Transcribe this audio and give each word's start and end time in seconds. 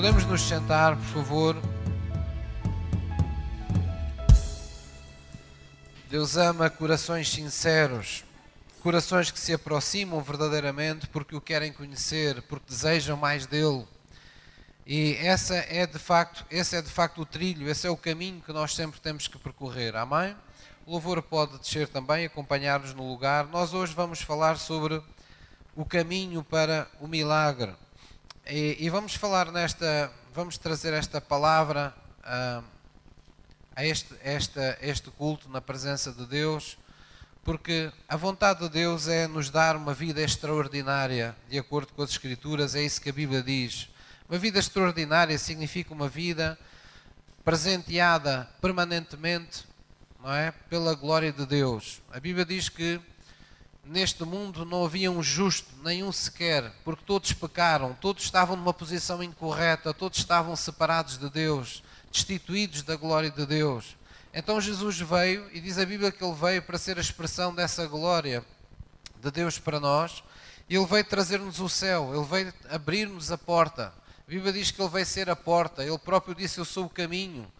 Podemos 0.00 0.24
nos 0.24 0.40
sentar, 0.40 0.96
por 0.96 1.04
favor. 1.04 1.56
Deus 6.08 6.38
ama 6.38 6.70
corações 6.70 7.28
sinceros, 7.28 8.24
corações 8.82 9.30
que 9.30 9.38
se 9.38 9.52
aproximam 9.52 10.22
verdadeiramente 10.22 11.06
porque 11.06 11.36
o 11.36 11.40
querem 11.40 11.70
conhecer, 11.70 12.40
porque 12.44 12.70
desejam 12.70 13.14
mais 13.14 13.44
dele. 13.44 13.86
E 14.86 15.18
essa 15.20 15.56
é 15.56 15.86
de 15.86 15.98
facto, 15.98 16.46
esse 16.50 16.74
é 16.74 16.80
de 16.80 16.88
facto 16.88 17.20
o 17.20 17.26
trilho, 17.26 17.68
esse 17.68 17.86
é 17.86 17.90
o 17.90 17.96
caminho 17.96 18.40
que 18.40 18.54
nós 18.54 18.74
sempre 18.74 18.98
temos 19.02 19.28
que 19.28 19.38
percorrer. 19.38 19.94
Amém? 19.96 20.34
O 20.86 20.92
louvor 20.92 21.20
pode 21.20 21.58
descer 21.58 21.88
também, 21.88 22.24
acompanhar-nos 22.24 22.94
no 22.94 23.06
lugar. 23.06 23.48
Nós 23.48 23.74
hoje 23.74 23.92
vamos 23.92 24.22
falar 24.22 24.56
sobre 24.56 25.02
o 25.76 25.84
caminho 25.84 26.42
para 26.42 26.88
o 26.98 27.06
milagre. 27.06 27.74
E, 28.52 28.76
e 28.80 28.90
vamos 28.90 29.14
falar 29.14 29.52
nesta, 29.52 30.12
vamos 30.34 30.58
trazer 30.58 30.92
esta 30.92 31.20
palavra 31.20 31.94
uh, 32.18 32.64
a 33.76 33.84
este, 33.84 34.12
esta, 34.24 34.76
este 34.82 35.08
culto 35.08 35.48
na 35.48 35.60
presença 35.60 36.10
de 36.10 36.26
Deus, 36.26 36.76
porque 37.44 37.92
a 38.08 38.16
vontade 38.16 38.58
de 38.58 38.68
Deus 38.68 39.06
é 39.06 39.28
nos 39.28 39.50
dar 39.50 39.76
uma 39.76 39.94
vida 39.94 40.20
extraordinária, 40.20 41.36
de 41.48 41.60
acordo 41.60 41.92
com 41.92 42.02
as 42.02 42.10
Escrituras, 42.10 42.74
é 42.74 42.82
isso 42.82 43.00
que 43.00 43.10
a 43.10 43.12
Bíblia 43.12 43.40
diz. 43.40 43.88
Uma 44.28 44.36
vida 44.36 44.58
extraordinária 44.58 45.38
significa 45.38 45.94
uma 45.94 46.08
vida 46.08 46.58
presenteada 47.44 48.50
permanentemente, 48.60 49.64
não 50.20 50.34
é, 50.34 50.50
pela 50.68 50.96
glória 50.96 51.30
de 51.30 51.46
Deus. 51.46 52.02
A 52.10 52.18
Bíblia 52.18 52.44
diz 52.44 52.68
que 52.68 53.00
neste 53.84 54.24
mundo 54.24 54.64
não 54.64 54.84
havia 54.84 55.10
um 55.10 55.22
justo, 55.22 55.68
nenhum 55.82 56.12
sequer, 56.12 56.72
porque 56.84 57.04
todos 57.04 57.32
pecaram, 57.32 57.94
todos 57.94 58.24
estavam 58.24 58.56
numa 58.56 58.74
posição 58.74 59.22
incorreta, 59.22 59.94
todos 59.94 60.18
estavam 60.18 60.54
separados 60.54 61.18
de 61.18 61.28
Deus, 61.30 61.82
destituídos 62.10 62.82
da 62.82 62.96
glória 62.96 63.30
de 63.30 63.46
Deus. 63.46 63.96
Então 64.32 64.60
Jesus 64.60 64.98
veio, 65.00 65.48
e 65.52 65.60
diz 65.60 65.78
a 65.78 65.84
Bíblia 65.84 66.12
que 66.12 66.22
ele 66.22 66.34
veio 66.34 66.62
para 66.62 66.78
ser 66.78 66.98
a 66.98 67.00
expressão 67.00 67.54
dessa 67.54 67.86
glória 67.86 68.44
de 69.20 69.30
Deus 69.30 69.58
para 69.58 69.80
nós, 69.80 70.22
e 70.68 70.76
ele 70.76 70.86
veio 70.86 71.04
trazer-nos 71.04 71.58
o 71.58 71.68
céu, 71.68 72.14
ele 72.14 72.24
veio 72.24 72.54
abrir-nos 72.68 73.32
a 73.32 73.38
porta. 73.38 73.92
A 74.26 74.30
Bíblia 74.30 74.52
diz 74.52 74.70
que 74.70 74.80
ele 74.80 74.88
veio 74.88 75.04
ser 75.06 75.28
a 75.28 75.34
porta, 75.34 75.84
ele 75.84 75.98
próprio 75.98 76.32
disse: 76.32 76.58
Eu 76.58 76.64
sou 76.64 76.84
o 76.84 76.88
caminho, 76.88 77.50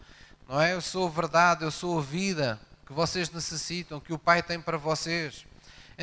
não 0.47 0.61
é? 0.61 0.73
Eu 0.73 0.79
sou 0.79 1.07
a 1.07 1.11
verdade, 1.11 1.65
eu 1.65 1.71
sou 1.71 1.99
a 1.99 2.01
vida 2.01 2.57
que 2.87 2.93
vocês 2.93 3.29
necessitam, 3.29 3.99
que 3.99 4.13
o 4.13 4.17
Pai 4.17 4.41
tem 4.41 4.61
para 4.61 4.77
vocês. 4.77 5.45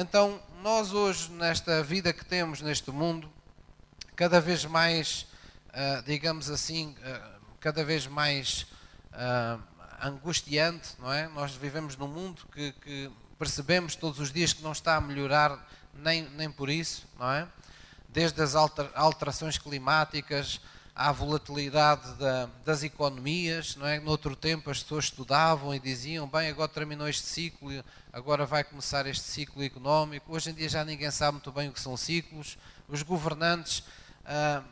Então, 0.01 0.41
nós 0.63 0.93
hoje, 0.93 1.29
nesta 1.33 1.83
vida 1.83 2.13
que 2.13 2.25
temos 2.25 2.63
neste 2.63 2.89
mundo, 2.93 3.29
cada 4.15 4.41
vez 4.41 4.65
mais, 4.65 5.27
uh, 5.71 6.05
digamos 6.05 6.49
assim, 6.49 6.95
uh, 7.01 7.41
cada 7.59 7.83
vez 7.85 8.07
mais 8.07 8.65
uh, 9.11 9.61
angustiante, 10.01 10.91
não 11.01 11.13
é? 11.13 11.27
Nós 11.27 11.57
vivemos 11.57 11.97
num 11.97 12.07
mundo 12.07 12.47
que, 12.53 12.71
que, 12.75 13.11
percebemos 13.37 13.97
todos 13.97 14.21
os 14.21 14.33
dias 14.33 14.53
que 14.53 14.63
não 14.63 14.71
está 14.71 14.95
a 14.95 15.01
melhorar 15.01 15.69
nem, 15.93 16.31
nem 16.31 16.49
por 16.49 16.71
isso, 16.71 17.05
não 17.19 17.33
é? 17.33 17.49
Desde 18.09 18.41
as 18.41 18.55
alterações 18.55 19.59
climáticas 19.59 20.61
à 20.99 21.13
volatilidade 21.13 22.13
da, 22.15 22.49
das 22.65 22.83
economias, 22.83 23.77
não 23.77 23.87
é? 23.87 24.01
No 24.01 24.11
outro 24.11 24.35
tempo 24.35 24.69
as 24.69 24.83
pessoas 24.83 25.05
estudavam 25.05 25.73
e 25.73 25.79
diziam, 25.79 26.27
bem, 26.27 26.49
agora 26.49 26.67
terminou 26.67 27.09
este 27.09 27.25
ciclo, 27.25 27.71
agora 28.13 28.45
vai 28.45 28.65
começar 28.65 29.07
este 29.07 29.23
ciclo 29.23 29.63
económico. 29.63 30.35
Hoje 30.35 30.51
em 30.51 30.55
dia 30.55 30.69
já 30.69 30.85
ninguém 30.85 31.09
sabe 31.13 31.35
muito 31.35 31.53
bem 31.53 31.69
o 31.69 31.73
que 31.73 31.81
são 31.81 31.97
ciclos. 31.97 32.59
Os 32.89 33.05
governantes 33.05 33.85
ah, 34.27 34.65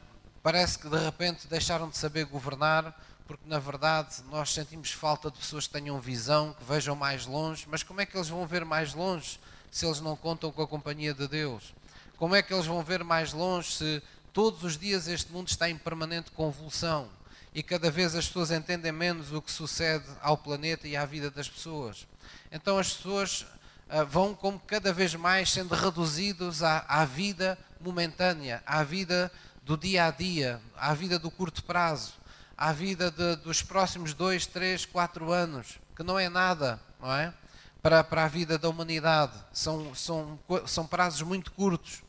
parece 0.43 0.81
que 0.81 0.89
de 0.89 0.99
repente 0.99 1.47
deixaram 1.47 1.89
de 1.89 1.97
saber 1.97 2.25
governar, 2.25 2.93
porque 3.25 3.49
na 3.49 3.61
verdade 3.61 4.17
nós 4.29 4.53
sentimos 4.53 4.91
falta 4.91 5.31
de 5.31 5.39
pessoas 5.39 5.69
que 5.69 5.75
tenham 5.75 6.01
visão, 6.01 6.53
que 6.55 6.65
vejam 6.65 6.97
mais 6.97 7.25
longe. 7.25 7.69
Mas 7.71 7.85
como 7.85 8.01
é 8.01 8.07
que 8.07 8.17
eles 8.17 8.29
vão 8.29 8.45
ver 8.49 8.65
mais 8.65 8.95
longe 8.95 9.39
se 9.71 9.87
eles 9.87 10.01
não 10.01 10.17
contam 10.17 10.51
com 10.51 10.61
a 10.61 10.67
companhia 10.67 11.15
de 11.15 11.29
Deus? 11.29 11.73
Como 12.17 12.35
é 12.35 12.43
que 12.43 12.53
eles 12.53 12.67
vão 12.67 12.83
ver 12.83 13.05
mais 13.05 13.33
longe 13.33 13.71
se 13.71 14.03
todos 14.37 14.63
os 14.65 14.77
dias 14.77 15.09
este 15.09 15.33
mundo 15.33 15.49
está 15.49 15.71
em 15.71 15.79
permanente 15.79 16.31
convulsão 16.31 17.09
e 17.55 17.63
cada 17.63 17.91
vez 17.91 18.15
as 18.15 18.27
pessoas 18.27 18.51
entendem 18.51 18.93
menos 18.93 19.33
o 19.33 19.41
que 19.41 19.51
sucede 19.51 20.05
ao 20.21 20.37
planeta 20.37 20.87
e 20.87 20.95
à 20.95 21.07
vida 21.07 21.31
das 21.31 21.49
pessoas. 21.49 22.07
Então 22.53 22.77
as 22.77 22.93
pessoas 22.93 23.47
uh, 23.89 24.05
vão 24.07 24.35
como 24.35 24.61
cada 24.61 24.93
vez 24.93 25.15
mais 25.15 25.51
sendo 25.51 25.75
reduzidos 25.75 26.63
à, 26.63 26.85
à 26.87 27.07
vida 27.07 27.59
momentânea, 27.81 28.63
à 28.67 28.85
vida 28.85 29.33
do 29.63 29.75
dia 29.75 30.05
a 30.05 30.11
dia, 30.11 30.61
à 30.77 30.93
vida 30.93 31.19
do 31.19 31.31
curto 31.31 31.65
prazo, 31.65 32.13
à 32.59 32.75
vida 32.75 33.11
de, 33.11 33.37
dos 33.37 33.63
próximos 33.63 34.13
dois, 34.13 34.45
três, 34.45 34.85
quatro 34.85 35.33
anos, 35.33 35.79
que 35.97 36.03
não 36.03 36.19
é 36.19 36.29
nada, 36.29 36.79
não 37.01 37.11
é? 37.11 37.33
Para, 37.81 38.05
para 38.05 38.25
a 38.25 38.29
vida 38.29 38.59
da 38.59 38.69
humanidade. 38.69 39.33
São, 39.51 39.95
são, 39.95 40.39
são 40.67 40.87
prazos 40.87 41.23
muito 41.23 41.51
curtos. 41.53 42.03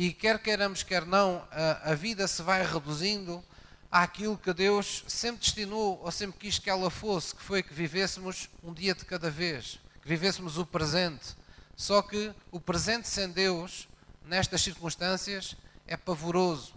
E 0.00 0.12
quer 0.12 0.38
queiramos, 0.38 0.84
quer 0.84 1.04
não, 1.04 1.44
a, 1.50 1.90
a 1.90 1.94
vida 1.96 2.28
se 2.28 2.40
vai 2.40 2.64
reduzindo 2.64 3.42
àquilo 3.90 4.38
que 4.38 4.52
Deus 4.52 5.02
sempre 5.08 5.40
destinou 5.40 6.00
ou 6.00 6.12
sempre 6.12 6.38
quis 6.38 6.56
que 6.56 6.70
ela 6.70 6.88
fosse, 6.88 7.34
que 7.34 7.42
foi 7.42 7.64
que 7.64 7.74
vivêssemos 7.74 8.48
um 8.62 8.72
dia 8.72 8.94
de 8.94 9.04
cada 9.04 9.28
vez, 9.28 9.80
que 10.00 10.08
vivêssemos 10.08 10.56
o 10.56 10.64
presente. 10.64 11.34
Só 11.74 12.00
que 12.00 12.32
o 12.52 12.60
presente 12.60 13.08
sem 13.08 13.28
Deus, 13.28 13.88
nestas 14.24 14.62
circunstâncias, 14.62 15.56
é 15.84 15.96
pavoroso. 15.96 16.74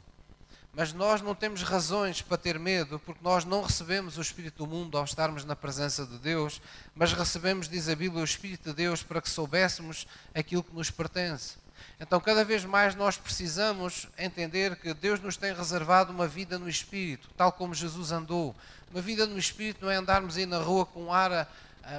Mas 0.74 0.92
nós 0.92 1.22
não 1.22 1.36
temos 1.36 1.62
razões 1.62 2.24
para 2.24 2.40
ter 2.40 2.58
medo, 2.58 2.98
porque 2.98 3.24
nós 3.24 3.46
não 3.46 3.62
recebemos 3.62 4.18
o 4.18 4.22
Espírito 4.22 4.66
do 4.66 4.68
mundo 4.68 4.98
ao 4.98 5.04
estarmos 5.04 5.46
na 5.46 5.56
presença 5.56 6.08
de 6.08 6.18
Deus, 6.18 6.60
mas 6.96 7.14
recebemos, 7.14 7.70
diz 7.70 7.88
a 7.88 7.96
Bíblia, 7.96 8.22
o 8.22 8.26
Espírito 8.26 8.72
de 8.72 8.78
Deus 8.78 9.04
para 9.04 9.22
que 9.22 9.30
soubéssemos 9.30 10.08
aquilo 10.34 10.64
que 10.64 10.74
nos 10.74 10.90
pertence. 10.90 11.61
Então, 12.02 12.20
cada 12.20 12.44
vez 12.44 12.66
mais 12.66 12.96
nós 12.96 13.16
precisamos 13.16 14.08
entender 14.18 14.76
que 14.76 14.92
Deus 14.92 15.20
nos 15.22 15.38
tem 15.38 15.54
reservado 15.54 16.12
uma 16.12 16.28
vida 16.28 16.58
no 16.58 16.68
Espírito, 16.68 17.30
tal 17.38 17.52
como 17.52 17.76
Jesus 17.76 18.12
andou. 18.12 18.56
Uma 18.90 19.04
vida 19.04 19.28
no 19.28 19.38
Espírito 19.38 19.86
não 19.86 19.92
é 19.92 19.98
andarmos 19.98 20.36
aí 20.36 20.48
na 20.48 20.58
rua 20.58 20.84
com 20.84 21.04
um 21.04 21.14
ar 21.14 21.48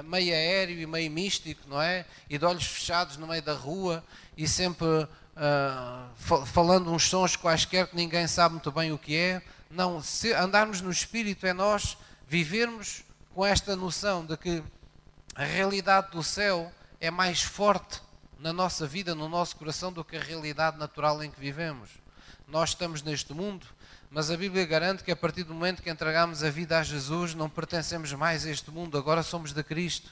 meio 0.03 0.33
aéreo 0.33 0.77
e 0.77 0.85
meio 0.85 1.09
místico, 1.09 1.61
não 1.69 1.81
é? 1.81 2.05
E 2.29 2.37
de 2.37 2.43
olhos 2.43 2.65
fechados 2.65 3.15
no 3.15 3.25
meio 3.25 3.41
da 3.41 3.53
rua 3.53 4.03
e 4.35 4.45
sempre 4.45 4.85
uh, 4.85 6.45
falando 6.47 6.91
uns 6.91 7.07
sons 7.07 7.37
quaisquer 7.37 7.87
que 7.87 7.95
ninguém 7.95 8.27
sabe 8.27 8.55
muito 8.55 8.73
bem 8.73 8.91
o 8.91 8.97
que 8.97 9.15
é. 9.15 9.41
Não, 9.71 10.03
andarmos 10.37 10.81
no 10.81 10.91
Espírito 10.91 11.47
é 11.47 11.53
nós 11.53 11.97
vivermos 12.27 13.05
com 13.33 13.45
esta 13.45 13.73
noção 13.73 14.25
de 14.25 14.35
que 14.35 14.61
a 15.33 15.45
realidade 15.45 16.11
do 16.11 16.21
céu 16.21 16.69
é 16.99 17.09
mais 17.09 17.41
forte 17.41 18.01
na 18.43 18.51
nossa 18.51 18.85
vida, 18.85 19.15
no 19.15 19.29
nosso 19.29 19.55
coração, 19.55 19.89
do 19.89 20.03
que 20.03 20.17
a 20.17 20.21
realidade 20.21 20.77
natural 20.77 21.23
em 21.23 21.31
que 21.31 21.39
vivemos. 21.39 21.89
Nós 22.45 22.71
estamos 22.71 23.01
neste 23.01 23.33
mundo, 23.33 23.65
mas 24.11 24.29
a 24.29 24.35
Bíblia 24.35 24.65
garante 24.65 25.01
que 25.01 25.11
a 25.11 25.15
partir 25.15 25.43
do 25.43 25.53
momento 25.53 25.81
que 25.81 25.89
entregamos 25.89 26.43
a 26.43 26.49
vida 26.49 26.77
a 26.77 26.83
Jesus, 26.83 27.33
não 27.33 27.49
pertencemos 27.49 28.11
mais 28.11 28.45
a 28.45 28.49
este 28.49 28.69
mundo, 28.69 28.97
agora 28.97 29.23
somos 29.23 29.53
de 29.53 29.63
Cristo. 29.63 30.11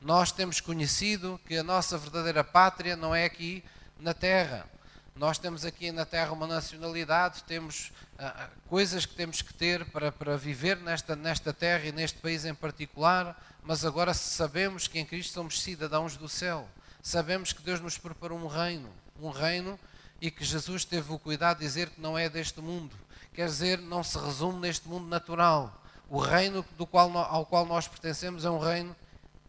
Nós 0.00 0.32
temos 0.32 0.58
conhecido 0.58 1.38
que 1.46 1.54
a 1.54 1.62
nossa 1.62 1.98
verdadeira 1.98 2.42
pátria 2.42 2.96
não 2.96 3.14
é 3.14 3.26
aqui 3.26 3.62
na 4.00 4.14
terra. 4.14 4.66
Nós 5.14 5.36
temos 5.36 5.66
aqui 5.66 5.92
na 5.92 6.06
terra 6.06 6.32
uma 6.32 6.46
nacionalidade, 6.46 7.44
temos 7.44 7.92
uh, 8.18 8.50
coisas 8.68 9.04
que 9.04 9.14
temos 9.14 9.42
que 9.42 9.52
ter 9.52 9.84
para, 9.90 10.10
para 10.10 10.34
viver 10.38 10.78
nesta, 10.78 11.14
nesta 11.14 11.52
terra 11.52 11.84
e 11.84 11.92
neste 11.92 12.20
país 12.20 12.46
em 12.46 12.54
particular, 12.54 13.38
mas 13.62 13.84
agora 13.84 14.14
sabemos 14.14 14.88
que 14.88 14.98
em 14.98 15.04
Cristo 15.04 15.34
somos 15.34 15.60
cidadãos 15.60 16.16
do 16.16 16.26
céu 16.26 16.66
sabemos 17.06 17.52
que 17.52 17.62
Deus 17.62 17.78
nos 17.80 17.96
preparou 17.96 18.36
um 18.36 18.48
reino, 18.48 18.90
um 19.22 19.30
reino 19.30 19.78
e 20.20 20.28
que 20.28 20.44
Jesus 20.44 20.84
teve 20.84 21.12
o 21.12 21.20
cuidado 21.20 21.58
de 21.58 21.64
dizer 21.64 21.90
que 21.90 22.00
não 22.00 22.18
é 22.18 22.28
deste 22.28 22.60
mundo. 22.60 22.96
Quer 23.32 23.46
dizer, 23.46 23.78
não 23.78 24.02
se 24.02 24.18
resume 24.18 24.58
neste 24.58 24.88
mundo 24.88 25.06
natural. 25.06 25.80
O 26.10 26.18
reino 26.18 26.64
do 26.76 26.84
qual, 26.84 27.16
ao 27.16 27.46
qual 27.46 27.64
nós 27.64 27.86
pertencemos 27.86 28.44
é 28.44 28.50
um 28.50 28.58
reino 28.58 28.96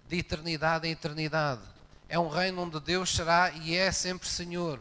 de 0.08 0.20
eternidade 0.20 0.88
em 0.88 0.92
eternidade. 0.92 1.62
É 2.08 2.20
um 2.20 2.28
reino 2.28 2.62
onde 2.62 2.80
Deus 2.80 3.16
será 3.16 3.50
e 3.50 3.76
é 3.76 3.92
sempre 3.92 4.28
Senhor. 4.28 4.80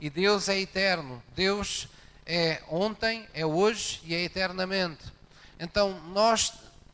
E 0.00 0.08
Deus 0.08 0.48
é 0.48 0.60
eterno. 0.60 1.20
Deus 1.34 1.88
é 2.24 2.62
ontem, 2.68 3.26
é 3.34 3.44
hoje 3.44 4.00
e 4.04 4.14
é 4.14 4.22
eternamente. 4.22 5.12
Então 5.58 6.00
nós 6.12 6.52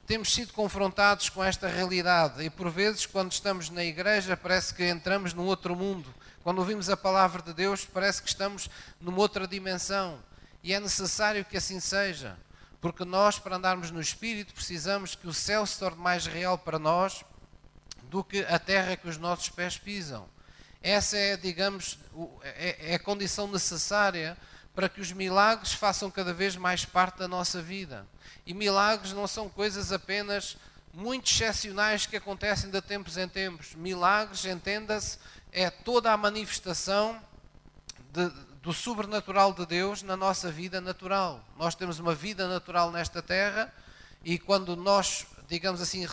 temos 0.09 0.33
sido 0.33 0.55
confrontados 0.55 1.29
com 1.29 1.45
esta 1.45 1.69
realidade 1.69 2.43
e 2.43 2.49
por 2.49 2.71
vezes 2.71 3.05
quando 3.05 3.31
estamos 3.31 3.69
na 3.69 3.85
igreja 3.85 4.39
parece 4.39 4.73
que 4.73 4.83
entramos 4.89 5.35
num 5.35 5.45
outro 5.45 5.77
mundo. 5.77 6.13
Quando 6.43 6.61
ouvimos 6.61 6.89
a 6.89 6.97
palavra 6.97 7.43
de 7.43 7.53
Deus 7.53 7.85
parece 7.85 8.23
que 8.23 8.29
estamos 8.31 8.71
numa 8.99 9.19
outra 9.19 9.47
dimensão 9.47 10.19
e 10.65 10.73
é 10.73 10.81
necessário 10.81 11.45
que 11.45 11.59
assim 11.59 11.79
seja, 11.79 12.39
porque 12.81 13.05
nós 13.05 13.39
para 13.39 13.57
andarmos 13.57 13.91
no 13.91 14.01
espírito 14.01 14.55
precisamos 14.55 15.15
que 15.15 15.29
o 15.29 15.35
céu 15.35 15.67
se 15.67 15.79
torne 15.79 16.01
mais 16.01 16.25
real 16.25 16.57
para 16.57 16.79
nós 16.79 17.23
do 18.05 18.25
que 18.25 18.41
a 18.45 18.59
terra 18.59 18.97
que 18.97 19.11
os 19.11 19.19
nossos 19.19 19.51
pés 19.51 19.77
pisam. 19.77 20.27
Essa 20.81 21.19
é, 21.19 21.37
digamos, 21.37 21.99
é, 22.43 22.93
é 22.93 22.95
a 22.95 22.99
condição 22.99 23.47
necessária 23.47 24.39
para 24.79 24.89
que 24.89 25.01
os 25.01 25.11
milagres 25.11 25.73
façam 25.73 26.09
cada 26.09 26.33
vez 26.33 26.55
mais 26.55 26.85
parte 26.85 27.19
da 27.19 27.27
nossa 27.27 27.61
vida. 27.61 28.07
E 28.47 28.55
milagres 28.55 29.13
não 29.13 29.27
são 29.27 29.49
coisas 29.49 29.91
apenas 29.91 30.57
muito 30.95 31.29
excepcionais 31.29 32.07
que 32.07 32.17
acontecem 32.17 32.71
de 32.71 32.81
tempos 32.81 33.17
em 33.17 33.29
tempos. 33.29 33.75
Milagres, 33.75 34.45
entenda-se, 34.45 35.19
é 35.51 35.69
toda 35.69 36.13
a 36.13 36.17
manifestação 36.17 37.21
de, 38.13 38.31
do 38.63 38.73
sobrenatural 38.73 39.53
de 39.53 39.67
Deus 39.67 40.05
na 40.05 40.17
nossa 40.17 40.49
vida 40.49 40.81
natural. 40.81 41.45
Nós 41.57 41.75
temos 41.75 41.99
uma 41.99 42.15
vida 42.15 42.47
natural 42.47 42.93
nesta 42.93 43.21
terra 43.21 43.75
e 44.25 44.39
quando 44.39 44.77
nós, 44.77 45.27
digamos 45.49 45.81
assim, 45.81 46.07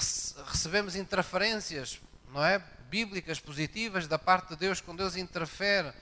recebemos 0.48 0.96
interferências, 0.96 2.02
não 2.34 2.44
é? 2.44 2.58
Bíblicas 2.90 3.40
positivas 3.40 4.08
da 4.08 4.18
parte 4.18 4.50
de 4.50 4.56
Deus, 4.56 4.82
quando 4.82 4.98
Deus 4.98 5.16
interfere 5.16 5.94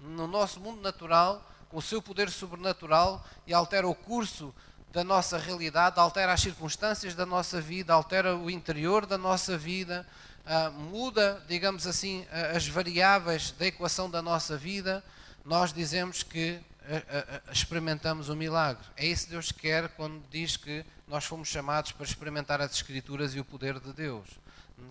no 0.00 0.28
nosso 0.28 0.60
mundo 0.60 0.80
natural, 0.80 1.48
com 1.72 1.78
o 1.78 1.82
seu 1.82 2.02
poder 2.02 2.30
sobrenatural 2.30 3.26
e 3.46 3.54
altera 3.54 3.88
o 3.88 3.94
curso 3.94 4.54
da 4.92 5.02
nossa 5.02 5.38
realidade, 5.38 5.98
altera 5.98 6.34
as 6.34 6.42
circunstâncias 6.42 7.14
da 7.14 7.24
nossa 7.24 7.62
vida, 7.62 7.94
altera 7.94 8.36
o 8.36 8.50
interior 8.50 9.06
da 9.06 9.16
nossa 9.16 9.56
vida, 9.56 10.06
uh, 10.44 10.70
muda, 10.70 11.42
digamos 11.48 11.86
assim, 11.86 12.26
as 12.54 12.68
variáveis 12.68 13.52
da 13.52 13.66
equação 13.66 14.10
da 14.10 14.20
nossa 14.20 14.54
vida, 14.54 15.02
nós 15.46 15.72
dizemos 15.72 16.22
que 16.22 16.60
uh, 16.82 17.50
experimentamos 17.50 18.28
o 18.28 18.36
milagre. 18.36 18.84
É 18.94 19.06
isso 19.06 19.24
que 19.24 19.30
Deus 19.30 19.50
quer 19.50 19.88
quando 19.88 20.22
diz 20.30 20.58
que 20.58 20.84
nós 21.08 21.24
fomos 21.24 21.48
chamados 21.48 21.92
para 21.92 22.04
experimentar 22.04 22.60
as 22.60 22.72
Escrituras 22.72 23.34
e 23.34 23.40
o 23.40 23.44
poder 23.46 23.80
de 23.80 23.94
Deus. 23.94 24.28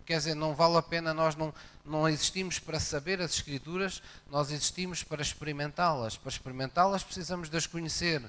Quer 0.05 0.17
dizer, 0.17 0.35
não 0.35 0.55
vale 0.55 0.77
a 0.77 0.81
pena, 0.81 1.13
nós 1.13 1.35
não, 1.35 1.53
não 1.85 2.07
existimos 2.07 2.59
para 2.59 2.79
saber 2.79 3.21
as 3.21 3.33
Escrituras, 3.33 4.01
nós 4.29 4.51
existimos 4.51 5.03
para 5.03 5.21
experimentá-las. 5.21 6.17
Para 6.17 6.29
experimentá-las 6.29 7.03
precisamos 7.03 7.49
de 7.49 7.57
as 7.57 7.67
conhecer, 7.67 8.21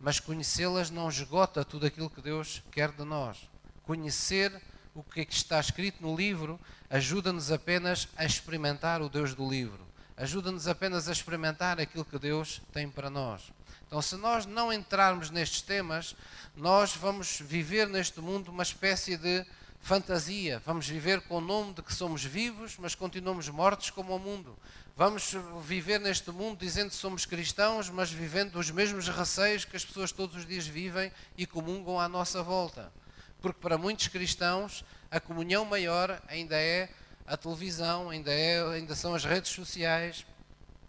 mas 0.00 0.20
conhecê-las 0.20 0.90
não 0.90 1.08
esgota 1.08 1.64
tudo 1.64 1.86
aquilo 1.86 2.10
que 2.10 2.20
Deus 2.20 2.62
quer 2.70 2.90
de 2.92 3.04
nós. 3.04 3.38
Conhecer 3.82 4.60
o 4.94 5.02
que, 5.02 5.20
é 5.20 5.24
que 5.24 5.34
está 5.34 5.60
escrito 5.60 6.02
no 6.02 6.16
livro 6.16 6.58
ajuda-nos 6.90 7.52
apenas 7.52 8.08
a 8.16 8.24
experimentar 8.24 9.00
o 9.00 9.08
Deus 9.08 9.32
do 9.32 9.48
livro, 9.48 9.86
ajuda-nos 10.16 10.66
apenas 10.66 11.08
a 11.08 11.12
experimentar 11.12 11.80
aquilo 11.80 12.04
que 12.04 12.18
Deus 12.18 12.60
tem 12.72 12.90
para 12.90 13.08
nós. 13.08 13.52
Então, 13.86 14.02
se 14.02 14.16
nós 14.16 14.44
não 14.44 14.72
entrarmos 14.72 15.30
nestes 15.30 15.62
temas, 15.62 16.16
nós 16.56 16.94
vamos 16.94 17.40
viver 17.40 17.88
neste 17.88 18.20
mundo 18.20 18.50
uma 18.50 18.62
espécie 18.62 19.16
de 19.16 19.46
fantasia. 19.80 20.62
Vamos 20.64 20.86
viver 20.86 21.20
com 21.22 21.38
o 21.38 21.40
nome 21.40 21.74
de 21.74 21.82
que 21.82 21.92
somos 21.92 22.24
vivos, 22.24 22.76
mas 22.78 22.94
continuamos 22.94 23.48
mortos 23.48 23.90
como 23.90 24.14
o 24.14 24.18
mundo. 24.18 24.56
Vamos 24.96 25.34
viver 25.62 25.98
neste 25.98 26.30
mundo 26.30 26.58
dizendo 26.58 26.90
que 26.90 26.96
somos 26.96 27.24
cristãos, 27.24 27.88
mas 27.88 28.10
vivendo 28.10 28.58
os 28.58 28.70
mesmos 28.70 29.08
receios 29.08 29.64
que 29.64 29.76
as 29.76 29.84
pessoas 29.84 30.12
todos 30.12 30.36
os 30.36 30.46
dias 30.46 30.66
vivem 30.66 31.10
e 31.36 31.46
comungam 31.46 31.98
à 31.98 32.08
nossa 32.08 32.42
volta. 32.42 32.92
Porque 33.40 33.58
para 33.60 33.78
muitos 33.78 34.08
cristãos 34.08 34.84
a 35.10 35.18
comunhão 35.18 35.64
maior 35.64 36.20
ainda 36.28 36.56
é 36.56 36.90
a 37.26 37.36
televisão, 37.36 38.10
ainda, 38.10 38.32
é, 38.32 38.62
ainda 38.74 38.94
são 38.94 39.14
as 39.14 39.24
redes 39.24 39.50
sociais, 39.52 40.26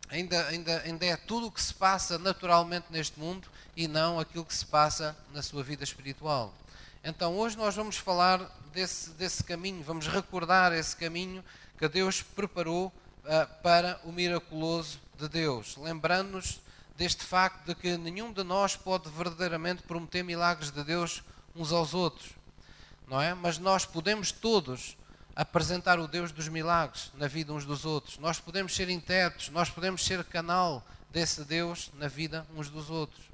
ainda, 0.10 0.48
ainda, 0.48 0.82
ainda 0.82 1.06
é 1.06 1.16
tudo 1.16 1.48
o 1.48 1.52
que 1.52 1.62
se 1.62 1.74
passa 1.74 2.18
naturalmente 2.18 2.88
neste 2.90 3.20
mundo 3.20 3.48
e 3.76 3.88
não 3.88 4.20
aquilo 4.20 4.44
que 4.44 4.54
se 4.54 4.66
passa 4.66 5.16
na 5.34 5.42
sua 5.42 5.64
vida 5.64 5.84
espiritual. 5.84 6.54
Então 7.04 7.36
hoje 7.36 7.58
nós 7.58 7.76
vamos 7.76 7.98
falar 7.98 8.40
desse, 8.72 9.10
desse 9.12 9.44
caminho, 9.44 9.82
vamos 9.82 10.08
recordar 10.08 10.72
esse 10.72 10.96
caminho 10.96 11.44
que 11.76 11.88
Deus 11.88 12.22
preparou 12.22 12.88
uh, 12.88 13.62
para 13.64 14.00
o 14.04 14.12
miraculoso 14.12 15.00
de 15.18 15.28
Deus, 15.28 15.76
lembrando-nos 15.78 16.62
deste 16.96 17.24
facto 17.24 17.66
de 17.66 17.74
que 17.74 17.98
nenhum 17.98 18.32
de 18.32 18.44
nós 18.44 18.76
pode 18.76 19.10
verdadeiramente 19.10 19.82
prometer 19.82 20.22
milagres 20.22 20.70
de 20.70 20.84
Deus 20.84 21.24
uns 21.56 21.72
aos 21.72 21.96
outros, 21.96 22.30
não 23.08 23.20
é? 23.20 23.34
Mas 23.34 23.58
nós 23.58 23.84
podemos 23.84 24.32
todos 24.32 24.96
apresentar 25.36 26.00
o 26.00 26.08
Deus 26.08 26.32
dos 26.32 26.48
milagres 26.50 27.12
na 27.16 27.28
vida 27.28 27.52
uns 27.52 27.66
dos 27.66 27.84
outros. 27.84 28.20
Nós 28.20 28.40
podemos 28.40 28.76
ser 28.76 28.90
intérpretes, 28.90 29.50
nós 29.50 29.72
podemos 29.72 30.06
ser 30.06 30.24
canal 30.26 30.86
desse 31.10 31.44
Deus 31.46 31.90
na 31.96 32.08
vida 32.08 32.46
uns 32.56 32.70
dos 32.70 32.92
outros. 32.92 33.26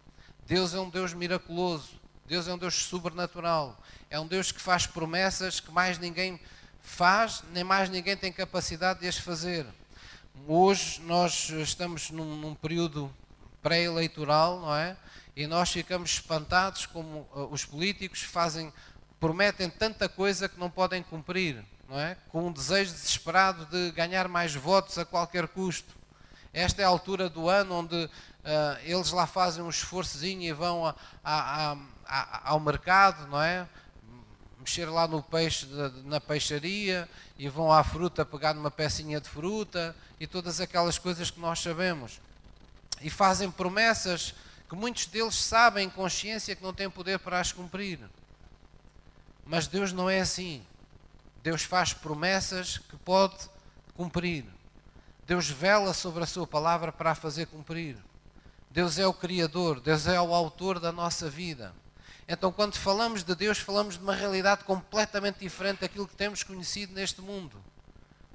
Deus 0.46 0.74
é 0.74 0.80
um 0.80 0.90
Deus 0.90 1.14
miraculoso. 1.14 2.07
Deus 2.28 2.46
é 2.46 2.54
um 2.54 2.58
Deus 2.58 2.76
sobrenatural. 2.76 3.82
É 4.10 4.20
um 4.20 4.28
Deus 4.28 4.52
que 4.52 4.60
faz 4.60 4.86
promessas 4.86 5.62
que 5.62 5.72
mais 5.72 5.98
ninguém 5.98 6.38
faz, 6.82 7.42
nem 7.54 7.64
mais 7.64 7.90
ninguém 7.90 8.18
tem 8.18 8.34
capacidade 8.34 9.00
de 9.00 9.08
as 9.08 9.18
fazer. 9.18 9.66
Hoje 10.46 11.02
nós 11.04 11.50
estamos 11.50 12.10
num, 12.10 12.36
num 12.36 12.54
período 12.54 13.10
pré-eleitoral, 13.64 14.60
não 14.60 14.76
é? 14.76 14.98
E 15.38 15.48
nós 15.48 15.72
ficamos 15.72 16.12
espantados 16.12 16.86
como 16.86 17.28
uh, 17.34 17.48
os 17.50 17.64
políticos 17.64 18.22
fazem, 18.24 18.74
prometem 19.22 19.70
tanta 19.70 20.10
coisa 20.10 20.50
que 20.50 20.60
não 20.60 20.70
podem 20.70 21.02
cumprir, 21.02 21.64
não 21.88 21.98
é? 21.98 22.18
Com 22.28 22.48
um 22.48 22.52
desejo 22.52 22.92
desesperado 22.92 23.66
de 23.68 23.92
ganhar 23.92 24.28
mais 24.28 24.54
votos 24.54 24.98
a 24.98 25.06
qualquer 25.06 25.48
custo. 25.48 25.96
Esta 26.54 26.82
é 26.82 26.86
a 26.86 26.90
altura 26.90 27.30
do 27.30 27.48
ano 27.48 27.76
onde 27.76 28.10
uh, 28.48 28.80
eles 28.84 29.12
lá 29.12 29.28
fazem 29.28 29.64
um 29.64 29.70
esforçozinho 29.70 30.42
e 30.42 30.54
vão 30.54 30.86
a, 30.86 30.96
a, 31.24 31.78
a 32.06 32.50
ao 32.52 32.60
mercado, 32.60 33.28
não 33.28 33.42
é? 33.42 33.68
Mexer 34.60 34.86
lá 34.86 35.08
no 35.08 35.22
peixe, 35.22 35.68
na 36.06 36.20
peixaria 36.20 37.08
e 37.38 37.48
vão 37.50 37.72
à 37.72 37.84
fruta 37.84 38.26
pegar 38.26 38.54
numa 38.54 38.72
pecinha 38.72 39.20
de 39.20 39.30
fruta 39.30 39.96
e 40.20 40.26
todas 40.26 40.60
aquelas 40.60 40.98
coisas 40.98 41.30
que 41.30 41.40
nós 41.40 41.60
sabemos. 41.60 42.20
E 43.02 43.10
fazem 43.10 43.52
promessas 43.52 44.34
que 44.68 44.76
muitos 44.76 45.06
deles 45.06 45.36
sabem, 45.36 45.90
consciência, 45.90 46.56
que 46.56 46.64
não 46.64 46.74
têm 46.74 46.90
poder 46.90 47.20
para 47.20 47.40
as 47.40 47.52
cumprir. 47.52 48.00
Mas 49.46 49.68
Deus 49.68 49.94
não 49.94 50.10
é 50.10 50.20
assim. 50.20 50.62
Deus 51.42 51.64
faz 51.64 51.94
promessas 51.94 52.78
que 52.78 52.98
pode 52.98 53.38
cumprir. 53.96 54.44
Deus 55.26 55.50
vela 55.50 55.94
sobre 55.94 56.24
a 56.24 56.28
sua 56.28 56.48
palavra 56.48 56.92
para 56.92 57.12
a 57.12 57.16
fazer 57.16 57.46
cumprir. 57.48 57.98
Deus 58.70 59.00
é 59.00 59.08
o 59.08 59.14
Criador, 59.14 59.80
Deus 59.80 60.08
é 60.08 60.20
o 60.20 60.34
autor 60.34 60.80
da 60.80 60.92
nossa 60.92 61.30
vida. 61.30 61.74
Então, 62.28 62.52
quando 62.52 62.76
falamos 62.76 63.24
de 63.24 63.34
Deus, 63.34 63.58
falamos 63.58 63.98
de 63.98 64.04
uma 64.04 64.14
realidade 64.14 64.66
completamente 64.66 65.40
diferente 65.40 65.80
daquilo 65.80 66.08
que 66.08 66.16
temos 66.16 66.44
conhecido 66.44 66.94
neste 66.94 67.22
mundo. 67.22 67.64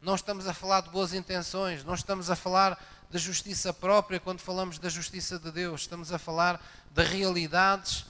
Não 0.00 0.14
estamos 0.14 0.48
a 0.48 0.54
falar 0.54 0.80
de 0.80 0.90
boas 0.90 1.12
intenções, 1.12 1.84
não 1.84 1.94
estamos 1.94 2.30
a 2.30 2.34
falar 2.34 2.82
da 3.10 3.18
justiça 3.18 3.72
própria 3.72 4.18
quando 4.18 4.40
falamos 4.40 4.78
da 4.78 4.88
justiça 4.88 5.38
de 5.38 5.52
Deus. 5.52 5.82
Estamos 5.82 6.10
a 6.10 6.18
falar 6.18 6.60
de 6.90 7.02
realidades 7.04 8.06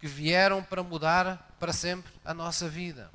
que 0.00 0.08
vieram 0.08 0.62
para 0.62 0.82
mudar 0.82 1.54
para 1.58 1.72
sempre 1.72 2.12
a 2.24 2.34
nossa 2.34 2.68
vida. 2.68 3.10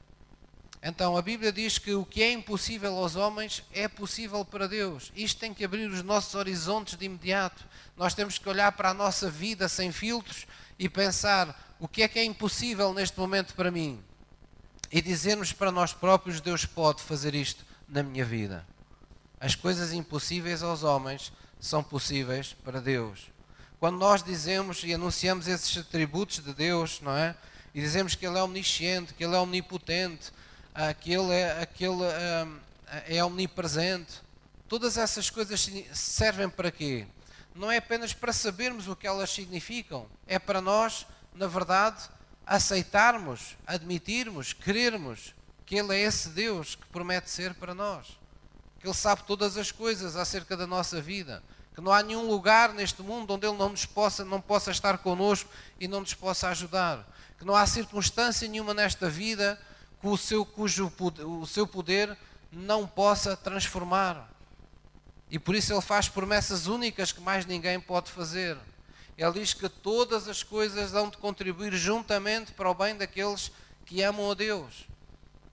Então, 0.84 1.16
a 1.16 1.22
Bíblia 1.22 1.52
diz 1.52 1.78
que 1.78 1.94
o 1.94 2.04
que 2.04 2.24
é 2.24 2.32
impossível 2.32 2.98
aos 2.98 3.16
homens 3.16 3.64
é 3.72 3.88
possível 3.88 4.44
para 4.44 4.68
Deus. 4.68 5.12
Isto 5.16 5.40
tem 5.40 5.54
que 5.54 5.64
abrir 5.64 5.88
os 5.88 6.02
nossos 6.02 6.34
horizontes 6.34 6.98
de 6.98 7.06
imediato. 7.06 7.64
Nós 7.96 8.16
temos 8.16 8.40
que 8.40 8.50
olhar 8.50 8.72
para 8.72 8.90
a 8.90 8.94
nossa 8.94 9.30
vida 9.30 9.70
sem 9.70 9.92
filtros 9.92 10.48
e 10.80 10.90
pensar: 10.90 11.76
o 11.80 11.88
que 11.88 12.02
é 12.02 12.08
que 12.08 12.18
é 12.18 12.24
impossível 12.24 12.94
neste 12.96 13.20
momento 13.20 13.54
para 13.54 13.70
mim? 13.70 14.04
E 14.92 15.02
dizermos 15.04 15.54
para 15.54 15.72
nós 15.72 15.94
próprios: 15.94 16.42
Deus 16.42 16.66
pode 16.66 17.04
fazer 17.04 17.36
isto 17.36 17.64
na 17.88 18.02
minha 18.02 18.26
vida. 18.26 18.66
As 19.40 19.54
coisas 19.54 19.94
impossíveis 19.94 20.64
aos 20.64 20.82
homens 20.82 21.32
são 21.60 21.84
possíveis 21.84 22.54
para 22.64 22.82
Deus. 22.82 23.32
Quando 23.80 23.98
nós 23.98 24.24
dizemos 24.24 24.84
e 24.84 24.94
anunciamos 24.94 25.48
esses 25.48 25.78
atributos 25.78 26.40
de 26.40 26.54
Deus, 26.54 27.00
não 27.02 27.16
é? 27.16 27.36
E 27.74 27.82
dizemos 27.82 28.16
que 28.16 28.26
Ele 28.26 28.38
é 28.38 28.44
omnisciente, 28.44 29.14
que 29.14 29.24
Ele 29.24 29.36
é 29.36 29.40
omnipotente, 29.40 30.32
ah, 30.74 30.94
que 30.94 31.13
Ele 31.13 31.34
é, 31.34 31.66
que 31.66 31.86
Ele, 31.86 32.04
ah, 32.04 32.48
é 33.08 33.24
omnipresente. 33.24 34.22
Todas 34.68 34.98
essas 34.98 35.30
coisas 35.30 35.70
servem 35.94 36.50
para 36.50 36.72
quê? 36.72 37.06
Não 37.54 37.72
é 37.72 37.78
apenas 37.78 38.13
para 38.13 38.32
sabermos 38.32 38.88
o 38.88 38.96
que 38.96 39.06
elas 39.06 39.30
significam, 39.30 40.08
é 40.25 40.40
para 40.40 40.62
nós 40.62 41.06
na 41.34 41.48
verdade, 41.48 42.10
aceitarmos, 42.46 43.56
admitirmos, 43.66 44.54
querermos 44.54 45.34
que 45.66 45.75
Ele 45.75 45.96
é 45.96 46.01
esse 46.01 46.30
Deus 46.30 46.75
que 46.75 46.86
promete 46.88 47.30
ser 47.30 47.54
para 47.54 47.74
nós, 47.74 48.20
que 48.80 48.88
Ele 48.88 48.94
sabe 48.94 49.24
todas 49.24 49.58
as 49.58 49.72
coisas 49.72 50.16
acerca 50.16 50.58
da 50.58 50.68
nossa 50.68 51.01
vida, 51.01 51.42
que 51.74 51.82
não 51.82 51.92
há 51.92 52.04
nenhum 52.04 52.28
lugar 52.28 52.74
neste 52.74 53.01
mundo 53.01 53.34
onde 53.34 53.48
Ele 53.48 53.58
não 53.58 53.70
nos 53.70 53.86
possa, 53.86 54.25
não 54.25 54.42
possa 54.42 54.72
estar 54.72 54.98
connosco 54.98 55.50
e 55.80 55.88
não 55.88 56.01
nos 56.01 56.13
possa 56.13 56.50
ajudar, 56.50 57.08
que 57.40 57.46
não 57.46 57.56
há 57.56 57.66
circunstância 57.66 58.48
nenhuma 58.48 58.74
nesta 58.74 59.10
vida 59.10 59.60
o 60.10 60.17
seu, 60.17 60.46
cujo 60.46 60.91
o 61.25 61.46
seu 61.46 61.67
poder 61.67 62.17
não 62.51 62.88
possa 62.88 63.38
transformar. 63.38 64.29
E 65.29 65.39
por 65.39 65.55
isso 65.55 65.74
Ele 65.74 65.81
faz 65.81 66.10
promessas 66.10 66.67
únicas 66.67 67.12
que 67.12 67.22
mais 67.22 67.46
ninguém 67.46 67.79
pode 67.79 68.12
fazer. 68.12 68.58
Ele 69.17 69.31
diz 69.34 69.53
que 69.53 69.70
todas 69.70 70.27
as 70.27 70.43
coisas 70.43 70.91
dão 70.91 71.10
de 71.10 71.17
contribuir 71.17 71.74
juntamente 71.74 72.51
para 72.53 72.70
o 72.70 72.74
bem 72.74 72.96
daqueles 72.96 73.51
que 73.86 74.01
amam 74.01 74.31
a 74.31 74.34
Deus. 74.34 74.88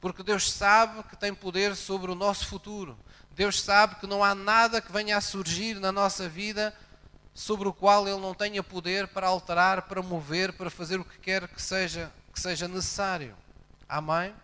Porque 0.00 0.22
Deus 0.22 0.50
sabe 0.50 1.02
que 1.04 1.16
tem 1.16 1.34
poder 1.34 1.76
sobre 1.76 2.10
o 2.10 2.14
nosso 2.14 2.46
futuro. 2.46 2.98
Deus 3.32 3.60
sabe 3.60 3.96
que 3.96 4.06
não 4.06 4.24
há 4.24 4.34
nada 4.34 4.80
que 4.80 4.90
venha 4.90 5.16
a 5.16 5.20
surgir 5.20 5.78
na 5.78 5.92
nossa 5.92 6.28
vida 6.28 6.74
sobre 7.34 7.68
o 7.68 7.72
qual 7.72 8.08
ele 8.08 8.20
não 8.20 8.34
tenha 8.34 8.64
poder 8.64 9.06
para 9.06 9.28
alterar, 9.28 9.82
para 9.82 10.02
mover, 10.02 10.52
para 10.52 10.70
fazer 10.70 10.98
o 10.98 11.04
que 11.04 11.18
quer 11.18 11.46
que 11.46 11.62
seja, 11.62 12.12
que 12.32 12.40
seja 12.40 12.66
necessário. 12.66 13.36
Amém? 13.88 14.34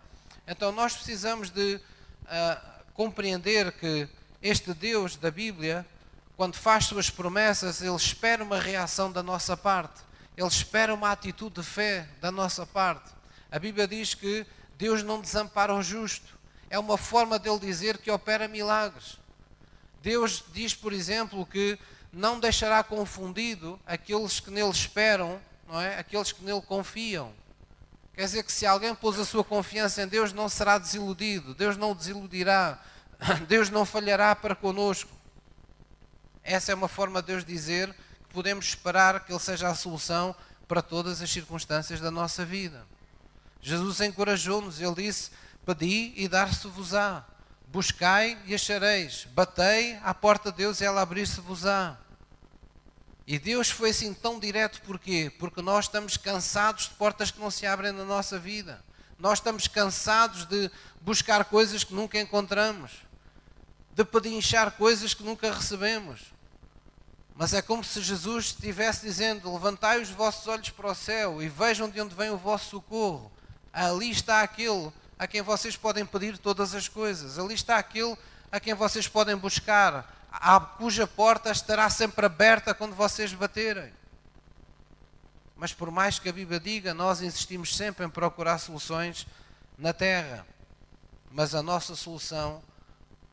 Então 0.47 0.71
nós 0.71 0.95
precisamos 0.95 1.51
de 1.51 1.75
uh, 1.75 2.83
compreender 2.95 3.71
que 3.73 4.09
este 4.41 4.73
Deus 4.73 5.15
da 5.15 5.29
Bíblia, 5.29 5.85
quando 6.35 6.55
faz 6.55 6.85
suas 6.85 7.11
promessas, 7.11 7.79
ele 7.79 7.95
espera 7.95 8.43
uma 8.43 8.59
reação 8.59 9.11
da 9.11 9.21
nossa 9.21 9.55
parte, 9.55 10.01
ele 10.35 10.47
espera 10.47 10.95
uma 10.95 11.11
atitude 11.11 11.61
de 11.61 11.63
fé 11.63 12.09
da 12.19 12.31
nossa 12.31 12.65
parte. 12.65 13.11
A 13.51 13.59
Bíblia 13.59 13.87
diz 13.87 14.15
que 14.15 14.47
Deus 14.79 15.03
não 15.03 15.21
desampara 15.21 15.75
o 15.75 15.83
justo, 15.83 16.35
é 16.67 16.79
uma 16.79 16.97
forma 16.97 17.37
dele 17.37 17.59
dizer 17.59 17.99
que 17.99 18.09
opera 18.09 18.47
milagres. 18.47 19.19
Deus 20.01 20.43
diz, 20.51 20.73
por 20.73 20.91
exemplo, 20.91 21.45
que 21.45 21.77
não 22.11 22.39
deixará 22.39 22.83
confundido 22.83 23.79
aqueles 23.85 24.39
que 24.39 24.49
nele 24.49 24.71
esperam, 24.71 25.39
não 25.67 25.79
é? 25.79 25.99
Aqueles 25.99 26.31
que 26.31 26.43
nele 26.43 26.61
confiam. 26.61 27.31
Quer 28.15 28.23
dizer 28.23 28.43
que 28.43 28.51
se 28.51 28.65
alguém 28.65 28.95
pôs 28.95 29.19
a 29.19 29.25
sua 29.25 29.43
confiança 29.43 30.01
em 30.01 30.07
Deus, 30.07 30.31
não 30.31 30.47
será 30.47 30.77
desiludido, 30.77 31.53
Deus 31.53 31.75
não 31.75 31.91
o 31.91 31.95
desiludirá, 31.95 32.81
Deus 33.45 33.69
não 33.69 33.85
falhará 33.85 34.33
para 34.33 34.55
conosco. 34.55 35.11
Essa 36.41 36.71
é 36.71 36.75
uma 36.75 36.87
forma 36.87 37.21
de 37.21 37.27
Deus 37.27 37.43
dizer 37.43 37.93
que 38.27 38.33
podemos 38.33 38.65
esperar 38.67 39.25
que 39.25 39.33
Ele 39.33 39.39
seja 39.39 39.67
a 39.67 39.75
solução 39.75 40.33
para 40.65 40.81
todas 40.81 41.21
as 41.21 41.29
circunstâncias 41.29 41.99
da 41.99 42.09
nossa 42.09 42.45
vida. 42.45 42.87
Jesus 43.61 43.99
encorajou-nos, 43.99 44.79
Ele 44.79 44.95
disse: 44.95 45.31
Pedi 45.65 46.13
e 46.15 46.29
dar-se-vos-á, 46.29 47.25
buscai 47.67 48.37
e 48.45 48.55
achareis, 48.55 49.27
batei 49.33 49.97
à 50.03 50.13
porta 50.13 50.51
de 50.51 50.57
Deus 50.59 50.79
e 50.79 50.85
ela 50.85 51.01
abrir-se-vos-á. 51.01 51.97
E 53.27 53.39
Deus 53.39 53.71
foi 53.71 53.89
assim 53.89 54.13
tão 54.13 54.39
direto 54.39 54.81
porquê? 54.81 55.31
Porque 55.39 55.61
nós 55.61 55.85
estamos 55.85 56.15
cansados 56.15 56.83
de 56.83 56.91
portas 56.91 57.31
que 57.31 57.39
não 57.39 57.49
se 57.49 57.65
abrem 57.65 57.91
na 57.91 58.05
nossa 58.05 58.37
vida. 58.37 58.83
Nós 59.17 59.39
estamos 59.39 59.67
cansados 59.67 60.45
de 60.45 60.69
buscar 61.01 61.45
coisas 61.45 61.83
que 61.83 61.93
nunca 61.93 62.19
encontramos, 62.19 62.91
de 63.93 64.05
pedinchar 64.05 64.71
coisas 64.73 65.13
que 65.13 65.23
nunca 65.23 65.51
recebemos. 65.51 66.35
Mas 67.33 67.53
é 67.53 67.61
como 67.61 67.83
se 67.83 67.99
Jesus 68.01 68.45
estivesse 68.45 69.05
dizendo: 69.05 69.51
Levantai 69.51 69.99
os 69.99 70.09
vossos 70.09 70.47
olhos 70.47 70.69
para 70.69 70.91
o 70.91 70.95
céu 70.95 71.41
e 71.41 71.49
vejam 71.49 71.89
de 71.89 71.99
onde 71.99 72.13
vem 72.13 72.29
o 72.29 72.37
vosso 72.37 72.69
socorro. 72.69 73.31
Ali 73.73 74.11
está 74.11 74.41
aquele 74.41 74.91
a 75.17 75.25
quem 75.25 75.41
vocês 75.41 75.75
podem 75.75 76.05
pedir 76.05 76.37
todas 76.37 76.75
as 76.75 76.87
coisas. 76.87 77.39
Ali 77.39 77.55
está 77.55 77.77
aquele 77.77 78.15
a 78.51 78.59
quem 78.59 78.73
vocês 78.73 79.07
podem 79.07 79.35
buscar 79.35 80.14
a 80.41 80.59
cuja 80.59 81.07
porta 81.07 81.51
estará 81.51 81.89
sempre 81.89 82.25
aberta 82.25 82.73
quando 82.73 82.95
vocês 82.95 83.33
baterem. 83.33 83.93
Mas 85.55 85.73
por 85.73 85.89
mais 85.89 86.19
que 86.19 86.27
a 86.27 86.33
Bíblia 86.33 86.59
diga, 86.59 86.93
nós 86.93 87.21
insistimos 87.21 87.75
sempre 87.75 88.05
em 88.05 88.09
procurar 88.09 88.57
soluções 88.57 89.25
na 89.77 89.93
terra. 89.93 90.45
Mas 91.31 91.55
a 91.55 91.63
nossa 91.63 91.95
solução 91.95 92.61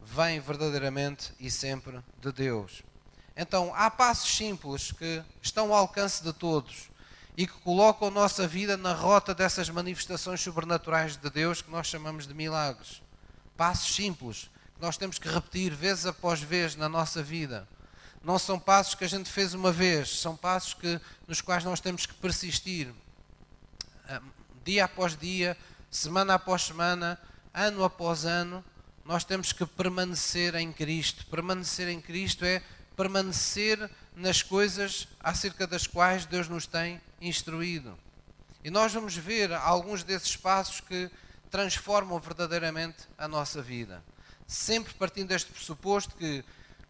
vem 0.01 0.41
verdadeiramente 0.41 1.33
e 1.39 1.51
sempre 1.51 2.01
de 2.21 2.33
Deus. 2.33 2.83
Então, 3.37 3.73
há 3.75 3.91
passos 3.91 4.37
simples 4.37 4.93
que 4.93 5.23
estão 5.41 5.73
ao 5.73 5.81
alcance 5.81 6.23
de 6.23 6.33
todos 6.33 6.91
e 7.37 7.47
que 7.47 7.55
colocam 7.61 8.09
a 8.09 8.11
nossa 8.11 8.47
vida 8.47 8.77
na 8.77 8.93
rota 8.93 9.35
dessas 9.35 9.69
manifestações 9.71 10.41
sobrenaturais 10.41 11.17
de 11.17 11.31
Deus 11.31 11.63
que 11.63 11.71
nós 11.71 11.87
chamamos 11.87 12.27
de 12.27 12.35
milagres. 12.35 13.03
Passos 13.57 13.95
simples 13.95 14.51
nós 14.83 14.97
temos 14.97 15.17
que 15.17 15.29
repetir 15.29 15.73
vez 15.73 16.07
após 16.07 16.41
vez 16.41 16.75
na 16.75 16.89
nossa 16.89 17.23
vida. 17.23 17.69
Não 18.21 18.37
são 18.37 18.59
passos 18.59 18.97
que 18.97 19.05
a 19.05 19.09
gente 19.09 19.31
fez 19.31 19.55
uma 19.55 19.71
vez, 19.71 20.19
são 20.19 20.37
passos 20.37 20.75
que, 20.75 21.01
nos 21.29 21.41
quais 21.41 21.62
nós 21.62 21.81
temos 21.81 22.05
que 22.05 22.12
persistir. 22.15 22.93
Ah, 24.09 24.21
dia 24.65 24.87
após 24.87 25.17
dia, 25.17 25.57
semana 25.89 26.35
após 26.35 26.62
semana, 26.62 27.17
ano 27.55 27.85
após 27.85 28.25
ano, 28.25 28.65
nós 29.05 29.23
temos 29.23 29.53
que 29.53 29.65
permanecer 29.65 30.57
em 30.57 30.73
Cristo. 30.73 31.27
Permanecer 31.27 31.87
em 31.87 32.01
Cristo 32.01 32.45
é 32.45 32.61
permanecer 32.97 33.89
nas 34.17 34.43
coisas 34.43 35.07
acerca 35.21 35.65
das 35.65 35.87
quais 35.87 36.27
Deus 36.27 36.49
nos 36.49 36.67
tem 36.67 37.01
instruído. 37.21 37.97
E 38.65 38.71
nós 38.71 38.93
vamos 38.93 39.15
ver 39.15 39.53
alguns 39.53 40.03
desses 40.03 40.35
passos 40.35 40.81
que 40.81 41.09
transformam 41.53 42.19
verdadeiramente 42.19 43.05
a 43.17 43.29
nossa 43.29 43.62
vida 43.62 44.03
sempre 44.53 44.93
partindo 44.95 45.29
deste 45.29 45.51
pressuposto 45.51 46.15
que 46.17 46.45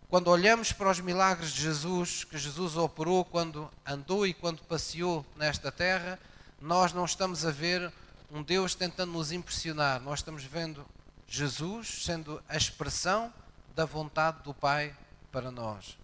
quando 0.08 0.28
olhamos 0.28 0.72
para 0.72 0.90
os 0.90 1.00
milagres 1.00 1.52
de 1.52 1.62
Jesus, 1.62 2.24
que 2.24 2.36
Jesus 2.36 2.76
operou 2.76 3.24
quando 3.24 3.70
andou 3.86 4.26
e 4.26 4.34
quando 4.34 4.62
passeou 4.64 5.24
nesta 5.36 5.72
terra, 5.72 6.18
nós 6.60 6.92
não 6.92 7.04
estamos 7.04 7.46
a 7.46 7.50
ver 7.50 7.90
um 8.30 8.42
Deus 8.42 8.74
tentando 8.74 9.12
nos 9.12 9.32
impressionar, 9.32 10.00
nós 10.00 10.18
estamos 10.18 10.44
vendo 10.44 10.84
Jesus 11.26 12.04
sendo 12.04 12.42
a 12.48 12.56
expressão 12.56 13.32
da 13.74 13.84
vontade 13.84 14.42
do 14.42 14.52
Pai 14.52 14.94
para 15.30 15.50
nós. 15.50 15.96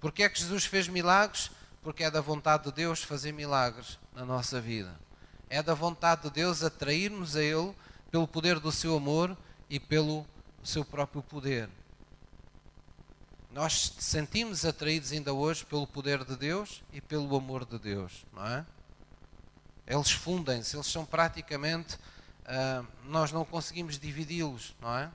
Porque 0.00 0.22
é 0.22 0.28
que 0.28 0.40
Jesus 0.40 0.64
fez 0.64 0.88
milagres? 0.88 1.50
Porque 1.82 2.04
é 2.04 2.10
da 2.10 2.20
vontade 2.20 2.64
de 2.64 2.72
Deus 2.72 3.02
fazer 3.02 3.32
milagres 3.32 3.98
na 4.14 4.24
nossa 4.24 4.60
vida. 4.60 4.98
É 5.50 5.62
da 5.62 5.74
vontade 5.74 6.22
de 6.22 6.30
Deus 6.30 6.62
atrair-nos 6.62 7.36
a 7.36 7.42
Ele 7.42 7.74
pelo 8.10 8.26
poder 8.26 8.58
do 8.58 8.72
seu 8.72 8.96
amor 8.96 9.36
e 9.68 9.78
pelo 9.78 10.26
o 10.62 10.66
seu 10.66 10.84
próprio 10.84 11.22
poder. 11.22 11.68
Nós 13.50 13.94
sentimos 13.98 14.64
atraídos 14.64 15.12
ainda 15.12 15.32
hoje 15.32 15.64
pelo 15.66 15.86
poder 15.86 16.24
de 16.24 16.36
Deus 16.36 16.82
e 16.92 17.00
pelo 17.00 17.36
amor 17.36 17.66
de 17.66 17.78
Deus, 17.78 18.24
não 18.32 18.46
é? 18.46 18.64
Eles 19.86 20.10
fundem-se, 20.10 20.76
eles 20.76 20.86
são 20.86 21.04
praticamente. 21.04 21.96
Uh, 22.42 22.86
nós 23.04 23.30
não 23.30 23.44
conseguimos 23.44 23.98
dividi-los, 23.98 24.74
não 24.80 24.96
é? 24.96 25.10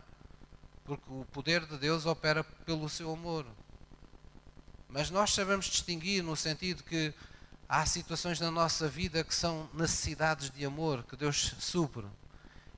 Porque 0.85 1.09
o 1.09 1.25
poder 1.31 1.65
de 1.65 1.77
Deus 1.77 2.05
opera 2.05 2.43
pelo 2.43 2.87
seu 2.87 3.11
amor. 3.11 3.45
Mas 4.87 5.09
nós 5.09 5.33
sabemos 5.33 5.65
distinguir 5.65 6.21
no 6.23 6.35
sentido 6.35 6.83
que 6.83 7.13
há 7.67 7.85
situações 7.85 8.39
na 8.39 8.51
nossa 8.51 8.87
vida 8.87 9.23
que 9.23 9.33
são 9.33 9.69
necessidades 9.73 10.49
de 10.51 10.63
amor 10.63 11.03
que 11.03 11.15
Deus 11.15 11.55
supre. 11.59 12.05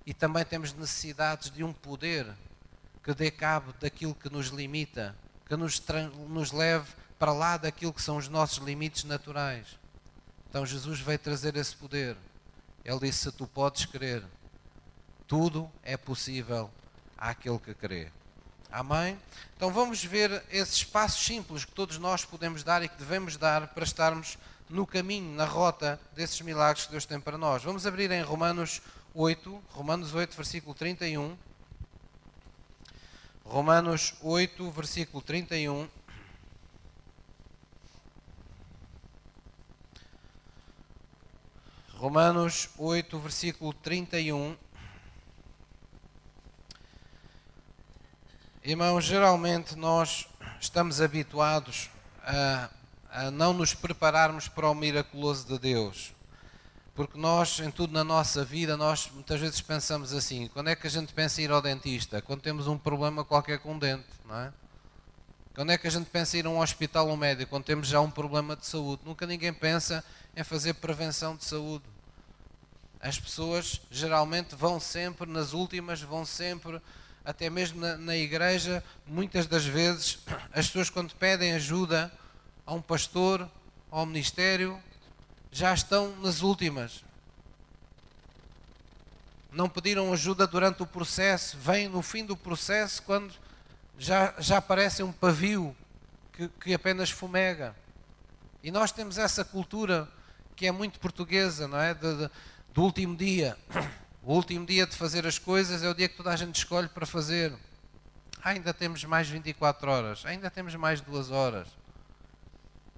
E 0.05 0.13
também 0.13 0.45
temos 0.45 0.73
necessidades 0.73 1.51
de 1.51 1.63
um 1.63 1.73
poder 1.73 2.33
que 3.03 3.13
dê 3.13 3.31
cabo 3.31 3.73
daquilo 3.79 4.15
que 4.15 4.29
nos 4.29 4.47
limita, 4.47 5.15
que 5.45 5.55
nos, 5.55 5.81
nos 6.27 6.51
leve 6.51 6.87
para 7.17 7.33
lá 7.33 7.57
daquilo 7.57 7.93
que 7.93 8.01
são 8.01 8.17
os 8.17 8.27
nossos 8.27 8.59
limites 8.59 9.03
naturais. 9.03 9.77
Então 10.49 10.65
Jesus 10.65 10.99
veio 10.99 11.19
trazer 11.19 11.55
esse 11.55 11.75
poder. 11.75 12.15
Ele 12.83 12.99
disse: 12.99 13.23
Se 13.23 13.31
tu 13.31 13.45
podes 13.45 13.85
crer, 13.85 14.23
tudo 15.27 15.71
é 15.83 15.95
possível 15.95 16.71
àquele 17.17 17.59
que 17.59 17.73
crê. 17.73 18.11
Amém? 18.71 19.19
Então 19.55 19.71
vamos 19.71 20.03
ver 20.03 20.43
esses 20.51 20.83
passos 20.83 21.25
simples 21.25 21.65
que 21.65 21.71
todos 21.71 21.97
nós 21.97 22.23
podemos 22.23 22.63
dar 22.63 22.83
e 22.83 22.89
que 22.89 22.97
devemos 22.97 23.35
dar 23.35 23.67
para 23.69 23.83
estarmos 23.83 24.37
no 24.69 24.85
caminho, 24.85 25.35
na 25.35 25.45
rota 25.45 25.99
desses 26.15 26.39
milagres 26.41 26.85
que 26.85 26.91
Deus 26.91 27.05
tem 27.05 27.19
para 27.19 27.37
nós. 27.37 27.63
Vamos 27.63 27.87
abrir 27.87 28.11
em 28.11 28.21
Romanos 28.21 28.81
8, 29.13 29.63
Romanos 29.69 30.13
8, 30.13 30.35
versículo 30.35 30.75
31. 30.75 31.35
Romanos 33.49 34.13
8, 34.21 34.69
versículo 34.69 35.23
31. 35.23 35.89
Romanos 41.95 42.69
8, 42.77 43.17
versículo 43.17 43.73
31. 43.73 44.55
Irmãos, 48.63 49.03
geralmente 49.03 49.75
nós 49.75 50.27
estamos 50.61 51.01
habituados 51.01 51.89
a, 52.21 52.69
a 53.09 53.31
não 53.31 53.51
nos 53.51 53.73
prepararmos 53.73 54.47
para 54.47 54.69
o 54.69 54.75
miraculoso 54.75 55.47
de 55.47 55.57
Deus. 55.57 56.13
Porque 56.99 57.17
nós, 57.17 57.61
em 57.61 57.71
tudo 57.71 57.93
na 57.93 58.03
nossa 58.03 58.43
vida, 58.43 58.75
nós 58.75 59.09
muitas 59.13 59.39
vezes 59.39 59.61
pensamos 59.61 60.11
assim: 60.11 60.49
quando 60.49 60.67
é 60.69 60.75
que 60.75 60.85
a 60.85 60.89
gente 60.89 61.13
pensa 61.13 61.39
em 61.39 61.45
ir 61.45 61.51
ao 61.51 61.61
dentista? 61.61 62.21
Quando 62.21 62.41
temos 62.41 62.67
um 62.67 62.77
problema 62.77 63.23
qualquer 63.23 63.57
com 63.59 63.77
o 63.77 63.79
dente, 63.79 64.03
não 64.25 64.37
é? 64.37 64.51
Quando 65.55 65.71
é 65.71 65.77
que 65.77 65.87
a 65.87 65.89
gente 65.89 66.07
pensa 66.07 66.35
em 66.35 66.41
ir 66.41 66.45
a 66.45 66.49
um 66.49 66.59
hospital 66.59 67.07
ou 67.07 67.13
um 67.13 67.15
médico? 67.15 67.51
Quando 67.51 67.63
temos 67.63 67.87
já 67.87 68.01
um 68.01 68.11
problema 68.11 68.53
de 68.53 68.65
saúde. 68.65 69.01
Nunca 69.05 69.25
ninguém 69.25 69.53
pensa 69.53 70.03
em 70.35 70.43
fazer 70.43 70.73
prevenção 70.73 71.37
de 71.37 71.45
saúde. 71.45 71.85
As 72.99 73.17
pessoas 73.17 73.79
geralmente 73.89 74.53
vão 74.53 74.77
sempre 74.77 75.25
nas 75.25 75.53
últimas, 75.53 76.01
vão 76.01 76.25
sempre, 76.25 76.81
até 77.23 77.49
mesmo 77.49 77.79
na, 77.79 77.95
na 77.95 78.17
igreja, 78.17 78.83
muitas 79.07 79.47
das 79.47 79.63
vezes, 79.63 80.19
as 80.51 80.67
pessoas 80.67 80.89
quando 80.89 81.15
pedem 81.15 81.53
ajuda 81.53 82.11
a 82.65 82.73
um 82.73 82.81
pastor, 82.81 83.49
ao 83.89 84.05
ministério, 84.05 84.77
já 85.51 85.73
estão 85.73 86.15
nas 86.17 86.41
últimas. 86.41 87.03
Não 89.51 89.67
pediram 89.67 90.13
ajuda 90.13 90.45
durante 90.45 90.83
o 90.83 90.87
processo, 90.87 91.57
vêm 91.57 91.87
no 91.87 92.01
fim 92.01 92.23
do 92.23 92.37
processo 92.37 93.01
quando 93.03 93.33
já, 93.97 94.33
já 94.37 94.57
aparece 94.57 95.01
um 95.01 95.11
pavio 95.11 95.75
que, 96.31 96.47
que 96.47 96.73
apenas 96.73 97.09
fumega. 97.09 97.75
E 98.63 98.71
nós 98.71 98.91
temos 98.91 99.17
essa 99.17 99.43
cultura 99.43 100.07
que 100.55 100.67
é 100.67 100.71
muito 100.71 100.99
portuguesa, 100.99 101.67
não 101.67 101.79
é? 101.79 101.93
De, 101.93 102.15
de, 102.15 102.29
do 102.73 102.83
último 102.83 103.15
dia. 103.15 103.57
O 104.21 104.33
último 104.33 104.65
dia 104.65 104.85
de 104.85 104.95
fazer 104.97 105.25
as 105.25 105.39
coisas 105.39 105.81
é 105.81 105.89
o 105.89 105.93
dia 105.93 106.09
que 106.09 106.17
toda 106.17 106.29
a 106.29 106.35
gente 106.35 106.53
escolhe 106.53 106.89
para 106.89 107.05
fazer. 107.05 107.53
ainda 108.43 108.73
temos 108.73 109.03
mais 109.05 109.29
24 109.29 109.89
horas, 109.89 110.25
ainda 110.25 110.51
temos 110.51 110.75
mais 110.75 110.99
duas 110.99 111.31
horas. 111.31 111.69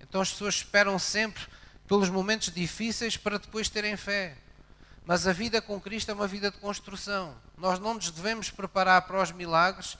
Então 0.01 0.19
as 0.19 0.31
pessoas 0.31 0.55
esperam 0.55 0.97
sempre 0.97 1.43
pelos 1.91 2.09
momentos 2.09 2.53
difíceis 2.53 3.17
para 3.17 3.37
depois 3.37 3.67
terem 3.67 3.97
fé. 3.97 4.37
Mas 5.05 5.27
a 5.27 5.33
vida 5.33 5.61
com 5.61 5.77
Cristo 5.77 6.09
é 6.09 6.13
uma 6.13 6.25
vida 6.25 6.49
de 6.49 6.55
construção. 6.57 7.35
Nós 7.57 7.79
não 7.79 7.95
nos 7.95 8.09
devemos 8.09 8.49
preparar 8.49 9.01
para 9.01 9.21
os 9.21 9.33
milagres 9.33 9.97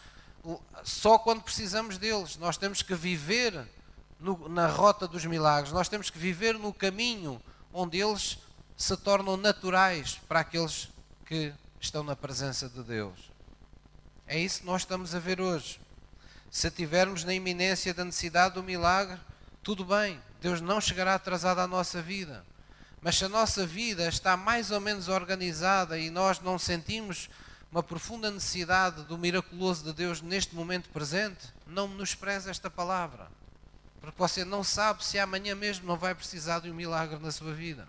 só 0.85 1.19
quando 1.19 1.41
precisamos 1.41 1.97
deles. 1.97 2.37
Nós 2.37 2.55
temos 2.55 2.81
que 2.81 2.95
viver 2.95 3.67
no, 4.21 4.47
na 4.47 4.67
rota 4.67 5.05
dos 5.05 5.25
milagres, 5.25 5.73
nós 5.73 5.89
temos 5.89 6.09
que 6.09 6.17
viver 6.17 6.57
no 6.57 6.73
caminho 6.73 7.41
onde 7.73 7.99
eles 7.99 8.37
se 8.77 8.95
tornam 8.95 9.35
naturais 9.35 10.17
para 10.29 10.39
aqueles 10.39 10.87
que 11.25 11.53
estão 11.77 12.03
na 12.03 12.15
presença 12.15 12.69
de 12.69 12.81
Deus. 12.83 13.19
É 14.25 14.39
isso 14.39 14.61
que 14.61 14.65
nós 14.65 14.83
estamos 14.83 15.13
a 15.13 15.19
ver 15.19 15.41
hoje. 15.41 15.77
Se 16.49 16.67
estivermos 16.67 17.25
na 17.25 17.33
iminência 17.33 17.93
da 17.93 18.05
necessidade 18.05 18.55
do 18.55 18.63
milagre, 18.63 19.19
tudo 19.63 19.85
bem, 19.85 20.19
Deus 20.41 20.59
não 20.59 20.81
chegará 20.81 21.15
atrasado 21.15 21.59
à 21.59 21.67
nossa 21.67 22.01
vida. 22.01 22.43
Mas 23.01 23.17
se 23.17 23.25
a 23.25 23.29
nossa 23.29 23.65
vida 23.65 24.07
está 24.07 24.35
mais 24.35 24.71
ou 24.71 24.79
menos 24.79 25.07
organizada 25.07 25.97
e 25.97 26.09
nós 26.09 26.39
não 26.39 26.57
sentimos 26.57 27.29
uma 27.71 27.81
profunda 27.81 28.29
necessidade 28.29 29.03
do 29.03 29.17
miraculoso 29.17 29.83
de 29.83 29.93
Deus 29.93 30.21
neste 30.21 30.53
momento 30.53 30.89
presente, 30.89 31.47
não 31.65 31.87
menospreze 31.87 32.49
esta 32.49 32.69
palavra. 32.69 33.27
Porque 34.01 34.17
você 34.17 34.43
não 34.43 34.63
sabe 34.63 35.05
se 35.05 35.19
amanhã 35.19 35.55
mesmo 35.55 35.87
não 35.87 35.95
vai 35.95 36.13
precisar 36.13 36.59
de 36.59 36.69
um 36.69 36.73
milagre 36.73 37.19
na 37.19 37.31
sua 37.31 37.53
vida. 37.53 37.87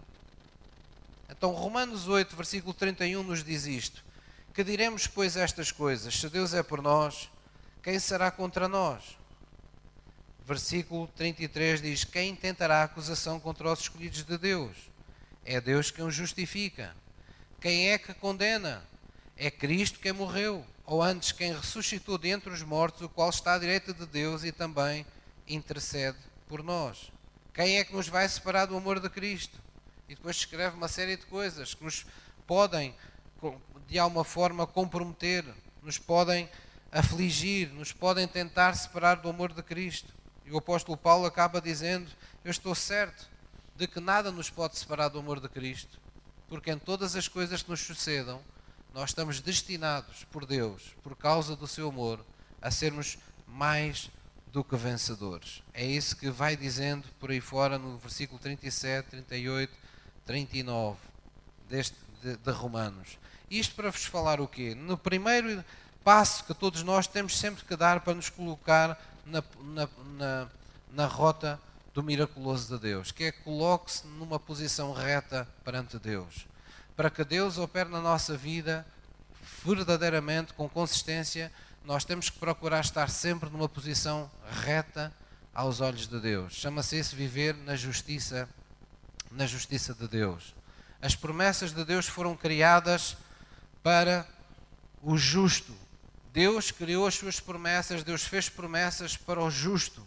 Então, 1.29 1.51
Romanos 1.51 2.07
8, 2.07 2.37
versículo 2.37 2.75
31 2.75 3.23
nos 3.23 3.43
diz 3.43 3.67
isto: 3.67 4.05
Que 4.53 4.63
diremos, 4.63 5.07
pois, 5.07 5.37
estas 5.37 5.73
coisas? 5.73 6.15
Se 6.15 6.29
Deus 6.29 6.53
é 6.53 6.63
por 6.63 6.83
nós, 6.83 7.31
quem 7.83 7.99
será 7.99 8.31
contra 8.31 8.69
nós? 8.69 9.17
Versículo 10.45 11.07
33 11.09 11.81
diz: 11.81 12.05
Quem 12.05 12.35
tentará 12.35 12.83
acusação 12.83 13.39
contra 13.39 13.73
os 13.73 13.81
escolhidos 13.81 14.25
de 14.25 14.37
Deus? 14.37 14.77
É 15.45 15.61
Deus 15.61 15.91
quem 15.91 16.05
os 16.05 16.15
justifica. 16.15 16.95
Quem 17.61 17.91
é 17.91 17.99
que 17.99 18.13
condena? 18.15 18.83
É 19.37 19.51
Cristo 19.51 20.01
quem 20.01 20.13
morreu, 20.13 20.67
ou 20.85 21.03
antes 21.03 21.33
quem 21.33 21.55
ressuscitou 21.55 22.19
dentre 22.19 22.51
os 22.51 22.63
mortos, 22.63 23.03
o 23.03 23.09
qual 23.09 23.31
está 23.31 23.55
à 23.55 23.59
direita 23.59 23.95
de 23.95 24.05
Deus 24.05 24.43
e 24.43 24.51
também 24.51 25.07
intercede 25.47 26.19
por 26.49 26.63
nós. 26.63 27.11
Quem 27.55 27.79
é 27.79 27.85
que 27.85 27.95
nos 27.95 28.09
vai 28.09 28.29
separar 28.29 28.67
do 28.67 28.77
amor 28.77 28.99
de 28.99 29.09
Cristo? 29.09 29.61
E 30.09 30.15
depois 30.15 30.37
escreve 30.37 30.77
uma 30.77 30.89
série 30.89 31.17
de 31.17 31.25
coisas 31.27 31.75
que 31.75 31.85
nos 31.85 32.05
podem, 32.47 32.95
de 33.87 33.99
alguma 33.99 34.25
forma, 34.25 34.67
comprometer, 34.67 35.45
nos 35.83 35.99
podem 35.99 36.49
afligir, 36.91 37.69
nos 37.69 37.93
podem 37.93 38.27
tentar 38.27 38.75
separar 38.75 39.17
do 39.17 39.29
amor 39.29 39.53
de 39.53 39.63
Cristo. 39.63 40.13
E 40.45 40.51
o 40.51 40.59
apóstolo 40.59 40.97
Paulo 40.97 41.27
acaba 41.27 41.61
dizendo: 41.61 42.11
Eu 42.45 42.51
estou 42.51 42.75
certo 42.75 43.29
de 43.77 43.87
que 43.87 44.01
nada 44.01 44.31
nos 44.31 44.51
pode 44.51 44.79
separar 44.79 45.09
do 45.09 45.19
amor 45.19 45.41
de 45.41 45.49
Cristo, 45.49 45.99
porque 46.49 46.71
em 46.71 46.79
todas 46.79 47.17
as 47.17 47.29
coisas 47.29 47.63
que 47.63 47.71
nos 47.71 47.81
sucedam, 47.81 48.41
nós 48.93 49.11
estamos 49.11 49.41
destinados 49.41 50.25
por 50.25 50.45
Deus, 50.45 50.95
por 51.03 51.17
causa 51.17 51.57
do 51.57 51.67
seu 51.67 51.89
amor, 51.89 52.25
a 52.61 52.71
sermos 52.71 53.19
mais 53.47 54.11
do 54.53 54.63
que 54.63 54.77
vencedores. 54.77 55.63
É 55.73 55.85
isso 55.85 56.17
que 56.17 56.31
vai 56.31 56.57
dizendo 56.57 57.09
por 57.19 57.31
aí 57.31 57.41
fora 57.41 57.79
no 57.79 57.97
versículo 57.97 58.39
37, 58.39 59.09
38 59.09 59.73
39 60.27 60.99
deste, 61.69 61.97
de, 62.23 62.37
de 62.37 62.51
Romanos. 62.51 63.19
Isto 63.51 63.75
para 63.75 63.91
vos 63.91 64.05
falar 64.05 64.41
o 64.41 64.47
quê? 64.47 64.75
No 64.75 64.97
primeiro 64.97 65.65
passo 66.05 66.45
que 66.45 66.55
todos 66.55 66.83
nós 66.83 67.07
temos 67.07 67.39
sempre 67.39 67.65
que 67.65 67.77
dar 67.77 68.01
para 68.01 68.15
nos 68.15 68.29
colocar 68.29 69.01
na, 69.25 69.43
na, 69.63 69.89
na, 70.17 70.49
na 70.93 71.07
rota 71.07 71.61
do 71.95 72.03
miraculoso 72.03 72.75
de 72.75 72.81
Deus, 72.81 73.11
que 73.11 73.25
é 73.25 73.33
coloque-se 73.33 74.07
numa 74.07 74.39
posição 74.39 74.93
reta 74.93 75.47
perante 75.65 75.99
Deus. 75.99 76.47
Para 76.97 77.11
que 77.11 77.25
Deus 77.25 77.59
opere 77.59 77.89
na 77.89 78.01
nossa 78.01 78.37
vida 78.37 78.87
verdadeiramente, 79.65 80.55
com 80.55 80.69
consistência, 80.69 81.53
nós 81.85 82.05
temos 82.05 82.31
que 82.31 82.39
procurar 82.39 82.81
estar 82.81 83.09
sempre 83.11 83.51
numa 83.51 83.69
posição 83.69 84.31
reta 84.65 85.13
aos 85.55 85.81
olhos 85.81 86.07
de 86.07 86.19
Deus. 86.21 86.55
Chama-se 86.55 86.99
isso 86.99 87.17
viver 87.17 87.55
na 87.55 87.77
justiça 87.77 88.49
na 89.33 89.47
justiça 89.47 89.95
de 89.95 90.07
Deus. 90.07 90.55
As 91.01 91.17
promessas 91.17 91.73
de 91.73 91.85
Deus 91.85 92.07
foram 92.07 92.37
criadas 92.37 93.17
para 93.83 94.27
o 95.03 95.17
justo. 95.17 95.75
Deus 96.33 96.71
criou 96.71 97.07
as 97.07 97.15
suas 97.15 97.39
promessas, 97.39 98.03
Deus 98.03 98.25
fez 98.25 98.49
promessas 98.49 99.17
para 99.17 99.41
o 99.41 99.51
justo. 99.51 100.07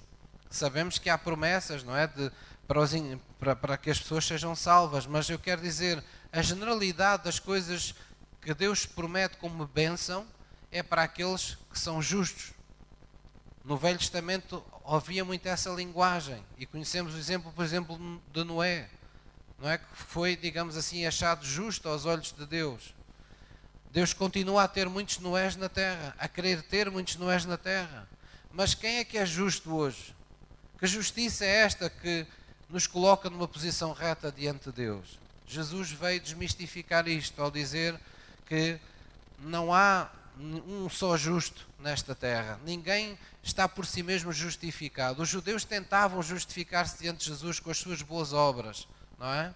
Sabemos 0.50 0.98
que 0.98 1.10
há 1.10 1.18
promessas, 1.18 1.84
não 1.84 1.96
é? 1.96 2.08
De, 2.08 2.32
para, 2.68 2.80
os, 2.80 2.92
para, 3.40 3.56
para 3.56 3.78
que 3.78 3.90
as 3.90 4.00
pessoas 4.00 4.26
sejam 4.26 4.56
salvas, 4.56 5.06
mas 5.06 5.30
eu 5.30 5.38
quero 5.38 5.62
dizer, 5.62 6.04
a 6.32 6.42
generalidade 6.42 7.24
das 7.24 7.40
coisas 7.40 7.94
que 8.42 8.54
Deus 8.54 8.86
promete 8.86 9.38
como 9.38 9.68
bênção 9.68 10.26
é 10.72 10.82
para 10.82 11.04
aqueles 11.04 11.58
que 11.72 11.80
são 11.80 12.02
justos. 12.02 12.54
No 13.64 13.78
Velho 13.78 13.98
Testamento 13.98 14.64
havia 14.86 15.24
muito 15.24 15.48
essa 15.48 15.70
linguagem 15.70 16.44
e 16.58 16.66
conhecemos 16.66 17.14
o 17.14 17.18
exemplo, 17.18 17.52
por 17.52 17.64
exemplo, 17.64 18.22
de 18.32 18.44
Noé 18.44 18.90
não 19.58 19.70
é 19.70 19.78
que 19.78 19.86
foi, 19.94 20.36
digamos 20.36 20.76
assim, 20.76 21.06
achado 21.06 21.46
justo 21.46 21.88
aos 21.88 22.06
olhos 22.06 22.32
de 22.32 22.46
Deus. 22.46 22.94
Deus 23.96 24.12
continua 24.12 24.64
a 24.64 24.68
ter 24.68 24.90
muitos 24.90 25.20
Noés 25.20 25.56
na 25.56 25.70
terra, 25.70 26.14
a 26.20 26.28
querer 26.28 26.62
ter 26.62 26.92
muitos 26.92 27.16
Noés 27.16 27.46
na 27.46 27.56
terra. 27.56 28.06
Mas 28.52 28.74
quem 28.74 28.98
é 28.98 29.06
que 29.06 29.18
é 29.18 29.26
justo 29.26 29.74
hoje? 29.74 30.14
Que 30.78 30.86
justiça 30.86 31.46
é 31.46 31.62
esta 31.62 31.90
que 31.90 32.28
nos 32.70 32.88
coloca 32.88 33.30
numa 33.30 33.48
posição 33.48 33.94
reta 33.94 34.30
diante 34.30 34.66
de 34.66 34.74
Deus? 34.74 35.18
Jesus 35.48 35.92
veio 35.92 36.20
desmistificar 36.20 37.08
isto 37.08 37.42
ao 37.42 37.50
dizer 37.50 37.98
que 38.46 38.78
não 39.40 39.74
há 39.74 40.10
um 40.38 40.90
só 40.90 41.16
justo 41.16 41.66
nesta 41.80 42.14
terra. 42.14 42.60
Ninguém 42.66 43.18
está 43.42 43.66
por 43.66 43.86
si 43.86 44.04
mesmo 44.04 44.34
justificado. 44.34 45.22
Os 45.22 45.30
judeus 45.30 45.64
tentavam 45.64 46.22
justificar-se 46.22 47.02
diante 47.02 47.20
de 47.20 47.28
Jesus 47.28 47.62
com 47.62 47.72
as 47.72 47.78
suas 47.78 48.02
boas 48.02 48.34
obras 48.34 48.86
não 49.18 49.34
é? 49.34 49.54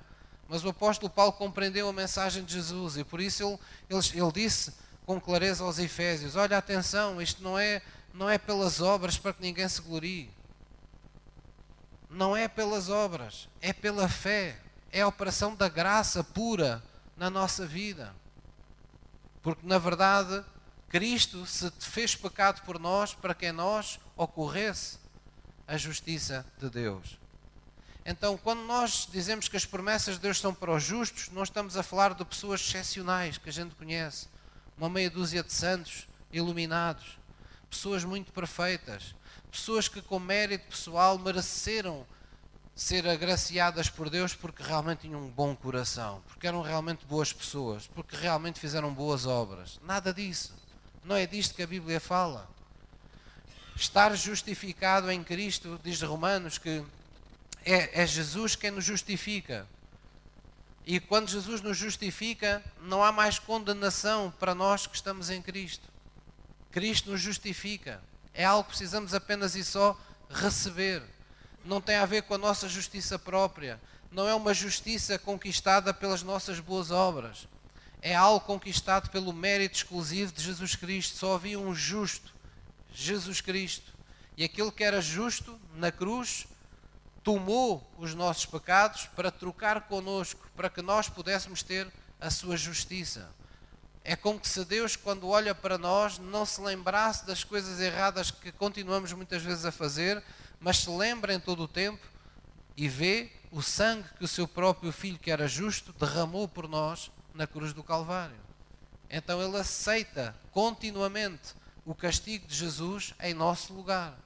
Mas 0.49 0.65
o 0.65 0.69
apóstolo 0.69 1.11
Paulo 1.11 1.31
compreendeu 1.31 1.87
a 1.87 1.93
mensagem 1.93 2.43
de 2.43 2.53
Jesus 2.53 2.97
e 2.97 3.03
por 3.03 3.21
isso 3.21 3.43
ele, 3.43 3.59
ele, 3.87 4.21
ele 4.23 4.31
disse 4.31 4.73
com 5.05 5.21
clareza 5.21 5.63
aos 5.63 5.77
Efésios: 5.77 6.35
Olha, 6.35 6.57
atenção, 6.57 7.21
isto 7.21 7.43
não 7.43 7.57
é, 7.57 7.83
não 8.11 8.27
é 8.27 8.39
pelas 8.39 8.81
obras 8.81 9.15
para 9.15 9.31
que 9.31 9.43
ninguém 9.43 9.69
se 9.69 9.79
glorie. 9.79 10.31
Não 12.09 12.35
é 12.35 12.47
pelas 12.47 12.89
obras, 12.89 13.47
é 13.61 13.71
pela 13.71 14.09
fé. 14.09 14.59
É 14.91 15.01
a 15.01 15.07
operação 15.07 15.55
da 15.55 15.69
graça 15.69 16.23
pura 16.23 16.83
na 17.15 17.29
nossa 17.29 17.67
vida. 17.67 18.11
Porque, 19.43 19.67
na 19.67 19.77
verdade, 19.77 20.43
Cristo 20.89 21.45
se 21.45 21.71
fez 21.79 22.15
pecado 22.15 22.63
por 22.63 22.79
nós 22.79 23.13
para 23.13 23.35
que 23.35 23.45
em 23.45 23.51
nós 23.51 23.99
ocorresse 24.17 24.97
a 25.67 25.77
justiça 25.77 26.43
de 26.57 26.71
Deus. 26.71 27.19
Então, 28.09 28.35
quando 28.35 28.63
nós 28.63 29.07
dizemos 29.11 29.47
que 29.47 29.55
as 29.55 29.67
promessas 29.67 30.15
de 30.15 30.21
Deus 30.21 30.39
são 30.39 30.51
para 30.51 30.73
os 30.73 30.81
justos, 30.81 31.29
não 31.29 31.43
estamos 31.43 31.77
a 31.77 31.83
falar 31.83 32.15
de 32.15 32.25
pessoas 32.25 32.59
excepcionais 32.59 33.37
que 33.37 33.47
a 33.47 33.53
gente 33.53 33.75
conhece, 33.75 34.27
uma 34.75 34.89
meia 34.89 35.11
dúzia 35.11 35.43
de 35.43 35.53
santos 35.53 36.07
iluminados, 36.33 37.19
pessoas 37.69 38.03
muito 38.03 38.33
perfeitas, 38.33 39.13
pessoas 39.51 39.87
que 39.87 40.01
com 40.01 40.17
mérito 40.17 40.69
pessoal 40.69 41.19
mereceram 41.19 42.03
ser 42.73 43.07
agraciadas 43.07 43.91
por 43.91 44.09
Deus 44.09 44.33
porque 44.33 44.63
realmente 44.63 45.01
tinham 45.01 45.21
um 45.21 45.29
bom 45.29 45.55
coração, 45.55 46.23
porque 46.29 46.47
eram 46.47 46.63
realmente 46.63 47.05
boas 47.05 47.31
pessoas, 47.31 47.85
porque 47.85 48.15
realmente 48.15 48.59
fizeram 48.59 48.91
boas 48.91 49.27
obras. 49.27 49.79
Nada 49.83 50.11
disso. 50.11 50.55
Não 51.05 51.15
é 51.15 51.27
disto 51.27 51.53
que 51.53 51.61
a 51.61 51.67
Bíblia 51.67 51.99
fala. 51.99 52.49
Estar 53.75 54.15
justificado 54.15 55.11
em 55.11 55.23
Cristo, 55.23 55.79
diz 55.83 56.01
Romanos 56.01 56.57
que 56.57 56.83
é, 57.71 58.01
é 58.01 58.07
Jesus 58.07 58.55
quem 58.55 58.71
nos 58.71 58.83
justifica. 58.83 59.67
E 60.85 60.99
quando 60.99 61.29
Jesus 61.29 61.61
nos 61.61 61.77
justifica, 61.77 62.63
não 62.81 63.03
há 63.03 63.11
mais 63.11 63.37
condenação 63.37 64.33
para 64.39 64.55
nós 64.55 64.87
que 64.87 64.95
estamos 64.95 65.29
em 65.29 65.41
Cristo. 65.41 65.87
Cristo 66.71 67.11
nos 67.11 67.21
justifica. 67.21 68.01
É 68.33 68.43
algo 68.43 68.63
que 68.63 68.69
precisamos 68.69 69.13
apenas 69.13 69.53
e 69.55 69.63
só 69.63 69.99
receber. 70.29 71.03
Não 71.63 71.79
tem 71.79 71.97
a 71.97 72.05
ver 72.05 72.23
com 72.23 72.33
a 72.33 72.39
nossa 72.39 72.67
justiça 72.67 73.19
própria. 73.19 73.79
Não 74.11 74.27
é 74.27 74.33
uma 74.33 74.53
justiça 74.53 75.19
conquistada 75.19 75.93
pelas 75.93 76.23
nossas 76.23 76.59
boas 76.59 76.89
obras. 76.89 77.47
É 78.01 78.15
algo 78.15 78.43
conquistado 78.43 79.11
pelo 79.11 79.31
mérito 79.31 79.77
exclusivo 79.77 80.31
de 80.31 80.41
Jesus 80.41 80.75
Cristo. 80.75 81.17
Só 81.17 81.35
havia 81.35 81.59
um 81.59 81.75
justo, 81.75 82.33
Jesus 82.91 83.41
Cristo. 83.41 83.93
E 84.35 84.43
aquele 84.43 84.71
que 84.71 84.83
era 84.83 85.01
justo 85.01 85.59
na 85.75 85.91
cruz 85.91 86.47
tomou 87.29 87.87
os 87.95 88.15
nossos 88.15 88.47
pecados 88.47 89.05
para 89.15 89.29
trocar 89.29 89.81
conosco, 89.81 90.49
para 90.55 90.67
que 90.67 90.81
nós 90.81 91.07
pudéssemos 91.07 91.61
ter 91.61 91.87
a 92.19 92.31
sua 92.31 92.57
justiça. 92.57 93.29
É 94.03 94.15
como 94.15 94.39
se 94.41 94.65
Deus, 94.65 94.95
quando 94.95 95.27
olha 95.27 95.53
para 95.53 95.77
nós, 95.77 96.17
não 96.17 96.43
se 96.43 96.59
lembrasse 96.59 97.27
das 97.27 97.43
coisas 97.43 97.79
erradas 97.79 98.31
que 98.31 98.51
continuamos 98.51 99.13
muitas 99.13 99.43
vezes 99.43 99.63
a 99.63 99.71
fazer, 99.71 100.23
mas 100.59 100.79
se 100.79 100.89
lembra 100.89 101.31
em 101.31 101.39
todo 101.39 101.61
o 101.61 101.67
tempo 101.67 102.03
e 102.75 102.87
vê 102.89 103.31
o 103.51 103.61
sangue 103.61 104.09
que 104.17 104.25
o 104.25 104.27
seu 104.27 104.47
próprio 104.47 104.91
filho, 104.91 105.19
que 105.19 105.29
era 105.29 105.47
justo, 105.47 105.93
derramou 105.93 106.47
por 106.47 106.67
nós 106.67 107.11
na 107.35 107.45
cruz 107.45 107.73
do 107.73 107.83
Calvário. 107.83 108.39
Então 109.07 109.39
ele 109.39 109.57
aceita 109.57 110.35
continuamente 110.49 111.53
o 111.85 111.93
castigo 111.93 112.47
de 112.47 112.55
Jesus 112.55 113.13
em 113.21 113.35
nosso 113.35 113.71
lugar. 113.71 114.17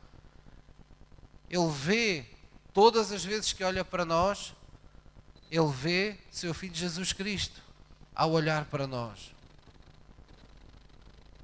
Ele 1.50 1.70
vê, 1.70 2.33
todas 2.74 3.12
as 3.12 3.24
vezes 3.24 3.54
que 3.54 3.64
olha 3.64 3.86
para 3.86 4.04
nós, 4.04 4.54
ele 5.52 5.72
vê 5.72 6.18
seu 6.32 6.54
filho 6.54 6.74
Jesus 6.74 7.14
Cristo 7.14 7.62
ao 8.16 8.32
olhar 8.32 8.66
para 8.66 8.88
nós. 8.88 9.32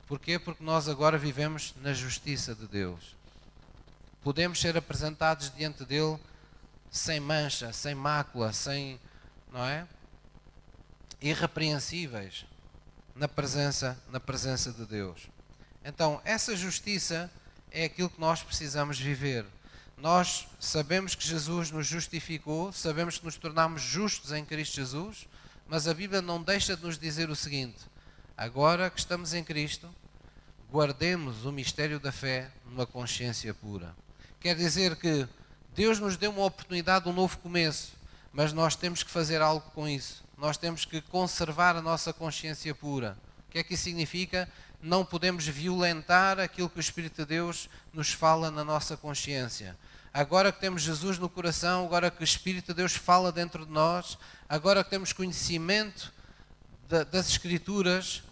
Porquê? 0.08 0.40
Porque 0.40 0.64
nós 0.64 0.90
agora 0.90 1.18
vivemos 1.18 1.76
na 1.82 1.94
justiça 1.94 2.56
de 2.56 2.68
Deus. 2.68 3.16
Podemos 4.24 4.60
ser 4.60 4.76
apresentados 4.76 5.54
diante 5.56 5.86
dele 5.86 6.18
sem 6.90 7.20
mancha, 7.20 7.72
sem 7.72 7.94
mácula, 7.94 8.52
sem, 8.52 9.00
não 9.52 9.64
é? 9.64 9.88
Irrepreensíveis 11.22 12.46
na 13.16 13.28
presença, 13.28 14.02
na 14.10 14.20
presença 14.20 14.72
de 14.72 14.86
Deus. 14.86 15.28
Então, 15.86 16.20
essa 16.26 16.56
justiça 16.56 17.30
é 17.72 17.86
aquilo 17.86 18.10
que 18.10 18.20
nós 18.20 18.42
precisamos 18.42 19.00
viver. 19.00 19.46
Nós 20.02 20.48
sabemos 20.62 21.14
que 21.14 21.28
Jesus 21.28 21.72
nos 21.72 21.86
justificou, 21.86 22.72
sabemos 22.72 23.18
que 23.18 23.26
nos 23.26 23.36
tornamos 23.36 23.82
justos 23.82 24.32
em 24.32 24.46
Cristo 24.46 24.76
Jesus, 24.76 25.28
mas 25.68 25.90
a 25.90 25.94
Bíblia 25.94 26.22
não 26.22 26.42
deixa 26.42 26.78
de 26.78 26.84
nos 26.84 26.98
dizer 26.98 27.30
o 27.30 27.36
seguinte: 27.36 27.80
agora 28.38 28.90
que 28.90 28.98
estamos 28.98 29.34
em 29.34 29.44
Cristo, 29.44 29.94
guardemos 30.72 31.44
o 31.44 31.52
mistério 31.52 32.00
da 32.00 32.14
fé 32.14 32.50
numa 32.66 32.86
consciência 32.86 33.54
pura. 33.54 33.94
Quer 34.40 34.56
dizer 34.56 34.96
que 34.96 35.28
Deus 35.76 36.00
nos 36.00 36.16
deu 36.16 36.32
uma 36.32 36.46
oportunidade, 36.46 37.10
um 37.10 37.14
novo 37.14 37.38
começo, 37.40 37.92
mas 38.32 38.54
nós 38.54 38.78
temos 38.78 39.04
que 39.04 39.12
fazer 39.12 39.42
algo 39.42 39.70
com 39.72 39.86
isso. 39.86 40.24
Nós 40.38 40.56
temos 40.56 40.86
que 40.86 41.02
conservar 41.02 41.76
a 41.76 41.82
nossa 41.82 42.14
consciência 42.14 42.74
pura. 42.74 43.18
O 43.50 43.52
que 43.52 43.60
é 43.60 43.64
que 43.64 43.74
isso 43.74 43.84
significa? 43.84 44.48
Não 44.82 45.04
podemos 45.04 45.46
violentar 45.46 46.40
aquilo 46.40 46.70
que 46.70 46.78
o 46.78 46.80
Espírito 46.80 47.18
de 47.18 47.26
Deus 47.26 47.70
nos 47.94 48.12
fala 48.12 48.50
na 48.50 48.64
nossa 48.64 48.96
consciência. 48.96 49.78
Agora 50.14 50.52
que 50.52 50.60
temos 50.60 50.82
Jesus 50.82 51.20
no 51.20 51.30
coração, 51.30 51.86
agora 51.86 52.10
que 52.10 52.22
o 52.22 52.24
Espírito 52.24 52.68
de 52.68 52.74
Deus 52.74 52.96
fala 52.96 53.32
dentro 53.32 53.66
de 53.66 53.72
nós, 53.72 54.18
agora 54.48 54.84
que 54.84 54.90
temos 54.90 55.14
conhecimento 55.14 56.12
das 57.12 57.30
Escrituras 57.30 58.24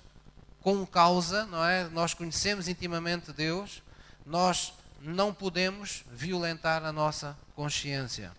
com 0.61 0.85
causa, 0.85 1.45
não 1.45 1.63
é? 1.63 1.87
Nós 1.89 2.13
conhecemos 2.13 2.67
intimamente 2.67 3.31
Deus, 3.31 3.83
nós 4.25 4.73
não 5.01 5.33
podemos 5.33 6.03
violentar 6.11 6.83
a 6.83 6.91
nossa 6.91 7.37
consciência. 7.55 8.31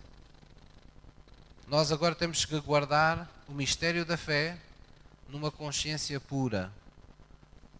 Nós 1.67 1.91
agora 1.91 2.13
temos 2.13 2.45
que 2.45 2.59
guardar 2.59 3.29
o 3.47 3.53
mistério 3.53 4.03
da 4.03 4.17
fé 4.17 4.57
numa 5.29 5.49
consciência 5.49 6.19
pura. 6.19 6.71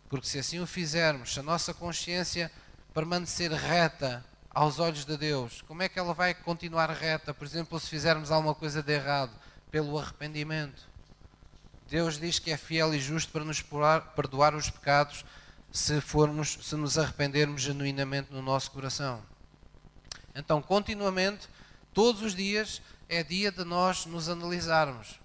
Porque 0.09 0.27
se 0.27 0.39
assim 0.39 0.59
o 0.59 0.65
fizermos, 0.65 1.33
se 1.33 1.39
a 1.39 1.43
nossa 1.43 1.73
consciência 1.73 2.51
permanecer 2.93 3.51
reta 3.51 4.25
aos 4.49 4.79
olhos 4.79 5.05
de 5.05 5.15
Deus, 5.15 5.61
como 5.61 5.83
é 5.83 5.87
que 5.87 5.99
ela 5.99 6.13
vai 6.13 6.33
continuar 6.33 6.89
reta? 6.89 7.33
Por 7.33 7.45
exemplo, 7.45 7.79
se 7.79 7.87
fizermos 7.87 8.31
alguma 8.31 8.55
coisa 8.55 8.81
de 8.81 8.91
errado, 8.91 9.31
pelo 9.69 9.97
arrependimento. 9.99 10.89
Deus 11.87 12.19
diz 12.19 12.39
que 12.39 12.51
é 12.51 12.57
fiel 12.57 12.93
e 12.93 12.99
justo 12.99 13.31
para 13.31 13.43
nos 13.43 13.63
perdoar 14.15 14.55
os 14.55 14.69
pecados 14.69 15.23
se 15.71 16.01
formos, 16.01 16.57
se 16.61 16.75
nos 16.75 16.97
arrependermos 16.97 17.61
genuinamente 17.61 18.33
no 18.33 18.41
nosso 18.41 18.71
coração. 18.71 19.21
Então, 20.35 20.61
continuamente, 20.61 21.47
todos 21.93 22.21
os 22.21 22.35
dias, 22.35 22.81
é 23.07 23.23
dia 23.23 23.51
de 23.51 23.63
nós 23.63 24.05
nos 24.05 24.29
analisarmos. 24.29 25.19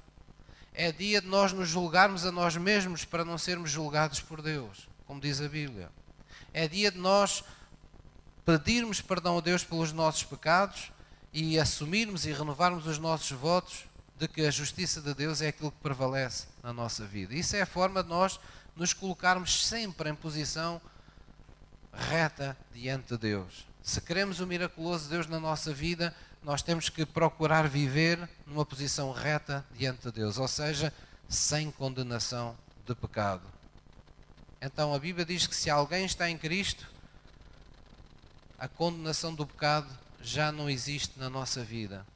É 0.77 0.91
dia 0.91 1.21
de 1.21 1.29
nós 1.29 1.53
nos 1.53 1.69
julgarmos 1.69 2.27
a 2.27 2.33
nós 2.33 2.57
mesmos 2.57 3.05
para 3.05 3.25
não 3.25 3.39
sermos 3.39 3.71
julgados 3.71 4.21
por 4.21 4.43
Deus, 4.43 4.89
como 5.07 5.21
diz 5.21 5.41
a 5.41 5.49
Bíblia. 5.49 5.89
É 6.53 6.67
dia 6.67 6.91
de 6.91 6.99
nós 6.99 7.45
pedirmos 8.45 9.01
perdão 9.01 9.39
a 9.39 9.41
Deus 9.41 9.63
pelos 9.63 9.93
nossos 9.93 10.25
pecados 10.25 10.91
e 11.33 11.61
assumirmos 11.61 12.27
e 12.27 12.33
renovarmos 12.33 12.89
os 12.89 12.99
nossos 12.99 13.31
votos 13.31 13.85
de 14.19 14.27
que 14.27 14.43
a 14.43 14.51
justiça 14.51 15.01
de 15.01 15.15
Deus 15.15 15.41
é 15.41 15.49
aquilo 15.49 15.71
que 15.71 15.81
prevalece 15.81 16.49
na 16.61 16.73
nossa 16.73 17.07
vida. 17.07 17.33
Isso 17.37 17.55
é 17.55 17.63
a 17.63 17.67
forma 17.67 18.03
de 18.03 18.09
nós 18.09 18.41
nos 18.75 18.93
colocarmos 18.93 19.65
sempre 19.67 20.11
em 20.11 20.15
posição 20.17 20.81
reta 21.93 22.57
diante 22.73 23.11
de 23.11 23.19
Deus. 23.19 23.65
Se 23.81 24.01
queremos 24.01 24.41
o 24.41 24.47
miraculoso 24.47 25.05
de 25.05 25.11
Deus 25.11 25.29
na 25.29 25.39
nossa 25.39 25.73
vida, 25.73 26.13
nós 26.45 26.61
temos 26.61 26.91
que 26.91 27.07
procurar 27.07 27.67
viver 27.67 28.29
numa 28.47 28.67
posição 28.67 29.11
reta 29.13 29.65
diante 29.73 30.03
de 30.03 30.13
Deus, 30.13 30.37
ou 30.37 30.47
seja, 30.47 30.93
sem 31.27 31.71
condenação 31.71 32.55
de 32.87 32.95
pecado. 32.95 33.43
Então 34.61 34.95
a 34.95 34.99
Bíblia 34.99 35.25
diz 35.25 35.47
que 35.47 35.57
se 35.57 35.71
alguém 35.71 36.05
está 36.05 36.29
em 36.29 36.37
Cristo, 36.37 36.87
a 38.59 38.69
condenação 38.69 39.35
do 39.35 39.47
pecado 39.47 39.89
já 40.21 40.53
não 40.53 40.69
existe 40.69 41.19
na 41.19 41.31
nossa 41.31 41.65
vida. 41.65 42.07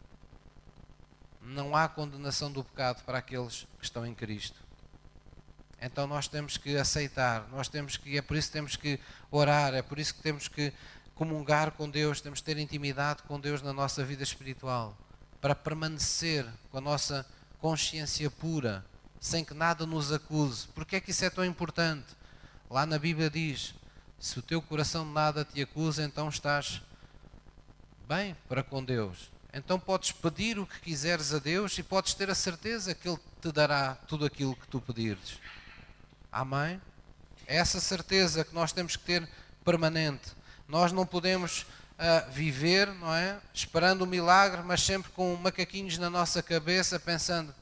Não 1.40 1.74
há 1.74 1.88
condenação 1.88 2.52
do 2.52 2.62
pecado 2.62 3.02
para 3.04 3.18
aqueles 3.18 3.66
que 3.78 3.84
estão 3.84 4.06
em 4.06 4.14
Cristo. 4.14 4.60
Então 5.80 6.06
nós 6.06 6.28
temos 6.28 6.56
que 6.56 6.76
aceitar, 6.76 7.48
nós 7.48 7.68
temos 7.68 7.96
que, 7.96 8.18
é 8.18 8.22
por 8.22 8.36
isso 8.36 8.48
que 8.48 8.52
temos 8.52 8.76
que 8.76 9.00
orar, 9.30 9.74
é 9.74 9.80
por 9.80 9.98
isso 9.98 10.14
que 10.14 10.20
temos 10.20 10.48
que 10.48 10.72
comungar 11.18 11.72
com 11.72 11.90
Deus, 11.90 12.20
temos 12.20 12.38
que 12.38 12.46
ter 12.46 12.58
intimidade 12.58 13.24
com 13.24 13.40
Deus 13.40 13.60
na 13.60 13.72
nossa 13.72 14.04
vida 14.04 14.22
espiritual, 14.22 14.96
para 15.40 15.52
permanecer 15.52 16.46
com 16.70 16.78
a 16.78 16.80
nossa 16.80 17.26
consciência 17.58 18.30
pura, 18.30 18.86
sem 19.20 19.44
que 19.44 19.52
nada 19.52 19.84
nos 19.84 20.12
acuse. 20.12 20.68
Porque 20.68 20.94
é 20.94 21.00
que 21.00 21.10
isso 21.10 21.24
é 21.24 21.28
tão 21.28 21.44
importante? 21.44 22.06
Lá 22.70 22.86
na 22.86 23.00
Bíblia 23.00 23.28
diz: 23.28 23.74
se 24.16 24.38
o 24.38 24.42
teu 24.42 24.62
coração 24.62 25.04
nada 25.04 25.44
te 25.44 25.60
acusa, 25.60 26.04
então 26.04 26.28
estás 26.28 26.80
bem 28.06 28.36
para 28.48 28.62
com 28.62 28.84
Deus. 28.84 29.28
Então 29.52 29.80
podes 29.80 30.12
pedir 30.12 30.56
o 30.56 30.66
que 30.68 30.80
quiseres 30.80 31.34
a 31.34 31.40
Deus 31.40 31.76
e 31.78 31.82
podes 31.82 32.14
ter 32.14 32.30
a 32.30 32.34
certeza 32.34 32.94
que 32.94 33.08
Ele 33.08 33.18
te 33.42 33.50
dará 33.50 33.96
tudo 34.06 34.24
aquilo 34.24 34.54
que 34.54 34.68
tu 34.68 34.80
pedires. 34.80 35.40
Amém? 36.30 36.80
É 37.44 37.56
essa 37.56 37.80
certeza 37.80 38.44
que 38.44 38.54
nós 38.54 38.72
temos 38.72 38.94
que 38.94 39.04
ter 39.04 39.28
permanente. 39.64 40.37
Nós 40.68 40.92
não 40.92 41.06
podemos 41.06 41.62
uh, 41.62 42.30
viver, 42.30 42.88
não 42.94 43.14
é? 43.14 43.40
Esperando 43.54 44.02
o 44.02 44.06
milagre, 44.06 44.62
mas 44.62 44.82
sempre 44.82 45.10
com 45.12 45.34
macaquinhos 45.36 45.96
na 45.96 46.10
nossa 46.10 46.42
cabeça, 46.42 47.00
pensando: 47.00 47.54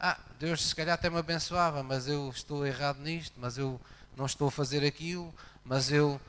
ah, 0.00 0.16
Deus 0.38 0.68
se 0.68 0.74
calhar 0.74 0.94
até 0.94 1.10
me 1.10 1.18
abençoava, 1.18 1.82
mas 1.82 2.06
eu 2.06 2.30
estou 2.30 2.66
errado 2.66 3.00
nisto, 3.00 3.34
mas 3.36 3.58
eu 3.58 3.80
não 4.16 4.26
estou 4.26 4.48
a 4.48 4.50
fazer 4.50 4.84
aquilo, 4.86 5.32
mas 5.64 5.90
eu. 5.90 6.20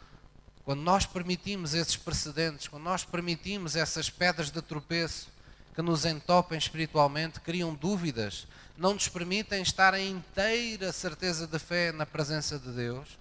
Quando 0.66 0.82
nós 0.82 1.06
permitimos 1.06 1.74
esses 1.74 1.98
precedentes, 1.98 2.68
quando 2.68 2.84
nós 2.84 3.04
permitimos 3.04 3.76
essas 3.76 4.10
pedras 4.10 4.50
de 4.50 4.62
tropeço 4.62 5.28
que 5.76 5.82
nos 5.82 6.06
entopem 6.06 6.58
espiritualmente, 6.58 7.42
criam 7.42 7.74
dúvidas, 7.74 8.48
não 8.78 8.94
nos 8.94 9.08
permitem 9.10 9.62
estar 9.62 9.94
em 9.94 10.12
inteira 10.12 10.92
certeza 10.94 11.46
de 11.46 11.60
fé 11.60 11.92
na 11.92 12.06
presença 12.06 12.58
de 12.58 12.72
Deus, 12.72 13.20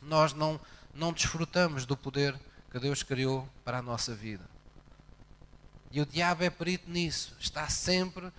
nós 0.00 0.32
não, 0.32 0.58
não 0.96 1.12
desfrutamos 1.12 1.86
do 1.86 1.96
poder 1.96 2.34
que 2.70 2.78
Deus 2.78 3.02
criou 3.02 3.48
para 3.64 3.78
a 3.78 3.82
nossa 3.82 4.14
vida. 4.14 4.44
E 5.90 6.00
o 6.00 6.06
diabo 6.06 6.44
é 6.44 6.50
perito 6.50 6.90
nisso, 6.90 7.36
está 7.38 7.68
sempre 7.68 8.32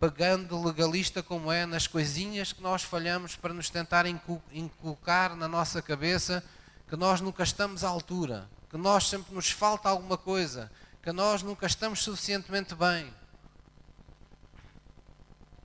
pegando 0.00 0.62
legalista 0.62 1.22
como 1.22 1.50
é 1.52 1.64
nas 1.64 1.86
coisinhas 1.86 2.52
que 2.52 2.62
nós 2.62 2.82
falhamos 2.82 3.36
para 3.36 3.54
nos 3.54 3.70
tentar 3.70 4.04
inculcar 4.06 5.36
na 5.36 5.48
nossa 5.48 5.80
cabeça 5.80 6.42
que 6.88 6.96
nós 6.96 7.20
nunca 7.20 7.42
estamos 7.42 7.84
à 7.84 7.88
altura, 7.88 8.48
que 8.70 8.76
nós 8.76 9.08
sempre 9.08 9.34
nos 9.34 9.50
falta 9.50 9.88
alguma 9.88 10.18
coisa, 10.18 10.70
que 11.02 11.12
nós 11.12 11.42
nunca 11.42 11.66
estamos 11.66 12.02
suficientemente 12.02 12.74
bem. 12.74 13.12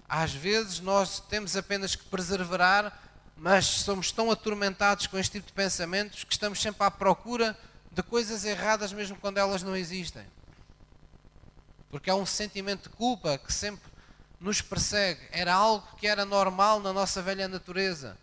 Às 0.08 0.34
vezes 0.34 0.80
nós 0.80 1.20
temos 1.20 1.56
apenas 1.56 1.96
que 1.96 2.06
perseverar, 2.06 2.98
mas 3.40 3.66
somos 3.66 4.12
tão 4.12 4.30
atormentados 4.30 5.08
com 5.08 5.18
este 5.18 5.34
tipo 5.34 5.48
de 5.48 5.54
pensamentos 5.54 6.26
que 6.26 6.34
estamos 6.34 6.62
sempre 6.62 6.84
à 6.84 6.92
procura 6.92 7.58
de 7.90 8.04
coisas 8.04 8.44
erradas, 8.44 8.92
mesmo 8.92 9.18
quando 9.18 9.38
elas 9.38 9.64
não 9.64 9.78
existem. 9.78 10.26
Porque 11.90 12.10
há 12.10 12.16
um 12.16 12.26
sentimento 12.26 12.90
de 12.90 12.96
culpa 12.96 13.38
que 13.38 13.52
sempre 13.54 13.90
nos 14.42 14.62
persegue. 14.62 15.22
Era 15.32 15.54
algo 15.54 15.88
que 15.96 16.06
era 16.06 16.26
normal 16.26 16.82
na 16.82 16.92
nossa 16.92 17.22
velha 17.22 17.48
natureza, 17.48 18.18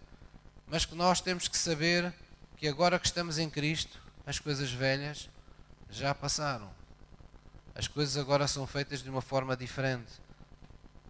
mas 0.67 0.85
que 0.85 0.95
nós 0.95 1.21
temos 1.23 1.49
que 1.49 1.57
saber 1.57 2.13
que 2.59 2.69
agora 2.69 2.99
que 2.99 3.07
estamos 3.07 3.39
em 3.39 3.49
Cristo, 3.49 3.99
as 4.27 4.39
coisas 4.39 4.71
velhas 4.71 5.31
já 5.89 6.15
passaram. 6.15 6.71
As 7.75 7.89
coisas 7.89 8.19
agora 8.19 8.47
são 8.47 8.67
feitas 8.67 9.03
de 9.03 9.09
uma 9.09 9.23
forma 9.23 9.57
diferente. 9.57 10.13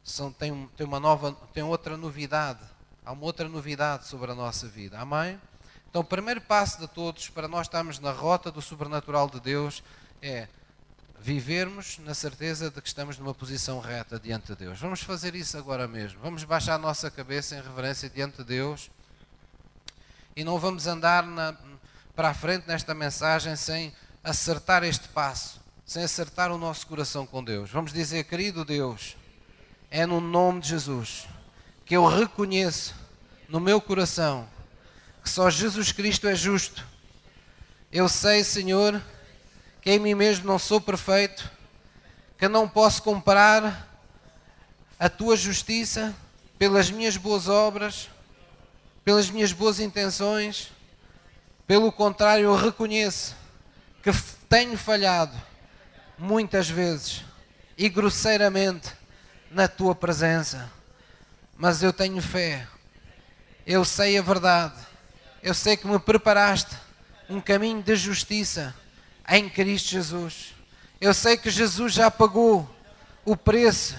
São, 0.04 0.32
tem, 0.32 0.68
tem 0.76 0.86
uma 0.86 1.00
nova, 1.00 1.32
tem 1.52 1.64
outra 1.64 1.96
novidade. 1.96 2.75
Há 3.06 3.12
uma 3.12 3.22
outra 3.22 3.48
novidade 3.48 4.08
sobre 4.08 4.32
a 4.32 4.34
nossa 4.34 4.66
vida. 4.66 4.98
Amém? 4.98 5.40
Então, 5.88 6.02
o 6.02 6.04
primeiro 6.04 6.40
passo 6.40 6.80
de 6.80 6.88
todos 6.88 7.28
para 7.28 7.46
nós 7.46 7.68
estarmos 7.68 8.00
na 8.00 8.10
rota 8.10 8.50
do 8.50 8.60
sobrenatural 8.60 9.30
de 9.30 9.38
Deus 9.38 9.80
é 10.20 10.48
vivermos 11.20 11.98
na 11.98 12.14
certeza 12.14 12.68
de 12.68 12.82
que 12.82 12.88
estamos 12.88 13.16
numa 13.16 13.32
posição 13.32 13.78
reta 13.78 14.18
diante 14.18 14.48
de 14.48 14.56
Deus. 14.56 14.80
Vamos 14.80 15.02
fazer 15.02 15.36
isso 15.36 15.56
agora 15.56 15.86
mesmo. 15.86 16.18
Vamos 16.20 16.42
baixar 16.42 16.74
a 16.74 16.78
nossa 16.78 17.08
cabeça 17.08 17.54
em 17.54 17.62
reverência 17.62 18.10
diante 18.10 18.38
de 18.38 18.44
Deus 18.44 18.90
e 20.34 20.42
não 20.42 20.58
vamos 20.58 20.88
andar 20.88 21.24
na, 21.24 21.56
para 22.12 22.30
a 22.30 22.34
frente 22.34 22.66
nesta 22.66 22.92
mensagem 22.92 23.54
sem 23.54 23.94
acertar 24.24 24.82
este 24.82 25.06
passo, 25.10 25.60
sem 25.84 26.02
acertar 26.02 26.50
o 26.50 26.58
nosso 26.58 26.84
coração 26.88 27.24
com 27.24 27.44
Deus. 27.44 27.70
Vamos 27.70 27.92
dizer, 27.92 28.24
querido 28.24 28.64
Deus, 28.64 29.16
é 29.92 30.04
no 30.04 30.20
nome 30.20 30.60
de 30.60 30.70
Jesus 30.70 31.28
que 31.86 31.96
eu 31.96 32.04
reconheço 32.04 32.94
no 33.48 33.58
meu 33.58 33.80
coração 33.80 34.46
que 35.26 35.30
só 35.30 35.50
Jesus 35.50 35.90
Cristo 35.90 36.28
é 36.28 36.36
justo. 36.36 36.86
Eu 37.90 38.08
sei, 38.08 38.44
Senhor, 38.44 39.02
que 39.82 39.90
em 39.90 39.98
mim 39.98 40.14
mesmo 40.14 40.46
não 40.46 40.56
sou 40.56 40.80
perfeito, 40.80 41.50
que 42.38 42.46
não 42.46 42.68
posso 42.68 43.02
comprar 43.02 43.88
a 45.00 45.08
tua 45.08 45.36
justiça 45.36 46.14
pelas 46.56 46.92
minhas 46.92 47.16
boas 47.16 47.48
obras, 47.48 48.08
pelas 49.04 49.28
minhas 49.28 49.52
boas 49.52 49.80
intenções. 49.80 50.70
Pelo 51.66 51.90
contrário, 51.90 52.44
eu 52.44 52.54
reconheço 52.54 53.34
que 54.04 54.12
tenho 54.48 54.78
falhado 54.78 55.36
muitas 56.16 56.70
vezes 56.70 57.24
e 57.76 57.88
grosseiramente 57.88 58.92
na 59.50 59.66
tua 59.66 59.92
presença. 59.92 60.70
Mas 61.56 61.82
eu 61.82 61.92
tenho 61.92 62.20
fé. 62.20 62.66
Eu 63.66 63.84
sei 63.84 64.18
a 64.18 64.22
verdade. 64.22 64.74
Eu 65.42 65.54
sei 65.54 65.76
que 65.76 65.86
me 65.86 65.98
preparaste 65.98 66.76
um 67.28 67.40
caminho 67.40 67.82
de 67.82 67.96
justiça 67.96 68.74
em 69.28 69.48
Cristo 69.48 69.88
Jesus. 69.90 70.54
Eu 71.00 71.12
sei 71.12 71.36
que 71.36 71.50
Jesus 71.50 71.92
já 71.92 72.10
pagou 72.10 72.68
o 73.24 73.36
preço 73.36 73.96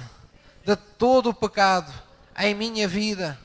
de 0.66 0.76
todo 0.76 1.30
o 1.30 1.34
pecado 1.34 1.92
em 2.38 2.54
minha 2.54 2.88
vida, 2.88 3.38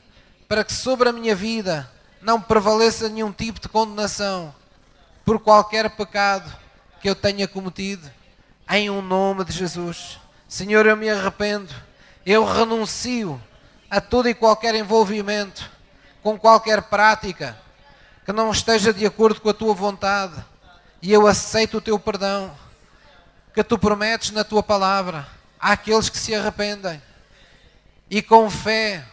para 0.47 0.63
que 0.63 0.73
sobre 0.73 1.09
a 1.09 1.13
minha 1.13 1.35
vida 1.35 1.89
não 2.21 2.41
prevaleça 2.41 3.09
nenhum 3.09 3.31
tipo 3.31 3.59
de 3.59 3.67
condenação 3.67 4.53
por 5.25 5.39
qualquer 5.39 5.89
pecado 5.89 6.51
que 7.01 7.09
eu 7.09 7.15
tenha 7.15 7.47
cometido, 7.47 8.09
em 8.69 8.89
um 8.89 9.01
nome 9.01 9.43
de 9.43 9.51
Jesus. 9.51 10.19
Senhor, 10.47 10.85
eu 10.85 10.95
me 10.95 11.09
arrependo, 11.09 11.73
eu 12.25 12.45
renuncio 12.45 13.41
a 13.93 14.01
todo 14.01 14.27
e 14.27 14.33
qualquer 14.33 14.73
envolvimento 14.73 15.69
com 16.23 16.35
qualquer 16.35 16.81
prática 16.81 17.55
que 18.25 18.33
não 18.33 18.49
esteja 18.49 18.91
de 18.91 19.05
acordo 19.05 19.39
com 19.39 19.49
a 19.49 19.53
tua 19.53 19.71
vontade 19.75 20.43
e 20.99 21.13
eu 21.13 21.27
aceito 21.27 21.77
o 21.77 21.81
teu 21.81 21.99
perdão 21.99 22.57
que 23.53 23.63
tu 23.63 23.77
prometes 23.77 24.31
na 24.31 24.43
tua 24.43 24.63
palavra 24.63 25.27
àqueles 25.59 26.09
que 26.09 26.17
se 26.17 26.33
arrependem. 26.33 26.99
E 28.09 28.19
com 28.23 28.49
fé, 28.49 29.05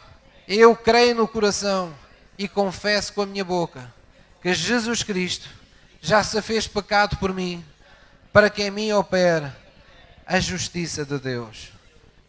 eu 0.49 0.75
creio 0.75 1.14
no 1.14 1.29
coração 1.29 1.95
e 2.38 2.49
confesso 2.49 3.12
com 3.12 3.21
a 3.21 3.27
minha 3.27 3.45
boca 3.45 3.93
que 4.40 4.55
Jesus 4.55 5.03
Cristo 5.03 5.51
já 6.01 6.25
se 6.25 6.40
fez 6.40 6.66
pecado 6.66 7.19
por 7.19 7.35
mim, 7.35 7.62
para 8.33 8.49
que 8.49 8.62
em 8.62 8.71
mim 8.71 8.93
opere 8.93 9.53
a 10.27 10.40
justiça 10.40 11.05
de 11.05 11.19
Deus. 11.19 11.71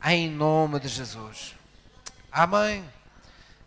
Em 0.04 0.30
nome 0.30 0.82
de 0.82 0.90
Jesus. 0.90 1.61
Amém. 2.32 2.90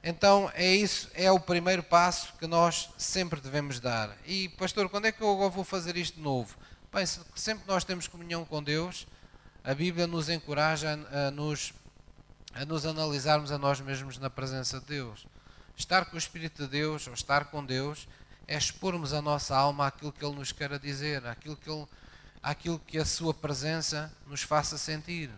Então 0.02 0.50
é 0.54 0.74
isso, 0.74 1.10
é 1.12 1.30
o 1.30 1.38
primeiro 1.38 1.82
passo 1.82 2.32
que 2.38 2.46
nós 2.46 2.88
sempre 2.96 3.38
devemos 3.38 3.78
dar. 3.78 4.16
E 4.24 4.48
pastor, 4.50 4.88
quando 4.88 5.04
é 5.04 5.12
que 5.12 5.22
eu 5.22 5.50
vou 5.50 5.64
fazer 5.64 5.98
isto 5.98 6.16
de 6.16 6.22
novo? 6.22 6.56
Bem, 6.90 7.04
sempre 7.04 7.64
que 7.64 7.68
nós 7.68 7.84
temos 7.84 8.08
comunhão 8.08 8.42
com 8.42 8.62
Deus, 8.62 9.06
a 9.62 9.74
Bíblia 9.74 10.06
nos 10.06 10.30
encoraja 10.30 10.98
a 11.12 11.30
nos, 11.30 11.74
a 12.54 12.64
nos 12.64 12.86
analisarmos 12.86 13.52
a 13.52 13.58
nós 13.58 13.82
mesmos 13.82 14.16
na 14.16 14.30
presença 14.30 14.80
de 14.80 14.86
Deus. 14.86 15.26
Estar 15.76 16.06
com 16.06 16.14
o 16.14 16.18
Espírito 16.18 16.62
de 16.62 16.68
Deus, 16.68 17.06
ou 17.06 17.12
estar 17.12 17.46
com 17.46 17.62
Deus, 17.62 18.08
é 18.48 18.56
expormos 18.56 19.12
a 19.12 19.20
nossa 19.20 19.54
alma 19.54 19.88
àquilo 19.88 20.12
que 20.12 20.24
Ele 20.24 20.36
nos 20.36 20.52
quer 20.52 20.78
dizer, 20.78 21.26
àquilo 21.26 21.56
que, 21.56 21.68
Ele, 21.68 21.86
àquilo 22.42 22.78
que 22.78 22.96
a 22.96 23.04
Sua 23.04 23.34
presença 23.34 24.10
nos 24.26 24.42
faça 24.42 24.78
sentir. 24.78 25.30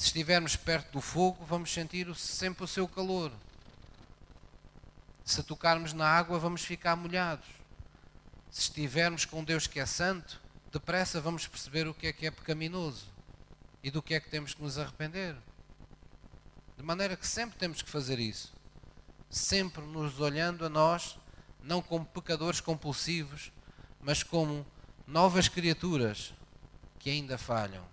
Se 0.00 0.06
estivermos 0.06 0.56
perto 0.56 0.92
do 0.92 1.00
fogo, 1.02 1.44
vamos 1.44 1.70
sentir 1.70 2.16
sempre 2.16 2.64
o 2.64 2.66
seu 2.66 2.88
calor 2.88 3.30
se 5.26 5.42
tocarmos 5.42 5.92
na 5.92 6.08
água, 6.08 6.38
vamos 6.38 6.62
ficar 6.62 6.96
molhados. 6.96 7.46
Se 8.50 8.62
estivermos 8.62 9.26
com 9.26 9.44
Deus 9.44 9.66
que 9.66 9.78
é 9.78 9.84
santo, 9.84 10.40
depressa 10.72 11.20
vamos 11.20 11.46
perceber 11.46 11.86
o 11.86 11.92
que 11.92 12.06
é 12.06 12.14
que 12.14 12.26
é 12.26 12.30
pecaminoso 12.30 13.08
e 13.82 13.90
do 13.90 14.00
que 14.00 14.14
é 14.14 14.20
que 14.20 14.30
temos 14.30 14.54
que 14.54 14.62
nos 14.62 14.78
arrepender. 14.78 15.36
De 16.78 16.82
maneira 16.82 17.14
que 17.14 17.26
sempre 17.26 17.58
temos 17.58 17.82
que 17.82 17.90
fazer 17.90 18.18
isso. 18.18 18.54
Sempre 19.28 19.84
nos 19.84 20.18
olhando 20.18 20.64
a 20.64 20.70
nós, 20.70 21.18
não 21.62 21.82
como 21.82 22.06
pecadores 22.06 22.62
compulsivos, 22.62 23.52
mas 24.00 24.22
como 24.22 24.66
novas 25.06 25.46
criaturas 25.46 26.32
que 26.98 27.10
ainda 27.10 27.36
falham 27.36 27.89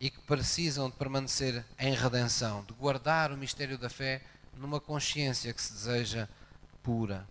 e 0.00 0.08
que 0.08 0.20
precisam 0.22 0.88
de 0.88 0.96
permanecer 0.96 1.62
em 1.78 1.94
redenção, 1.94 2.64
de 2.64 2.72
guardar 2.72 3.30
o 3.30 3.36
mistério 3.36 3.76
da 3.76 3.90
fé 3.90 4.22
numa 4.56 4.80
consciência 4.80 5.52
que 5.52 5.60
se 5.60 5.74
deseja 5.74 6.26
pura. 6.82 7.28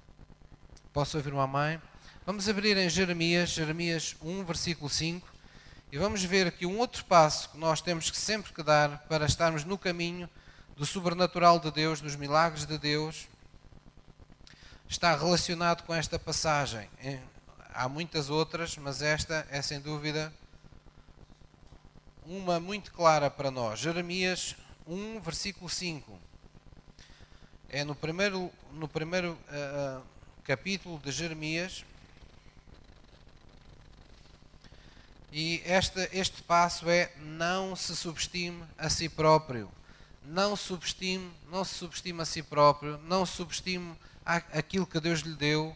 Posso 0.94 1.18
ouvir 1.18 1.34
uma 1.34 1.48
mãe? 1.48 1.82
Vamos 2.28 2.48
abrir 2.48 2.78
em 2.78 2.88
Jeremias, 2.88 3.50
Jeremias 3.50 4.16
1, 4.22 4.46
versículo 4.46 4.88
5, 4.88 5.28
e 5.92 5.98
vamos 5.98 6.24
ver 6.24 6.46
aqui 6.46 6.68
um 6.68 6.78
outro 6.78 7.04
passo 7.06 7.50
que 7.50 7.58
nós 7.58 7.82
temos 7.82 8.12
que 8.12 8.18
sempre 8.18 8.54
que 8.54 8.62
dar 8.62 9.00
para 9.10 9.26
estarmos 9.26 9.64
no 9.64 9.76
caminho 9.76 10.30
do 10.78 10.86
sobrenatural 10.86 11.60
de 11.60 11.72
Deus, 11.72 12.00
dos 12.00 12.16
milagres 12.16 12.68
de 12.68 12.78
Deus. 12.78 13.28
Está 14.88 15.16
relacionado 15.16 15.84
com 15.84 15.94
esta 15.94 16.20
passagem. 16.20 16.88
Há 17.74 17.90
muitas 17.90 18.30
outras, 18.30 18.78
mas 18.78 19.02
esta 19.02 19.48
é 19.50 19.60
sem 19.64 19.80
dúvida 19.80 20.32
uma 22.30 22.60
muito 22.60 22.94
clara 22.94 23.28
para 23.28 23.50
nós. 23.50 23.80
Jeremias 23.80 24.56
1, 24.86 25.20
versículo 25.20 25.68
5 25.68 26.30
é 27.68 27.84
no 27.84 27.96
primeiro, 27.96 28.52
no 28.74 28.88
primeiro 28.88 29.34
uh, 29.34 30.02
capítulo 30.44 31.00
de 31.00 31.12
Jeremias. 31.12 31.84
E 35.32 35.62
este, 35.66 36.10
este 36.14 36.42
passo 36.44 36.90
é 36.90 37.12
não 37.18 37.76
se 37.76 37.96
subestime 37.96 38.64
a 38.78 38.90
si 38.90 39.10
próprio. 39.10 39.70
Não 40.26 40.56
subestime, 40.56 41.32
não 41.52 41.64
se 41.64 41.76
subestime 41.76 42.22
a 42.22 42.26
si 42.26 42.44
próprio, 42.44 43.00
não 43.00 43.26
subestime 43.26 43.96
aquilo 44.26 44.86
que 44.86 45.00
Deus 45.00 45.22
lhe 45.22 45.34
deu, 45.34 45.76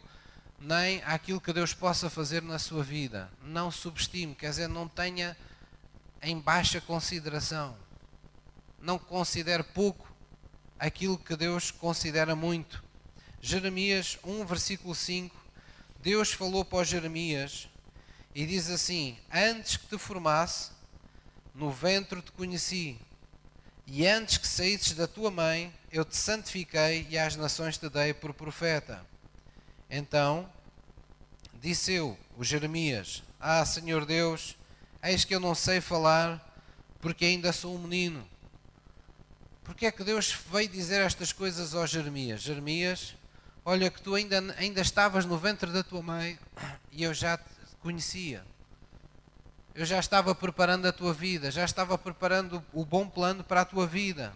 nem 0.60 1.02
aquilo 1.04 1.42
que 1.42 1.52
Deus 1.52 1.74
possa 1.74 2.10
fazer 2.10 2.44
na 2.44 2.60
sua 2.60 2.84
vida. 2.84 3.32
Não 3.44 3.72
subestime, 3.72 4.36
quer 4.36 4.50
dizer, 4.50 4.68
não 4.68 4.88
tenha 4.88 5.36
em 6.24 6.40
baixa 6.40 6.82
consideração. 6.82 7.76
Não 8.80 8.98
considere 8.98 9.64
pouco 9.64 10.12
aquilo 10.80 11.18
que 11.18 11.36
Deus 11.36 11.70
considera 11.70 12.36
muito. 12.36 12.84
Jeremias 13.42 14.18
1, 14.24 14.46
versículo 14.46 14.96
5. 14.96 15.36
Deus 16.02 16.32
falou 16.34 16.66
para 16.66 16.84
Jeremias 16.84 17.68
e 18.34 18.46
diz 18.46 18.70
assim: 18.70 19.18
Antes 19.32 19.78
que 19.78 19.88
te 19.88 19.98
formasse, 19.98 20.72
no 21.54 21.70
ventre 21.70 22.22
te 22.22 22.32
conheci, 22.32 22.98
e 23.86 24.08
antes 24.08 24.38
que 24.38 24.48
saísses 24.48 24.94
da 24.94 25.08
tua 25.08 25.30
mãe, 25.30 25.74
eu 25.92 26.04
te 26.04 26.16
santifiquei 26.16 27.06
e 27.10 27.18
às 27.18 27.36
nações 27.36 27.78
te 27.78 27.90
dei 27.90 28.14
por 28.14 28.34
profeta. 28.34 29.06
Então 29.90 30.50
disse 31.54 31.94
eu, 31.94 32.18
o 32.38 32.44
Jeremias: 32.44 33.24
Ah, 33.40 33.66
Senhor 33.66 34.06
Deus, 34.06 34.58
eis 35.04 35.26
que 35.26 35.36
eu 35.36 35.39
não 35.39 35.54
sei 35.54 35.82
falar, 35.82 36.42
porque 37.02 37.26
ainda 37.26 37.52
sou 37.52 37.76
um 37.76 37.80
menino. 37.80 38.28
Porque 39.63 39.86
é 39.86 39.92
que 39.92 40.04
Deus 40.04 40.36
veio 40.52 40.68
dizer 40.68 41.02
estas 41.02 41.32
coisas 41.32 41.76
ao 41.76 41.86
Jeremias? 41.86 42.42
Jeremias, 42.42 43.16
olha 43.66 43.89
que 43.89 44.02
tu 44.02 44.16
ainda, 44.16 44.39
ainda 44.58 44.82
estavas 44.82 45.26
no 45.26 45.38
ventre 45.38 45.72
da 45.72 45.84
tua 45.84 46.02
mãe 46.02 46.39
e 46.92 47.04
eu 47.04 47.13
já 47.13 47.38
te 47.38 47.44
conhecia. 47.82 48.44
Eu 49.76 49.86
já 49.86 50.00
estava 50.00 50.36
preparando 50.36 50.86
a 50.86 50.92
tua 50.92 51.13
vida, 51.13 51.50
já 51.50 51.66
estava 51.66 51.98
preparando 51.98 52.63
o 52.72 52.86
bom 52.86 53.08
plano 53.08 53.44
para 53.44 53.62
a 53.62 53.66
tua 53.66 53.88
vida. 53.88 54.34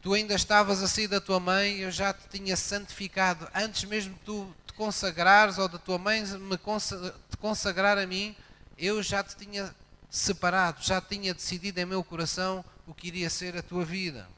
Tu 0.00 0.14
ainda 0.14 0.34
estavas 0.34 0.82
a 0.82 0.88
sair 0.88 1.08
da 1.08 1.20
tua 1.20 1.40
mãe, 1.40 1.78
eu 1.78 1.90
já 1.90 2.12
te 2.12 2.28
tinha 2.28 2.56
santificado. 2.56 3.48
Antes 3.54 3.84
mesmo 3.84 4.14
de 4.14 4.20
tu 4.20 4.54
te 4.66 4.72
consagrares 4.74 5.58
ou 5.58 5.68
da 5.68 5.78
tua 5.78 5.98
mãe 5.98 6.22
me 6.22 6.56
te 6.56 7.36
consagrar 7.38 7.98
a 7.98 8.06
mim, 8.06 8.34
eu 8.78 9.02
já 9.02 9.22
te 9.22 9.36
tinha 9.36 9.74
separado, 10.10 10.82
já 10.82 11.00
tinha 11.00 11.34
decidido 11.34 11.80
em 11.80 11.84
meu 11.84 12.02
coração 12.04 12.64
o 12.86 12.94
que 12.94 13.08
iria 13.08 13.28
ser 13.28 13.56
a 13.56 13.62
tua 13.62 13.84
vida. 13.84 14.28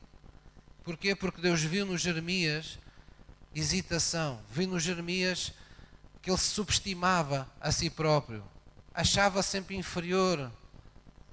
Porquê? 0.85 1.15
Porque 1.15 1.41
Deus 1.41 1.63
viu 1.63 1.85
no 1.85 1.99
Jeremias 1.99 2.79
hesitação, 3.55 4.41
viu 4.51 4.69
no 4.69 4.79
Jeremias 4.79 5.53
que 6.21 6.31
ele 6.31 6.39
se 6.39 6.51
subestimava 6.51 7.51
a 7.61 7.73
si 7.73 7.89
próprio, 7.89 8.45
achava 8.93 9.43
sempre 9.43 9.77
inferior 9.77 10.53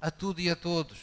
a 0.00 0.10
tudo 0.10 0.40
e 0.40 0.48
a 0.48 0.56
todos. 0.56 0.98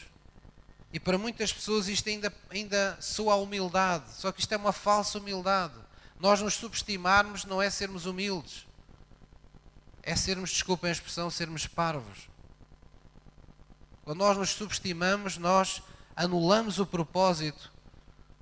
E 0.91 0.99
para 0.99 1.17
muitas 1.17 1.53
pessoas 1.53 1.87
isto 1.87 2.09
ainda, 2.09 2.33
ainda 2.49 2.97
soa 2.99 3.33
a 3.33 3.37
humildade, 3.37 4.11
só 4.13 4.31
que 4.31 4.41
isto 4.41 4.53
é 4.53 4.57
uma 4.57 4.73
falsa 4.73 5.19
humildade. 5.19 5.75
Nós 6.19 6.41
nos 6.41 6.55
subestimarmos 6.55 7.45
não 7.45 7.61
é 7.61 7.69
sermos 7.69 8.05
humildes, 8.05 8.65
é 10.03 10.15
sermos, 10.15 10.49
desculpem 10.51 10.89
a 10.89 10.93
expressão, 10.93 11.29
sermos 11.29 11.67
parvos. 11.67 12.29
Quando 14.03 14.19
nós 14.19 14.37
nos 14.37 14.49
subestimamos, 14.49 15.37
nós 15.37 15.81
anulamos 16.15 16.79
o 16.79 16.85
propósito 16.85 17.71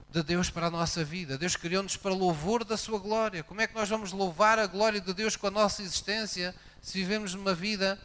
de 0.09 0.23
Deus 0.23 0.49
para 0.49 0.67
a 0.67 0.71
nossa 0.71 1.03
vida. 1.03 1.37
Deus 1.37 1.55
criou-nos 1.55 1.95
para 1.95 2.13
louvor 2.13 2.63
da 2.63 2.77
sua 2.77 2.97
glória. 2.97 3.43
Como 3.43 3.61
é 3.61 3.67
que 3.67 3.75
nós 3.75 3.89
vamos 3.89 4.11
louvar 4.11 4.57
a 4.57 4.65
glória 4.65 4.99
de 4.99 5.13
Deus 5.13 5.35
com 5.35 5.47
a 5.47 5.51
nossa 5.51 5.81
existência 5.81 6.55
se 6.81 6.97
vivemos 6.97 7.33
uma 7.33 7.53
vida 7.53 7.99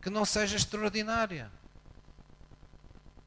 que 0.00 0.08
não 0.08 0.24
seja 0.24 0.56
extraordinária? 0.56 1.50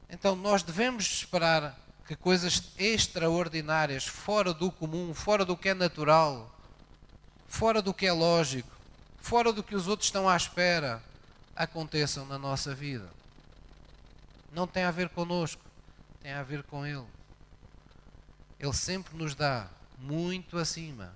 Então 0.08 0.34
nós 0.34 0.62
devemos 0.62 1.04
esperar 1.04 1.78
que 2.06 2.16
coisas 2.16 2.72
extraordinárias, 2.76 4.06
fora 4.06 4.52
do 4.52 4.72
comum, 4.72 5.14
fora 5.14 5.44
do 5.44 5.56
que 5.56 5.68
é 5.68 5.74
natural, 5.74 6.51
fora 7.52 7.82
do 7.82 7.92
que 7.92 8.06
é 8.06 8.12
lógico, 8.12 8.74
fora 9.18 9.52
do 9.52 9.62
que 9.62 9.74
os 9.74 9.86
outros 9.86 10.08
estão 10.08 10.26
à 10.26 10.34
espera, 10.34 11.02
aconteçam 11.54 12.24
na 12.24 12.38
nossa 12.38 12.74
vida. 12.74 13.10
Não 14.50 14.66
tem 14.66 14.84
a 14.84 14.90
ver 14.90 15.10
conosco, 15.10 15.62
tem 16.22 16.32
a 16.32 16.42
ver 16.42 16.62
com 16.62 16.86
Ele. 16.86 17.06
Ele 18.58 18.72
sempre 18.72 19.14
nos 19.14 19.34
dá 19.34 19.68
muito 19.98 20.56
acima 20.56 21.14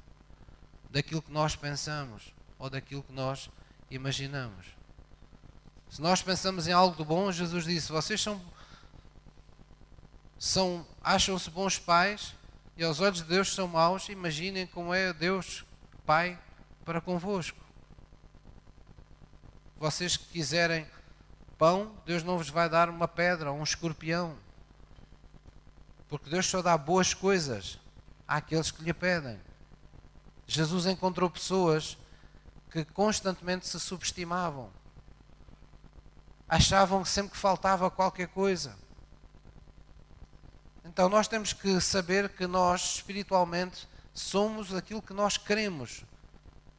daquilo 0.90 1.22
que 1.22 1.32
nós 1.32 1.56
pensamos 1.56 2.34
ou 2.58 2.68
daquilo 2.68 3.02
que 3.02 3.14
nós 3.14 3.48
imaginamos. 3.90 4.66
Se 5.88 6.02
nós 6.02 6.20
pensamos 6.20 6.68
em 6.68 6.72
algo 6.72 6.94
de 6.94 7.04
bom, 7.04 7.32
Jesus 7.32 7.64
disse: 7.64 7.90
Vocês 7.90 8.20
são 8.20 8.42
são 10.38 10.86
acham-se 11.02 11.48
bons 11.48 11.78
pais 11.78 12.34
e 12.76 12.84
aos 12.84 13.00
olhos 13.00 13.22
de 13.22 13.24
Deus 13.24 13.54
são 13.54 13.66
maus, 13.66 14.10
imaginem 14.10 14.66
como 14.66 14.92
é 14.92 15.14
Deus 15.14 15.64
Pai 16.06 16.38
para 16.84 17.00
convosco. 17.00 17.58
Vocês 19.76 20.16
que 20.16 20.26
quiserem 20.26 20.86
pão, 21.58 21.92
Deus 22.06 22.22
não 22.22 22.38
vos 22.38 22.48
vai 22.48 22.70
dar 22.70 22.88
uma 22.88 23.08
pedra 23.08 23.50
ou 23.50 23.58
um 23.58 23.64
escorpião. 23.64 24.38
Porque 26.08 26.30
Deus 26.30 26.46
só 26.46 26.62
dá 26.62 26.78
boas 26.78 27.12
coisas 27.12 27.80
àqueles 28.26 28.70
que 28.70 28.84
lhe 28.84 28.94
pedem. 28.94 29.40
Jesus 30.46 30.86
encontrou 30.86 31.28
pessoas 31.28 31.98
que 32.70 32.84
constantemente 32.84 33.66
se 33.66 33.80
subestimavam. 33.80 34.70
Achavam 36.48 37.02
que 37.02 37.08
sempre 37.08 37.32
que 37.32 37.36
faltava 37.36 37.90
qualquer 37.90 38.28
coisa. 38.28 38.76
Então 40.84 41.08
nós 41.08 41.26
temos 41.26 41.52
que 41.52 41.80
saber 41.80 42.28
que 42.28 42.46
nós 42.46 42.94
espiritualmente 42.94 43.88
somos 44.16 44.74
aquilo 44.74 45.02
que 45.02 45.12
nós 45.12 45.36
queremos, 45.36 46.02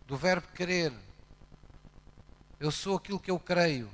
do 0.07 0.17
verbo 0.17 0.47
querer. 0.55 0.91
Eu 2.59 2.71
sou 2.71 2.97
aquilo 2.97 3.19
que 3.19 3.29
eu 3.29 3.39
creio. 3.39 3.89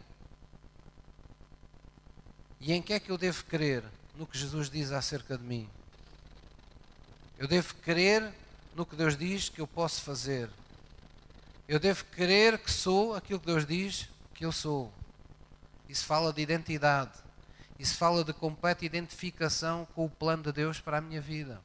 E 2.60 2.72
em 2.72 2.82
que 2.82 2.94
é 2.94 3.00
que 3.00 3.12
eu 3.12 3.18
devo 3.18 3.44
crer? 3.44 3.84
No 4.16 4.26
que 4.26 4.38
Jesus 4.38 4.70
diz 4.70 4.92
acerca 4.92 5.38
de 5.38 5.44
mim. 5.44 5.70
Eu 7.38 7.48
devo 7.48 7.76
crer 7.76 8.34
no 8.74 8.86
que 8.86 8.96
Deus 8.96 9.18
diz 9.18 9.50
que 9.50 9.60
eu 9.60 9.68
posso 9.68 10.02
fazer. 10.02 10.50
Eu 11.68 11.80
devo 11.80 12.06
crer 12.06 12.58
que 12.58 12.72
sou 12.72 13.14
aquilo 13.14 13.40
que 13.40 13.48
Deus 13.48 13.66
diz 13.66 14.08
que 14.34 14.46
eu 14.46 14.52
sou. 14.54 14.94
Isso 15.90 16.06
fala 16.06 16.32
de 16.32 16.42
identidade. 16.42 17.12
Isso 17.78 17.98
fala 17.98 18.24
de 18.24 18.32
completa 18.32 18.86
identificação 18.86 19.86
com 19.94 20.06
o 20.06 20.10
plano 20.10 20.44
de 20.44 20.54
Deus 20.54 20.80
para 20.80 21.00
a 21.00 21.02
minha 21.02 21.20
vida. 21.20 21.62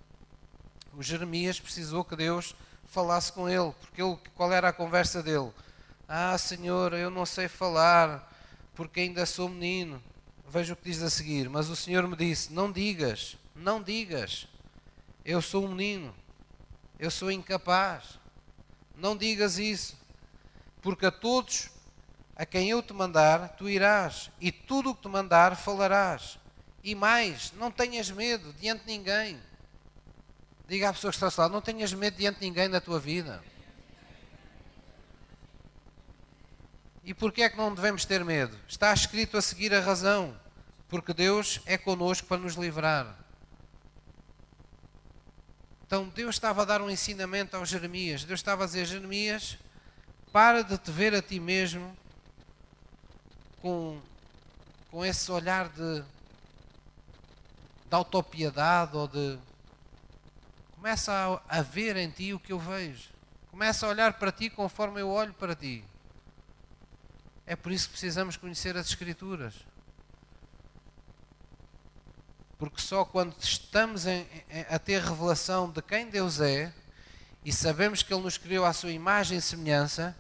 O 0.99 1.03
Jeremias 1.05 1.61
precisou 1.61 2.05
que 2.05 2.17
Deus 2.17 2.57
falasse 2.89 3.33
com 3.33 3.49
ele, 3.49 3.73
porque 3.81 4.03
ele, 4.03 4.19
qual 4.35 4.53
era 4.53 4.71
a 4.71 4.73
conversa 4.73 5.23
dele? 5.23 5.53
Ah, 6.09 6.37
Senhor, 6.37 6.93
eu 6.93 7.09
não 7.09 7.25
sei 7.25 7.47
falar, 7.47 8.29
porque 8.75 8.99
ainda 8.99 9.25
sou 9.25 9.49
menino. 9.49 10.03
Veja 10.49 10.73
o 10.73 10.77
que 10.77 10.91
diz 10.91 11.01
a 11.01 11.09
seguir. 11.09 11.49
Mas 11.49 11.69
o 11.69 11.77
Senhor 11.77 12.05
me 12.09 12.17
disse: 12.17 12.53
Não 12.53 12.73
digas, 12.73 13.37
não 13.55 13.81
digas, 13.81 14.49
eu 15.25 15.41
sou 15.41 15.67
um 15.67 15.69
menino, 15.69 16.13
eu 16.99 17.13
sou 17.13 17.31
incapaz. 17.31 18.19
Não 18.97 19.17
digas 19.17 19.57
isso, 19.57 19.97
porque 20.83 21.07
a 21.07 21.13
todos 21.13 21.71
a 22.35 22.45
quem 22.45 22.71
eu 22.71 22.83
te 22.83 22.93
mandar, 22.93 23.51
tu 23.51 23.69
irás, 23.69 24.33
e 24.41 24.51
tudo 24.51 24.91
o 24.91 24.95
que 24.97 25.03
te 25.03 25.09
mandar, 25.09 25.55
falarás. 25.55 26.41
E 26.83 26.93
mais, 26.97 27.53
não 27.53 27.71
tenhas 27.71 28.11
medo 28.11 28.53
diante 28.55 28.85
de 28.85 28.91
ninguém. 28.91 29.41
Diga 30.69 30.91
à 30.91 30.93
pessoa 30.93 31.11
que 31.11 31.17
está 31.17 31.27
ao 31.27 31.31
seu 31.31 31.43
lado, 31.43 31.53
não 31.53 31.63
tenhas 31.63 31.93
medo 31.93 32.17
diante 32.17 32.41
de 32.41 32.47
ninguém 32.47 32.69
na 32.69 32.81
tua 32.81 33.01
vida. 33.01 33.43
E 37.03 37.15
porquê 37.15 37.43
é 37.43 37.49
que 37.49 37.57
não 37.57 37.75
devemos 37.75 38.05
ter 38.05 38.23
medo? 38.23 38.55
Está 38.69 38.93
escrito 38.93 39.39
a 39.39 39.43
seguir 39.43 39.73
a 39.75 39.81
razão. 39.81 40.39
Porque 40.89 41.15
Deus 41.15 41.61
é 41.67 41.79
conosco 41.79 42.27
para 42.27 42.39
nos 42.39 42.55
livrar. 42.55 43.17
Então 45.87 46.07
Deus 46.09 46.35
estava 46.35 46.63
a 46.63 46.65
dar 46.67 46.83
um 46.83 46.91
ensinamento 46.91 47.57
ao 47.57 47.65
Jeremias. 47.65 48.25
Deus 48.25 48.41
estava 48.41 48.65
a 48.65 48.67
dizer, 48.67 48.85
Jeremias, 48.85 49.57
para 50.31 50.63
de 50.63 50.77
te 50.77 50.91
ver 50.91 51.15
a 51.15 51.23
ti 51.23 51.41
mesmo 51.41 51.97
com, 53.63 53.99
com 54.91 55.05
esse 55.05 55.31
olhar 55.33 55.69
de, 55.71 56.01
de 56.01 56.05
autopiedade 57.93 58.97
ou 58.97 59.09
de. 59.09 59.39
Começa 60.79 61.43
a, 61.49 61.61
ver 61.61 61.97
em 61.97 62.09
ti 62.09 62.33
o 62.33 62.39
que 62.39 62.53
eu 62.53 62.59
vejo. 62.59 63.09
Começa 63.51 63.85
a 63.85 63.89
olhar 63.89 64.13
para 64.13 64.31
ti 64.31 64.49
conforme 64.49 65.01
eu 65.01 65.11
olho 65.11 65.35
para 65.35 65.57
ti. 65.57 65.85
É 67.45 67.57
por 67.57 67.73
isso 67.73 67.87
que 67.87 67.93
precisamos 67.93 68.37
conhecer 68.37 68.77
as 68.77 68.87
Escrituras. 68.87 69.55
Porque 72.59 72.81
só 72.81 73.05
quando 73.05 73.35
estamos 73.41 74.07
em, 74.07 74.25
em, 74.49 74.61
a 74.71 74.79
ter 74.79 75.03
revelação 75.03 75.69
de 75.69 75.83
quem 75.83 76.09
Deus 76.09 76.41
é 76.41 76.73
e 77.45 77.53
sabemos 77.53 78.05
que 78.05 78.15
Ele 78.15 78.23
nos 78.23 78.39
criou 78.39 78.65
à 78.65 78.73
sua 78.73 78.93
imagem 78.93 79.39
e 79.39 79.43
semelhança, 79.43 80.17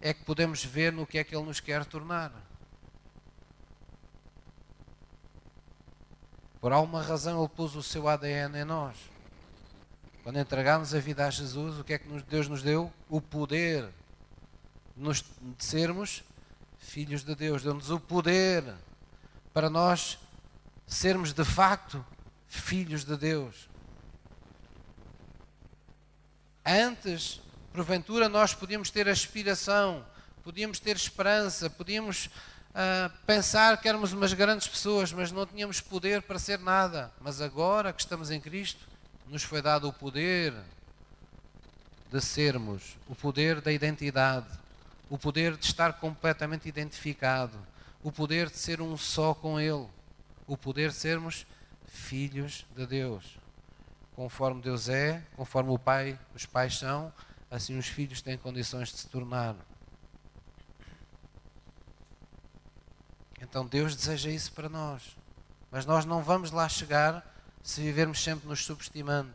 é 0.00 0.14
que 0.14 0.24
podemos 0.24 0.64
ver 0.64 0.92
no 0.92 1.04
que 1.04 1.18
é 1.18 1.24
que 1.24 1.34
Ele 1.34 1.46
nos 1.46 1.58
quer 1.58 1.84
tornar. 1.84 2.32
Por 6.60 6.72
alguma 6.72 7.02
razão 7.02 7.40
Ele 7.40 7.48
pôs 7.48 7.74
o 7.74 7.82
seu 7.82 8.06
ADN 8.06 8.56
em 8.60 8.64
nós. 8.64 9.15
Quando 10.26 10.40
entregamos 10.40 10.92
a 10.92 10.98
vida 10.98 11.24
a 11.24 11.30
Jesus, 11.30 11.78
o 11.78 11.84
que 11.84 11.92
é 11.92 11.98
que 12.00 12.08
Deus 12.22 12.48
nos 12.48 12.60
deu? 12.60 12.92
O 13.08 13.20
poder 13.20 13.88
de 14.96 15.64
sermos 15.64 16.24
filhos 16.80 17.22
de 17.22 17.32
Deus. 17.36 17.62
Deu-nos 17.62 17.90
o 17.90 18.00
poder 18.00 18.64
para 19.54 19.70
nós 19.70 20.18
sermos 20.84 21.32
de 21.32 21.44
facto 21.44 22.04
filhos 22.48 23.04
de 23.04 23.16
Deus. 23.16 23.68
Antes, 26.64 27.40
porventura, 27.72 28.28
nós 28.28 28.52
podíamos 28.52 28.90
ter 28.90 29.08
aspiração, 29.08 30.04
podíamos 30.42 30.80
ter 30.80 30.96
esperança, 30.96 31.70
podíamos 31.70 32.26
uh, 32.26 33.12
pensar 33.24 33.80
que 33.80 33.88
éramos 33.88 34.12
umas 34.12 34.32
grandes 34.32 34.66
pessoas, 34.66 35.12
mas 35.12 35.30
não 35.30 35.46
tínhamos 35.46 35.80
poder 35.80 36.22
para 36.22 36.40
ser 36.40 36.58
nada. 36.58 37.12
Mas 37.20 37.40
agora 37.40 37.92
que 37.92 38.00
estamos 38.00 38.32
em 38.32 38.40
Cristo, 38.40 38.95
nos 39.28 39.42
foi 39.42 39.60
dado 39.60 39.88
o 39.88 39.92
poder 39.92 40.54
de 42.10 42.20
sermos, 42.20 42.96
o 43.08 43.14
poder 43.14 43.60
da 43.60 43.72
identidade, 43.72 44.46
o 45.10 45.18
poder 45.18 45.56
de 45.56 45.66
estar 45.66 45.94
completamente 45.94 46.68
identificado, 46.68 47.58
o 48.02 48.12
poder 48.12 48.48
de 48.48 48.56
ser 48.56 48.80
um 48.80 48.96
só 48.96 49.34
com 49.34 49.60
Ele, 49.60 49.86
o 50.46 50.56
poder 50.56 50.90
de 50.90 50.96
sermos 50.96 51.46
filhos 51.86 52.64
de 52.74 52.86
Deus. 52.86 53.38
Conforme 54.14 54.62
Deus 54.62 54.88
é, 54.88 55.22
conforme 55.36 55.70
o 55.70 55.78
Pai, 55.78 56.18
os 56.34 56.46
pais 56.46 56.78
são, 56.78 57.12
assim 57.50 57.76
os 57.76 57.86
filhos 57.86 58.22
têm 58.22 58.38
condições 58.38 58.90
de 58.90 58.98
se 58.98 59.08
tornar. 59.08 59.56
Então 63.40 63.66
Deus 63.66 63.94
deseja 63.94 64.30
isso 64.30 64.52
para 64.52 64.68
nós. 64.68 65.16
Mas 65.70 65.84
nós 65.84 66.04
não 66.04 66.22
vamos 66.22 66.50
lá 66.50 66.68
chegar 66.68 67.35
se 67.66 67.80
vivermos 67.80 68.22
sempre 68.22 68.48
nos 68.48 68.64
subestimando. 68.64 69.32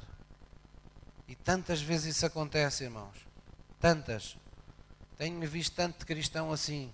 E 1.27 1.35
tantas 1.35 1.81
vezes 1.81 2.15
isso 2.15 2.25
acontece, 2.25 2.85
irmãos. 2.85 3.27
Tantas. 3.77 4.37
Tenho 5.17 5.45
visto 5.49 5.75
tanto 5.75 6.05
cristão 6.05 6.49
assim. 6.49 6.93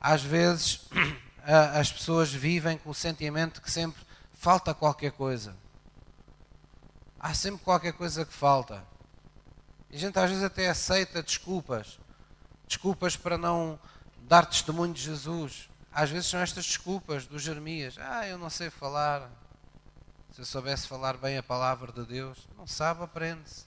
Às 0.00 0.22
vezes 0.22 0.86
as 1.76 1.90
pessoas 1.90 2.32
vivem 2.32 2.78
com 2.78 2.90
o 2.90 2.94
sentimento 2.94 3.60
que 3.60 3.68
sempre 3.68 4.00
falta 4.32 4.72
qualquer 4.72 5.10
coisa. 5.10 5.56
Há 7.18 7.34
sempre 7.34 7.64
qualquer 7.64 7.92
coisa 7.94 8.24
que 8.24 8.32
falta. 8.32 8.84
E 9.90 9.96
a 9.96 9.98
gente 9.98 10.16
às 10.16 10.30
vezes 10.30 10.44
até 10.44 10.68
aceita 10.68 11.24
desculpas. 11.24 11.98
Desculpas 12.68 13.16
para 13.16 13.36
não 13.36 13.76
dar 14.28 14.46
testemunho 14.46 14.94
de 14.94 15.02
Jesus. 15.02 15.68
Às 15.92 16.08
vezes 16.08 16.28
são 16.28 16.38
estas 16.38 16.66
desculpas 16.66 17.26
do 17.26 17.36
Jeremias. 17.36 17.96
Ah, 17.98 18.28
eu 18.28 18.38
não 18.38 18.48
sei 18.48 18.70
falar. 18.70 19.28
Se 20.40 20.42
eu 20.42 20.46
soubesse 20.46 20.88
falar 20.88 21.18
bem 21.18 21.36
a 21.36 21.42
palavra 21.42 21.92
de 21.92 22.02
Deus, 22.02 22.48
não 22.56 22.66
sabe, 22.66 23.02
aprende-se. 23.02 23.66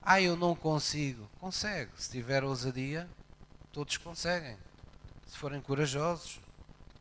Ah, 0.00 0.22
eu 0.22 0.34
não 0.36 0.56
consigo. 0.56 1.28
Consegue. 1.38 1.90
Se 1.98 2.08
tiver 2.08 2.42
ousadia, 2.42 3.06
todos 3.70 3.98
conseguem. 3.98 4.56
Se 5.26 5.36
forem 5.36 5.60
corajosos, 5.60 6.40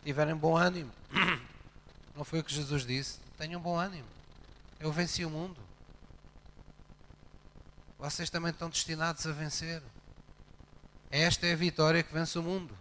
tiverem 0.04 0.36
bom 0.36 0.58
ânimo. 0.58 0.92
Não 2.14 2.26
foi 2.26 2.40
o 2.40 2.44
que 2.44 2.54
Jesus 2.54 2.86
disse? 2.86 3.22
Tenham 3.38 3.62
bom 3.62 3.78
ânimo. 3.78 4.08
Eu 4.78 4.92
venci 4.92 5.24
o 5.24 5.30
mundo. 5.30 5.58
Vocês 7.98 8.30
também 8.30 8.52
estão 8.52 8.70
destinados 8.70 9.26
a 9.26 9.32
vencer. 9.32 9.82
Esta 11.10 11.48
é 11.48 11.54
a 11.54 11.56
vitória 11.56 12.04
que 12.04 12.14
vence 12.14 12.38
o 12.38 12.44
mundo. 12.44 12.78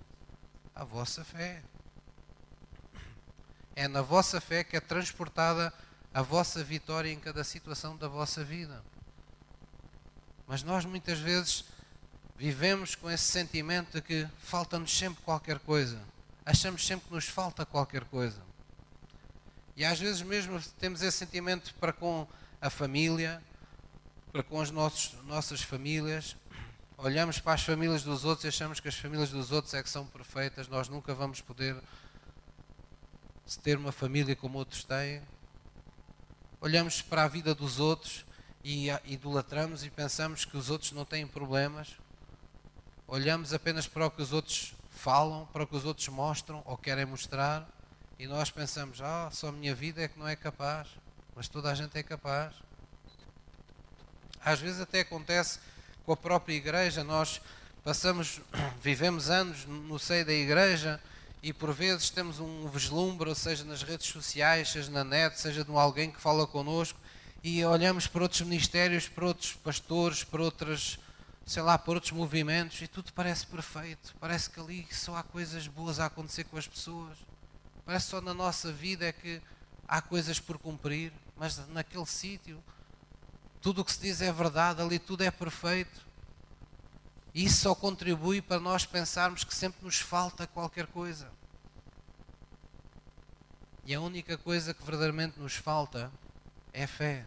A 0.75 0.83
vossa 0.83 1.25
fé. 1.25 1.63
É 3.79 3.87
na 3.87 4.03
vossa 4.03 4.41
fé 4.41 4.65
que 4.65 4.77
é 4.77 4.81
transportada 4.81 5.73
a 6.13 6.21
vossa 6.21 6.65
vitória 6.65 7.13
em 7.13 7.21
cada 7.21 7.45
situação 7.45 7.97
da 7.97 8.09
vossa 8.09 8.43
vida. 8.43 8.83
Mas 10.49 10.65
nós 10.65 10.85
muitas 10.85 11.21
vezes 11.21 11.65
vivemos 12.37 12.97
com 12.97 13.09
esse 13.09 13.23
sentimento 13.23 13.93
de 13.93 14.03
que 14.03 14.29
falta-nos 14.43 14.91
sempre 14.91 15.23
qualquer 15.23 15.61
coisa. 15.61 16.03
Achamos 16.45 16.85
sempre 16.85 17.07
que 17.07 17.15
nos 17.15 17.27
falta 17.27 17.65
qualquer 17.65 18.03
coisa. 18.07 18.43
E 19.77 19.85
às 19.85 20.01
vezes 20.01 20.23
mesmo 20.23 20.61
temos 20.81 21.01
esse 21.01 21.19
sentimento 21.19 21.73
para 21.75 21.93
com 21.93 22.27
a 22.61 22.69
família, 22.69 23.41
para 24.33 24.43
com 24.43 24.61
as 24.61 24.73
nossos, 24.73 25.13
nossas 25.23 25.63
famílias. 25.63 26.37
Olhamos 26.97 27.39
para 27.39 27.53
as 27.53 27.63
famílias 27.63 28.03
dos 28.03 28.25
outros 28.25 28.45
e 28.45 28.49
achamos 28.49 28.81
que 28.81 28.89
as 28.89 28.97
famílias 28.97 29.31
dos 29.31 29.53
outros 29.53 29.73
é 29.73 29.81
que 29.85 29.89
são 29.89 30.05
perfeitas. 30.05 30.67
Nós 30.67 30.89
nunca 30.89 31.15
vamos 31.15 31.41
poder 31.41 31.81
ter 33.57 33.79
uma 33.79 33.93
família 33.93 34.37
como 34.37 34.59
outros 34.59 34.85
têm. 34.85 35.23
Olhamos 36.61 37.01
para 37.01 37.25
a 37.25 37.29
vida 37.29 37.55
dos 37.55 37.79
outros 37.79 38.27
e 38.63 38.89
idolatramos 39.07 39.85
e 39.85 39.91
pensamos 39.91 40.45
que 40.45 40.57
os 40.57 40.69
outros 40.71 40.93
não 40.93 41.05
têm 41.05 41.27
problemas. 41.27 41.97
Olhamos 43.07 43.55
apenas 43.55 43.87
para 43.87 44.07
o 44.07 44.11
que 44.11 44.21
os 44.21 44.33
outros 44.33 44.75
falam, 44.91 45.47
para 45.47 45.63
o 45.63 45.67
que 45.67 45.77
os 45.77 45.85
outros 45.85 46.09
mostram 46.09 46.63
ou 46.67 46.77
querem 46.77 47.07
mostrar 47.07 47.67
e 48.19 48.27
nós 48.27 48.51
pensamos, 48.51 49.01
ah, 49.01 49.31
só 49.33 49.49
a 49.49 49.53
minha 49.53 49.73
vida 49.75 50.03
é 50.03 50.09
que 50.09 50.19
não 50.19 50.27
é 50.27 50.35
capaz, 50.35 50.89
mas 51.37 51.47
toda 51.47 51.71
a 51.71 51.75
gente 51.75 51.97
é 51.97 52.03
capaz. 52.03 52.53
Às 54.45 54.59
vezes 54.59 54.81
até 54.81 55.01
acontece 55.01 55.61
com 56.05 56.13
a 56.13 56.17
própria 56.17 56.55
igreja, 56.55 57.05
nós 57.05 57.41
passamos, 57.85 58.41
vivemos 58.83 59.31
anos 59.31 59.65
no 59.67 60.01
seio 60.01 60.27
da 60.27 60.33
igreja 60.33 61.01
e 61.43 61.53
por 61.53 61.73
vezes 61.73 62.11
temos 62.11 62.41
um 62.41 62.69
vislumbre, 62.69 63.35
seja 63.35 63.65
nas 63.65 63.83
redes 63.83 64.07
sociais, 64.07 64.71
seja 64.71 64.91
na 64.91 65.05
net, 65.05 65.41
seja 65.41 65.65
de 65.65 65.71
alguém 65.73 66.11
que 66.11 66.21
fala 66.21 66.47
connosco 66.47 66.99
e 67.43 67.65
olhamos 67.65 68.07
para 68.07 68.23
outros 68.23 68.41
ministérios, 68.41 69.09
para 69.09 69.27
outros 69.27 69.53
pastores, 69.55 70.25
para 70.25 70.43
outras, 70.43 70.99
sei 71.47 71.63
lá, 71.63 71.79
para 71.79 71.95
outros 71.95 72.13
movimentos 72.13 72.83
e 72.83 72.89
tudo 72.89 73.13
parece 73.13 73.47
perfeito. 73.47 74.15
Parece 74.19 74.51
que 74.51 74.59
ali 74.59 74.87
só 74.91 75.17
há 75.17 75.23
coisas 75.23 75.67
boas 75.69 76.01
a 76.01 76.07
acontecer 76.07 76.45
com 76.45 76.57
as 76.57 76.67
pessoas. 76.67 77.17
Parece 77.87 78.09
só 78.09 78.21
na 78.21 78.35
nossa 78.35 78.73
vida 78.73 79.07
é 79.07 79.13
que 79.13 79.41
há 79.87 80.03
coisas 80.03 80.41
por 80.41 80.59
cumprir, 80.59 81.13
mas 81.37 81.57
naquele 81.69 82.07
sítio 82.07 82.63
tudo 83.61 83.83
o 83.83 83.85
que 83.85 83.93
se 83.93 84.01
diz 84.01 84.21
é 84.21 84.33
verdade, 84.33 84.83
ali 84.83 84.99
tudo 84.99 85.23
é 85.23 85.31
perfeito. 85.31 86.08
Isso 87.35 87.61
só 87.61 87.75
contribui 87.75 88.41
para 88.41 88.61
nós 88.61 88.87
pensarmos 88.87 89.45
que 89.45 89.55
sempre 89.55 89.85
nos 89.85 89.99
falta 89.99 90.47
qualquer 90.47 90.87
coisa. 90.87 91.31
E 93.85 93.95
a 93.95 94.01
única 94.01 94.37
coisa 94.37 94.75
que 94.75 94.83
verdadeiramente 94.83 95.39
nos 95.39 95.55
falta 95.55 96.11
é 96.73 96.87
fé. 96.87 97.25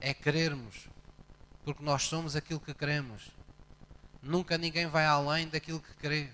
É 0.00 0.12
crermos. 0.12 0.88
Porque 1.64 1.82
nós 1.82 2.02
somos 2.02 2.36
aquilo 2.36 2.60
que 2.60 2.74
queremos. 2.74 3.30
Nunca 4.22 4.58
ninguém 4.58 4.86
vai 4.86 5.06
além 5.06 5.48
daquilo 5.48 5.80
que 5.80 5.94
crê. 5.94 6.30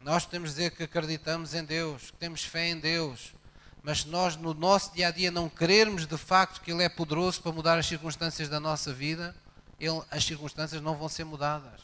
Nós 0.00 0.24
podemos 0.24 0.50
dizer 0.50 0.72
que 0.72 0.82
acreditamos 0.82 1.54
em 1.54 1.64
Deus, 1.64 2.10
que 2.10 2.16
temos 2.16 2.42
fé 2.42 2.70
em 2.70 2.80
Deus, 2.80 3.34
mas 3.82 4.04
nós 4.04 4.36
no 4.36 4.54
nosso 4.54 4.92
dia 4.94 5.08
a 5.08 5.10
dia 5.10 5.30
não 5.30 5.48
crermos 5.48 6.06
de 6.06 6.16
facto 6.16 6.60
que 6.60 6.72
Ele 6.72 6.82
é 6.82 6.88
poderoso 6.88 7.42
para 7.42 7.52
mudar 7.52 7.78
as 7.78 7.86
circunstâncias 7.86 8.48
da 8.48 8.58
nossa 8.58 8.92
vida, 8.92 9.34
ele, 9.82 10.00
as 10.12 10.24
circunstâncias 10.24 10.80
não 10.80 10.94
vão 10.94 11.08
ser 11.08 11.24
mudadas. 11.24 11.80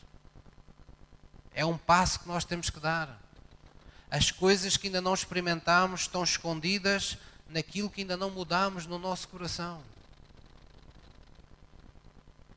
É 1.52 1.64
um 1.64 1.76
passo 1.76 2.20
que 2.20 2.28
nós 2.28 2.44
temos 2.44 2.70
que 2.70 2.78
dar. 2.78 3.20
As 4.08 4.30
coisas 4.30 4.76
que 4.76 4.86
ainda 4.86 5.00
não 5.00 5.12
experimentamos 5.12 6.02
estão 6.02 6.22
escondidas 6.22 7.18
naquilo 7.48 7.90
que 7.90 8.02
ainda 8.02 8.16
não 8.16 8.30
mudamos 8.30 8.86
no 8.86 8.98
nosso 8.98 9.26
coração. 9.26 9.82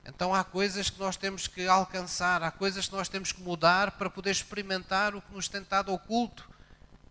Então 0.06 0.34
há 0.34 0.44
coisas 0.44 0.92
que 0.92 1.00
nós 1.00 1.18
temos 1.18 1.48
que 1.48 1.68
alcançar, 1.68 2.44
há 2.44 2.52
coisas 2.52 2.88
que 2.88 2.96
nós 2.96 3.10
temos 3.10 3.32
que 3.32 3.42
mudar 3.42 3.92
para 3.92 4.10
poder 4.10 4.32
experimentar 4.32 5.16
o 5.16 5.22
que 5.22 5.34
nos 5.34 5.48
tem 5.48 5.62
estado 5.62 5.92
oculto 5.92 6.48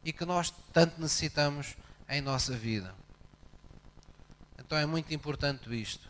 e 0.04 0.12
que 0.12 0.24
nós 0.24 0.52
tanto 0.72 1.00
necessitamos 1.00 1.74
em 2.08 2.20
nossa 2.20 2.54
vida. 2.54 2.94
Então 4.58 4.78
é 4.78 4.86
muito 4.86 5.12
importante 5.12 5.68
isto. 5.80 6.09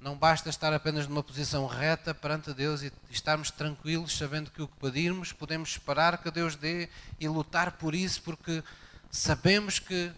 Não 0.00 0.16
basta 0.16 0.48
estar 0.50 0.72
apenas 0.72 1.06
numa 1.06 1.22
posição 1.22 1.66
reta 1.66 2.14
perante 2.14 2.52
Deus 2.52 2.82
e 2.82 2.92
estarmos 3.10 3.50
tranquilos, 3.50 4.16
sabendo 4.16 4.50
que 4.50 4.62
o 4.62 4.68
que 4.68 4.76
pedirmos 4.78 5.32
podemos 5.32 5.70
esperar 5.70 6.18
que 6.18 6.30
Deus 6.30 6.54
dê 6.54 6.88
e 7.18 7.26
lutar 7.28 7.72
por 7.72 7.94
isso, 7.94 8.22
porque 8.22 8.62
sabemos 9.10 9.78
que 9.78 10.12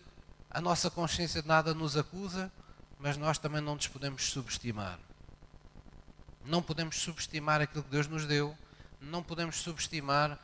a 0.51 0.61
nossa 0.61 0.91
consciência 0.91 1.41
de 1.41 1.49
nada 1.49 1.73
nos 1.75 1.97
acusa, 1.97 2.51
mas 2.99 3.17
nós 3.17 3.39
também 3.39 3.61
não 3.61 3.77
nos 3.77 3.87
podemos 3.87 4.25
subestimar. 4.25 4.99
Não 6.45 6.63
podemos 6.63 6.97
subestimar 6.97 7.61
aquilo 7.61 7.85
que 7.85 7.91
Deus 7.91 8.09
nos 8.09 8.27
deu, 8.27 8.57
não 9.01 9.23
podemos 9.23 9.57
subestimar 9.57 10.39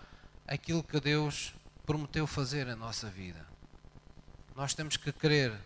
aquilo 0.46 0.82
que 0.82 1.00
Deus 1.00 1.52
prometeu 1.84 2.26
fazer 2.26 2.66
na 2.66 2.76
nossa 2.76 3.08
vida. 3.08 3.44
Nós 4.54 4.74
temos 4.74 4.96
que 4.96 5.12
crer 5.12 5.58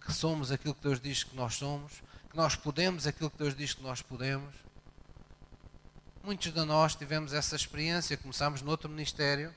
que 0.00 0.12
somos 0.12 0.50
aquilo 0.50 0.74
que 0.74 0.82
Deus 0.82 1.00
diz 1.00 1.24
que 1.24 1.34
nós 1.36 1.54
somos, 1.54 2.02
que 2.30 2.36
nós 2.36 2.56
podemos 2.56 3.06
aquilo 3.06 3.30
que 3.30 3.38
Deus 3.38 3.54
diz 3.54 3.74
que 3.74 3.82
nós 3.82 4.02
podemos. 4.02 4.54
Muitos 6.22 6.52
de 6.52 6.64
nós 6.64 6.94
tivemos 6.94 7.32
essa 7.32 7.54
experiência, 7.54 8.16
começámos 8.16 8.62
no 8.62 8.70
outro 8.70 8.88
ministério, 8.88 9.52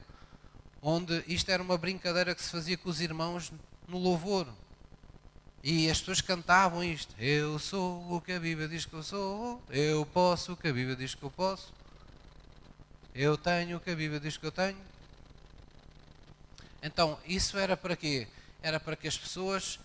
onde 0.81 1.23
isto 1.27 1.49
era 1.49 1.61
uma 1.63 1.77
brincadeira 1.77 2.35
que 2.35 2.43
se 2.43 2.51
fazia 2.51 2.77
com 2.77 2.89
os 2.89 3.01
irmãos 3.01 3.51
no 3.87 3.97
louvor. 3.97 4.47
E 5.63 5.89
as 5.89 5.99
pessoas 5.99 6.21
cantavam 6.21 6.83
isto: 6.83 7.13
Eu 7.19 7.59
sou 7.59 8.13
o 8.13 8.21
que 8.21 8.31
a 8.31 8.39
Bíblia 8.39 8.67
diz 8.67 8.85
que 8.85 8.93
eu 8.93 9.03
sou, 9.03 9.61
eu 9.69 10.05
posso 10.05 10.53
o 10.53 10.57
que 10.57 10.67
a 10.67 10.73
Bíblia 10.73 10.95
diz 10.95 11.15
que 11.15 11.23
eu 11.23 11.31
posso, 11.31 11.73
eu 13.13 13.37
tenho 13.37 13.77
o 13.77 13.79
que 13.79 13.89
a 13.89 13.95
Bíblia 13.95 14.19
diz 14.19 14.37
que 14.37 14.45
eu 14.45 14.51
tenho. 14.51 14.77
Então, 16.81 17.19
isso 17.25 17.57
era 17.57 17.75
para 17.75 17.95
quê? 17.95 18.27
Era 18.61 18.79
para 18.79 18.95
que 18.95 19.07
as 19.07 19.17
pessoas, 19.17 19.79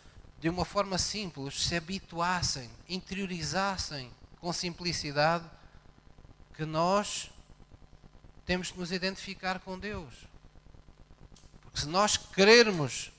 de 0.45 0.51
uma 0.51 0.67
forma 0.67 0.99
simples, 0.99 1.65
se 1.65 1.75
habituassem, 1.75 2.71
interiorizassem 2.87 4.11
com 4.39 4.53
simplicidade 4.53 5.49
que 6.53 6.67
nós 6.67 7.31
temos 8.45 8.71
que 8.71 8.79
nos 8.79 8.93
identificar 8.93 9.59
com 9.61 9.79
Deus. 9.79 10.13
Porque 11.63 11.81
se 11.81 11.87
nós 11.87 12.19
querermos 12.19 13.11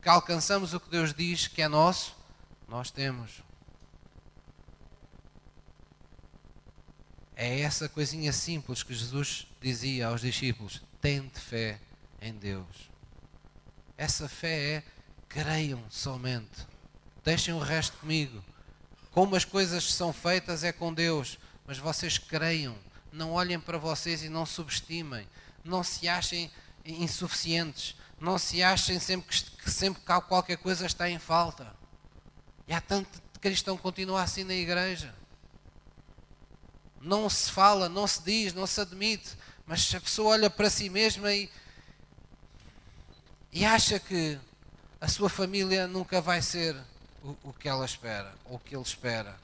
que 0.00 0.08
alcançamos 0.08 0.72
o 0.74 0.78
que 0.78 0.88
Deus 0.88 1.12
diz 1.12 1.48
que 1.48 1.60
é 1.60 1.66
nosso, 1.66 2.14
nós 2.68 2.88
temos. 2.88 3.42
É 7.34 7.62
essa 7.62 7.88
coisinha 7.88 8.32
simples 8.32 8.84
que 8.84 8.94
Jesus 8.94 9.44
dizia 9.60 10.06
aos 10.06 10.20
discípulos: 10.20 10.80
tente 11.00 11.40
fé 11.40 11.80
em 12.22 12.32
Deus. 12.32 12.88
Essa 13.96 14.28
fé 14.28 14.76
é 14.76 14.97
creiam 15.28 15.82
somente. 15.90 16.66
Deixem 17.22 17.54
o 17.54 17.58
resto 17.58 17.96
comigo. 17.98 18.42
Como 19.10 19.36
as 19.36 19.44
coisas 19.44 19.92
são 19.92 20.12
feitas 20.12 20.64
é 20.64 20.72
com 20.72 20.92
Deus, 20.92 21.38
mas 21.66 21.78
vocês 21.78 22.18
creiam. 22.18 22.76
Não 23.12 23.32
olhem 23.32 23.60
para 23.60 23.78
vocês 23.78 24.22
e 24.22 24.28
não 24.28 24.46
subestimem. 24.46 25.28
Não 25.64 25.82
se 25.82 26.08
achem 26.08 26.50
insuficientes. 26.84 27.94
Não 28.20 28.38
se 28.38 28.62
achem 28.62 28.98
sempre 28.98 29.28
que, 29.28 29.42
que 29.42 29.70
sempre 29.70 30.02
que 30.02 30.20
qualquer 30.22 30.56
coisa 30.56 30.86
está 30.86 31.08
em 31.08 31.18
falta. 31.18 31.72
E 32.66 32.72
há 32.72 32.80
tanto 32.80 33.22
cristão 33.40 33.76
que 33.76 33.82
continua 33.82 34.22
assim 34.22 34.44
na 34.44 34.54
igreja. 34.54 35.14
Não 37.00 37.28
se 37.30 37.50
fala, 37.50 37.88
não 37.88 38.06
se 38.06 38.22
diz, 38.22 38.52
não 38.52 38.66
se 38.66 38.80
admite, 38.80 39.36
mas 39.64 39.94
a 39.94 40.00
pessoa 40.00 40.30
olha 40.30 40.50
para 40.50 40.68
si 40.68 40.90
mesma 40.90 41.32
e, 41.32 41.48
e 43.52 43.64
acha 43.64 44.00
que 44.00 44.38
a 45.00 45.06
sua 45.06 45.28
família 45.28 45.86
nunca 45.86 46.20
vai 46.20 46.42
ser 46.42 46.76
o, 47.22 47.36
o 47.44 47.52
que 47.52 47.68
ela 47.68 47.84
espera, 47.84 48.34
ou 48.44 48.56
o 48.56 48.58
que 48.58 48.74
ele 48.74 48.82
espera. 48.82 49.36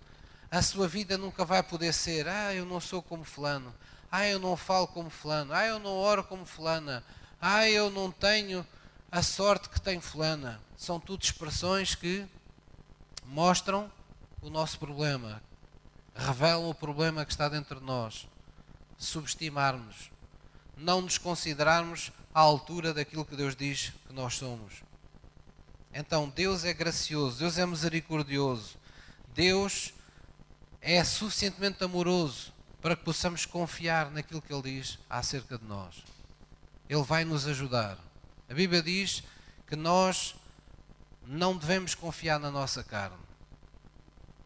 A 0.51 0.61
sua 0.63 0.89
vida 0.89 1.17
nunca 1.17 1.45
vai 1.45 1.63
poder 1.63 1.93
ser, 1.93 2.27
ah, 2.29 2.53
eu 2.53 2.65
não 2.65 2.81
sou 2.81 3.03
como 3.03 3.25
fulano, 3.25 3.73
ah, 4.11 4.27
eu 4.27 4.39
não 4.39 4.57
falo 4.57 4.87
como 4.89 5.11
fulano, 5.11 5.53
ah, 5.53 5.65
eu 5.65 5.79
não 5.79 5.93
oro 5.93 6.25
como 6.25 6.45
fulana, 6.45 7.05
ah, 7.41 7.69
eu 7.69 7.89
não 7.91 8.11
tenho 8.11 8.67
a 9.11 9.23
sorte 9.23 9.69
que 9.69 9.81
tem 9.81 10.01
fulana. 10.01 10.61
São 10.77 10.99
tudo 10.99 11.23
expressões 11.23 11.95
que 11.95 12.27
mostram 13.25 13.91
o 14.43 14.51
nosso 14.51 14.79
problema, 14.79 15.41
revelam 16.15 16.69
o 16.69 16.75
problema 16.75 17.25
que 17.25 17.33
está 17.33 17.49
dentro 17.49 17.79
de 17.79 17.87
nós. 17.87 18.29
Subestimarmos, 18.99 20.11
não 20.77 21.01
nos 21.01 21.17
considerarmos 21.17 22.11
à 22.35 22.41
altura 22.41 22.93
daquilo 22.93 23.25
que 23.25 23.37
Deus 23.37 23.55
diz 23.55 23.93
que 24.07 24.13
nós 24.13 24.35
somos. 24.35 24.83
Então, 25.97 26.29
Deus 26.29 26.65
é 26.65 26.75
gracioso, 26.75 27.39
Deus 27.39 27.57
é 27.57 27.65
misericordioso, 27.65 28.77
Deus 29.33 29.95
é 30.81 31.05
suficientemente 31.05 31.85
amoroso 31.85 32.53
para 32.83 32.97
que 32.97 33.05
possamos 33.05 33.47
confiar 33.47 34.11
naquilo 34.11 34.43
que 34.43 34.53
Ele 34.53 34.63
diz 34.63 34.99
acerca 35.09 35.57
de 35.57 35.65
nós. 35.65 36.03
Ele 36.89 37.03
vai 37.05 37.25
nos 37.25 37.47
ajudar. 37.47 37.97
A 38.51 38.55
Bíblia 38.55 38.83
diz 38.83 39.23
que 39.69 39.77
nós 39.77 40.35
não 41.25 41.57
devemos 41.57 41.95
confiar 41.95 42.41
na 42.41 42.51
nossa 42.51 42.83
carne. 42.83 43.17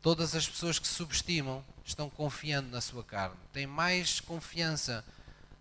Todas 0.03 0.37
as 0.37 0.47
pessoas 0.47 0.79
que 0.79 0.87
subestimam 0.87 1.65
estão 1.83 2.11
confiando 2.11 2.69
na 2.69 2.83
sua 2.83 3.03
carne. 3.03 3.37
Têm 3.55 3.67
mais 3.67 4.21
confiança 4.21 5.03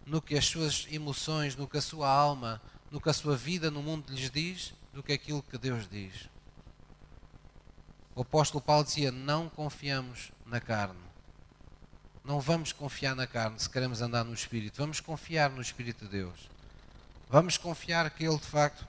no 0.05 0.21
que 0.21 0.38
as 0.38 0.45
suas 0.45 0.85
emoções, 0.91 1.55
no 1.55 1.65
que 1.65 1.77
a 1.77 1.81
sua 1.81 2.09
alma, 2.09 2.61
no 2.91 2.99
que 2.99 3.09
a 3.09 3.13
sua 3.13 3.38
vida 3.38 3.71
no 3.71 3.81
mundo 3.81 4.13
lhes 4.13 4.29
diz, 4.29 4.73
do 4.97 5.03
que 5.03 5.13
aquilo 5.13 5.43
que 5.43 5.59
Deus 5.59 5.87
diz. 5.87 6.27
O 8.15 8.23
apóstolo 8.23 8.59
Paulo 8.59 8.83
dizia: 8.83 9.11
Não 9.11 9.47
confiamos 9.47 10.31
na 10.43 10.59
carne. 10.59 10.99
Não 12.25 12.39
vamos 12.41 12.73
confiar 12.73 13.15
na 13.15 13.27
carne 13.27 13.59
se 13.59 13.69
queremos 13.69 14.01
andar 14.01 14.23
no 14.23 14.33
Espírito. 14.33 14.79
Vamos 14.79 14.99
confiar 14.99 15.51
no 15.51 15.61
Espírito 15.61 16.05
de 16.05 16.11
Deus. 16.11 16.49
Vamos 17.29 17.59
confiar 17.59 18.09
que 18.09 18.25
Ele 18.25 18.37
de 18.37 18.47
facto 18.47 18.87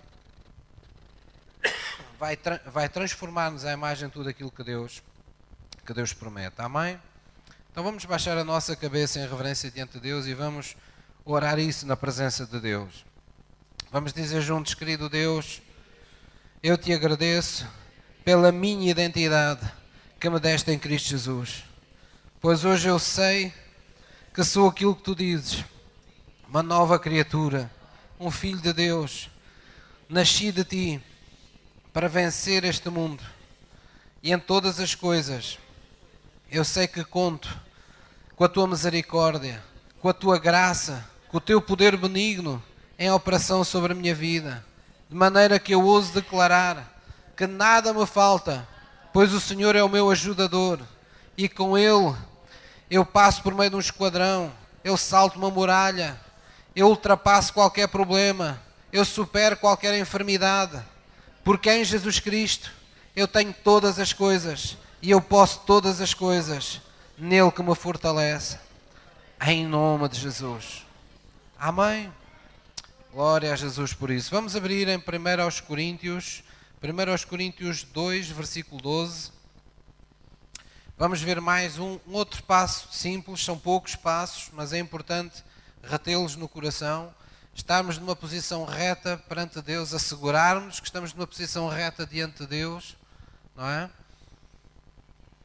vai, 2.19 2.39
tra 2.39 2.57
vai 2.73 2.89
transformar-nos 2.89 3.67
à 3.67 3.73
imagem 3.75 4.09
de 4.09 4.15
tudo 4.15 4.31
aquilo 4.31 4.51
que 4.51 4.65
Deus, 4.65 5.03
que 5.85 5.93
Deus 5.93 6.15
promete. 6.15 6.57
Amém? 6.63 6.99
Então 7.71 7.85
vamos 7.85 8.07
baixar 8.07 8.39
a 8.39 8.45
nossa 8.45 8.75
cabeça 8.75 9.21
em 9.21 9.29
reverência 9.29 9.71
diante 9.71 9.93
de 9.93 10.01
Deus 10.01 10.25
e 10.25 10.33
vamos 10.33 10.75
orar 11.23 11.59
isso 11.59 11.87
na 11.87 11.99
presença 11.99 12.47
de 12.47 12.59
Deus. 12.59 13.05
Vamos 13.93 14.15
dizer 14.15 14.41
juntos, 14.41 14.73
querido 14.73 15.11
Deus, 15.11 15.61
eu 16.63 16.77
te 16.77 16.93
agradeço 16.93 17.67
pela 18.25 18.51
minha 18.51 18.91
identidade 18.91 19.65
que 20.19 20.29
me 20.29 20.41
deste 20.41 20.73
em 20.73 20.79
Cristo 20.79 21.11
Jesus. 21.11 21.63
Pois 22.41 22.65
hoje 22.65 22.89
eu 22.89 22.99
sei 22.99 23.53
que 24.35 24.43
sou 24.43 24.69
aquilo 24.69 24.97
que 24.97 25.03
tu 25.03 25.15
dizes, 25.15 25.65
uma 26.49 26.63
nova 26.63 26.99
criatura, 26.99 27.71
um 28.19 28.31
filho 28.31 28.61
de 28.61 28.73
Deus, 28.73 29.31
nasci 30.09 30.51
de 30.51 30.65
ti 30.65 31.03
para 31.93 32.09
vencer 32.09 32.65
este 32.65 32.91
mundo 32.91 33.23
e 34.21 34.33
em 34.33 34.39
todas 34.39 34.81
as 34.81 34.97
coisas. 34.97 35.59
Eu 36.51 36.65
sei 36.65 36.89
que 36.89 37.05
conto 37.05 37.57
com 38.35 38.43
a 38.43 38.49
tua 38.49 38.67
misericórdia, 38.67 39.63
com 40.01 40.09
a 40.09 40.15
tua 40.15 40.39
graça, 40.39 41.09
com 41.29 41.37
o 41.37 41.41
teu 41.41 41.63
poder 41.63 41.97
benigno 41.97 42.61
em 42.99 43.11
operação 43.13 43.63
sobre 43.63 43.93
a 43.93 43.97
minha 43.97 44.15
vida, 44.15 44.67
de 45.09 45.15
maneira 45.15 45.59
que 45.59 45.75
eu 45.75 45.83
ouso 45.83 46.13
declarar 46.13 47.01
que 47.37 47.47
nada 47.47 47.93
me 47.93 48.07
falta, 48.07 48.67
pois 49.13 49.33
o 49.33 49.41
Senhor 49.41 49.77
é 49.77 49.83
o 49.83 49.89
meu 49.89 50.11
ajudador 50.11 50.81
e 51.37 51.49
com 51.49 51.79
Ele 51.79 52.15
eu 52.91 53.05
passo 53.05 53.43
por 53.43 53.55
meio 53.55 53.71
de 53.71 53.77
um 53.77 53.81
esquadrão, 53.81 54.53
eu 54.83 54.97
salto 54.97 55.37
uma 55.37 55.51
muralha, 55.51 56.19
eu 56.75 56.89
ultrapasso 56.89 57.53
qualquer 57.53 57.89
problema, 57.89 58.61
eu 58.93 59.05
supero 59.05 59.57
qualquer 59.57 59.99
enfermidade 59.99 60.83
porque 61.49 61.73
em 61.73 61.83
Jesus 61.83 62.21
Cristo 62.21 62.71
eu 63.17 63.27
tenho 63.27 63.55
todas 63.65 63.99
as 63.99 64.13
coisas 64.13 64.77
e 65.01 65.11
eu 65.11 65.19
posso 65.19 65.61
todas 65.61 65.99
as 65.99 66.13
coisas 66.13 66.83
nele 67.17 67.51
que 67.51 67.63
me 67.63 67.75
fortalece. 67.75 68.59
Em 69.41 69.67
nome 69.67 70.11
de 70.11 70.21
Jesus. 70.21 70.85
Amém. 71.59 72.13
Glória 73.19 73.53
a 73.53 73.57
Jesus 73.57 73.93
por 73.93 74.13
isso. 74.13 74.31
Vamos 74.31 74.55
abrir 74.55 74.87
em 74.87 74.97
1 74.97 75.43
aos 75.43 75.61
Coríntios, 75.61 76.45
1 76.81 77.11
aos 77.11 77.25
Coríntios 77.25 77.83
2, 77.83 78.29
versículo 78.29 78.81
12. 78.81 79.33
Vamos 80.97 81.21
ver 81.21 81.41
mais 81.41 81.81
um, 81.81 81.99
um 82.07 82.13
outro 82.13 82.41
passo 82.45 82.93
simples, 82.93 83.45
são 83.45 83.59
poucos 83.59 83.97
passos, 83.97 84.51
mas 84.53 84.73
é 84.73 84.79
importante 84.79 85.43
retê-los 85.83 86.37
no 86.37 86.49
coração 86.49 87.13
estarmos 87.53 87.99
numa 87.99 88.15
posição 88.15 88.65
reta 88.65 89.21
perante 89.29 89.61
Deus, 89.61 89.93
assegurarmos 89.93 90.79
que 90.79 90.87
estamos 90.87 91.13
numa 91.13 91.27
posição 91.27 91.69
reta 91.69 92.07
diante 92.07 92.43
de 92.43 92.47
Deus, 92.47 92.97
não 93.57 93.69
é? 93.69 93.91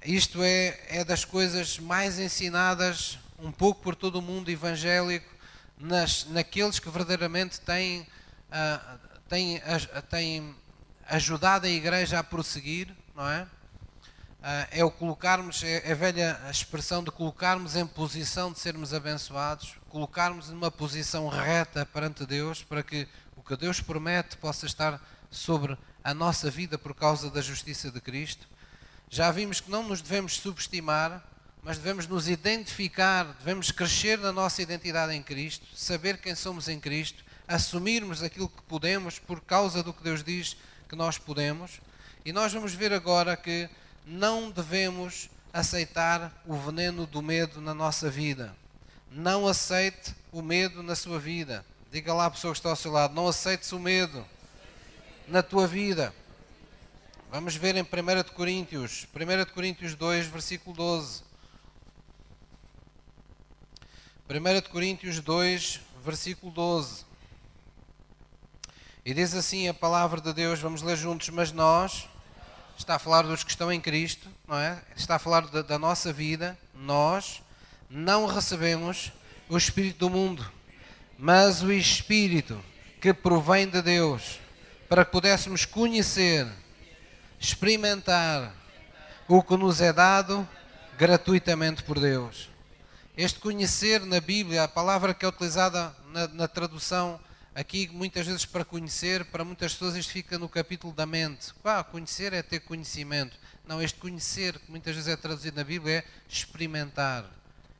Isto 0.06 0.44
é, 0.44 0.80
é 0.90 1.04
das 1.04 1.26
coisas 1.26 1.80
mais 1.80 2.20
ensinadas 2.20 3.18
um 3.40 3.52
pouco 3.52 3.82
por 3.82 3.96
todo 3.96 4.18
o 4.18 4.22
mundo 4.22 4.52
evangélico, 4.52 5.33
nas, 5.78 6.26
naqueles 6.26 6.80
que 6.80 6.90
verdadeiramente 6.90 7.60
têm, 7.62 8.02
uh, 8.02 9.00
têm, 9.28 9.62
têm 10.10 10.56
ajudado 11.08 11.66
a 11.66 11.70
igreja 11.70 12.20
a 12.20 12.24
prosseguir, 12.24 12.96
não 13.16 13.30
é? 13.30 13.44
Uh, 13.44 14.68
é 14.72 14.84
o 14.84 14.92
colocarmos, 14.92 15.64
é, 15.64 15.88
é 15.88 15.92
a 15.94 15.96
velha 15.96 16.40
expressão 16.52 17.04
de 17.04 17.10
colocarmos 17.12 17.76
em 17.76 17.88
posição 17.88 18.52
de 18.52 18.60
sermos 18.60 18.94
abençoados, 18.94 19.76
colocarmos 19.90 20.50
numa 20.50 20.70
posição 20.70 21.30
reta 21.30 21.86
perante 21.86 22.26
Deus, 22.26 22.62
para 22.62 22.84
que 22.84 23.08
o 23.38 23.42
que 23.42 23.56
Deus 23.56 23.80
promete 23.80 24.36
possa 24.38 24.66
estar 24.66 25.02
sobre 25.32 25.78
a 26.04 26.14
nossa 26.14 26.52
vida 26.52 26.78
por 26.78 26.94
causa 26.94 27.30
da 27.30 27.42
justiça 27.42 27.90
de 27.90 28.02
Cristo. 28.02 28.48
Já 29.10 29.32
vimos 29.32 29.62
que 29.62 29.72
não 29.72 29.84
nos 29.84 30.02
devemos 30.02 30.38
subestimar, 30.38 31.24
mas 31.64 31.78
devemos 31.78 32.08
nos 32.08 32.28
identificar, 32.28 33.24
devemos 33.40 33.72
crescer 33.72 34.20
na 34.20 34.34
nossa 34.34 34.62
identidade 34.62 35.14
em 35.14 35.24
Cristo, 35.24 35.66
saber 35.74 36.18
quem 36.18 36.36
somos 36.36 36.68
em 36.68 36.78
Cristo, 36.78 37.24
assumirmos 37.48 38.22
aquilo 38.22 38.50
que 38.50 38.62
podemos 38.64 39.18
por 39.18 39.40
causa 39.40 39.82
do 39.82 39.94
que 39.94 40.04
Deus 40.04 40.24
diz 40.24 40.58
que 40.90 40.96
nós 40.96 41.18
podemos. 41.18 41.80
E 42.26 42.34
nós 42.34 42.52
vamos 42.52 42.74
ver 42.74 42.92
agora 42.92 43.38
que 43.38 43.70
não 44.06 44.52
devemos 44.52 45.30
aceitar 45.54 46.34
o 46.46 46.58
veneno 46.58 47.06
do 47.06 47.22
medo 47.22 47.62
na 47.62 47.74
nossa 47.74 48.10
vida. 48.10 48.54
Não 49.10 49.48
aceite 49.48 50.14
o 50.34 50.42
medo 50.42 50.84
na 50.84 50.96
sua 50.96 51.20
vida. 51.20 51.66
Diga 51.92 52.14
lá 52.14 52.26
à 52.26 52.32
pessoa 52.32 52.52
que 52.52 52.60
está 52.60 52.70
ao 52.70 52.76
seu 52.76 52.92
lado: 52.92 53.14
não 53.14 53.28
aceites 53.28 53.72
o 53.72 53.80
medo 53.80 54.26
na 55.28 55.42
tua 55.42 55.66
vida. 55.66 56.14
Vamos 57.32 57.56
ver 57.56 57.76
em 57.76 57.84
1 57.84 57.86
de 58.24 58.32
Coríntios, 58.32 59.08
1 59.16 59.46
de 59.46 59.52
Coríntios 59.52 59.96
2, 59.96 60.28
versículo 60.28 60.76
12. 60.76 61.33
1 64.30 64.62
de 64.62 64.70
Coríntios 64.70 65.20
2, 65.20 65.82
versículo 66.02 66.50
12. 66.54 67.04
E 69.06 69.14
diz 69.14 69.34
assim 69.36 69.68
a 69.68 69.74
palavra 69.74 70.22
de 70.22 70.32
Deus, 70.32 70.62
vamos 70.62 70.82
ler 70.82 70.96
juntos, 70.96 71.28
mas 71.28 71.52
nós, 71.52 72.08
está 72.78 72.96
a 72.96 73.00
falar 73.00 73.24
dos 73.24 73.44
que 73.44 73.52
estão 73.52 73.70
em 73.70 73.82
Cristo, 73.82 74.30
não 74.48 74.58
é? 74.58 74.82
Está 74.96 75.16
a 75.16 75.20
falar 75.20 75.42
da, 75.48 75.62
da 75.62 75.78
nossa 75.78 76.14
vida, 76.14 76.58
nós 76.74 77.44
não 77.90 78.26
recebemos 78.26 79.12
o 79.50 79.58
Espírito 79.58 80.00
do 80.00 80.10
mundo, 80.10 80.50
mas 81.18 81.62
o 81.62 81.72
Espírito 81.72 82.64
que 83.02 83.14
provém 83.14 83.68
de 83.68 83.82
Deus, 83.82 84.40
para 84.88 85.04
que 85.04 85.12
pudéssemos 85.12 85.66
conhecer, 85.66 86.48
experimentar 87.38 88.56
o 89.28 89.44
que 89.44 89.58
nos 89.58 89.82
é 89.82 89.92
dado 89.92 90.48
gratuitamente 90.98 91.84
por 91.84 92.00
Deus. 92.00 92.53
Este 93.16 93.40
conhecer 93.40 94.04
na 94.06 94.20
Bíblia, 94.20 94.64
a 94.64 94.68
palavra 94.68 95.14
que 95.14 95.24
é 95.24 95.28
utilizada 95.28 95.96
na, 96.08 96.28
na 96.30 96.48
tradução 96.48 97.20
aqui, 97.54 97.88
muitas 97.94 98.26
vezes 98.26 98.44
para 98.44 98.66
conhecer, 98.66 99.24
para 99.26 99.46
muitas 99.46 99.74
pessoas 99.74 99.96
isto 99.96 100.12
fica 100.12 100.40
no 100.40 100.50
capítulo 100.50 100.92
da 100.92 101.06
mente. 101.06 101.54
Ah, 101.64 101.84
conhecer 101.84 102.34
é 102.34 102.42
ter 102.42 102.62
conhecimento. 102.62 103.38
Não, 103.68 103.80
este 103.80 104.00
conhecer, 104.00 104.58
que 104.58 104.72
muitas 104.72 104.96
vezes 104.96 105.10
é 105.10 105.16
traduzido 105.16 105.56
na 105.56 105.64
Bíblia, 105.64 106.00
é 106.00 106.04
experimentar 106.28 107.30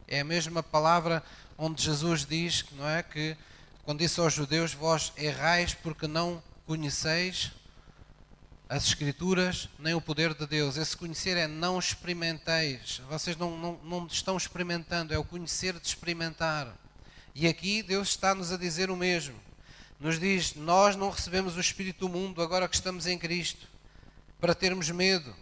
é 0.08 0.20
a 0.20 0.24
mesma 0.24 0.62
palavra 0.62 1.24
onde 1.58 1.82
Jesus 1.82 2.26
diz 2.26 2.64
não 2.74 2.88
é, 2.88 3.02
que 3.02 3.36
quando 3.84 4.00
disse 4.00 4.20
aos 4.20 4.34
judeus: 4.34 4.74
Vós 4.74 5.12
errais 5.18 5.74
porque 5.74 6.06
não 6.06 6.44
conheceis 6.68 7.52
as 8.74 8.86
Escrituras 8.86 9.70
nem 9.78 9.94
o 9.94 10.02
poder 10.02 10.34
de 10.34 10.48
Deus. 10.48 10.78
Esse 10.78 10.98
conhecer 10.98 11.38
é 11.38 11.46
não 11.46 11.78
experimenteis. 11.78 13.04
Vocês 13.08 13.38
não, 13.38 13.56
não, 13.56 13.80
não 13.84 14.08
estão 14.08 14.36
experimentando, 14.36 15.14
é 15.14 15.18
o 15.18 15.24
conhecer 15.24 15.80
de 15.80 15.88
experimentar. 15.88 16.76
E 17.36 17.48
aqui 17.48 17.84
Deus 17.84 18.10
está-nos 18.10 18.52
a 18.52 18.58
dizer 18.58 18.90
o 18.90 18.96
mesmo. 18.96 19.36
Nos 20.00 20.20
diz: 20.20 20.56
Nós 20.56 20.96
não 20.96 21.12
recebemos 21.12 21.56
o 21.56 21.60
Espírito 21.60 22.08
do 22.08 22.10
mundo 22.10 22.42
agora 22.42 22.68
que 22.68 22.74
estamos 22.74 23.06
em 23.06 23.16
Cristo, 23.16 23.68
para 24.42 24.56
termos 24.56 24.90
medo. 24.90 25.36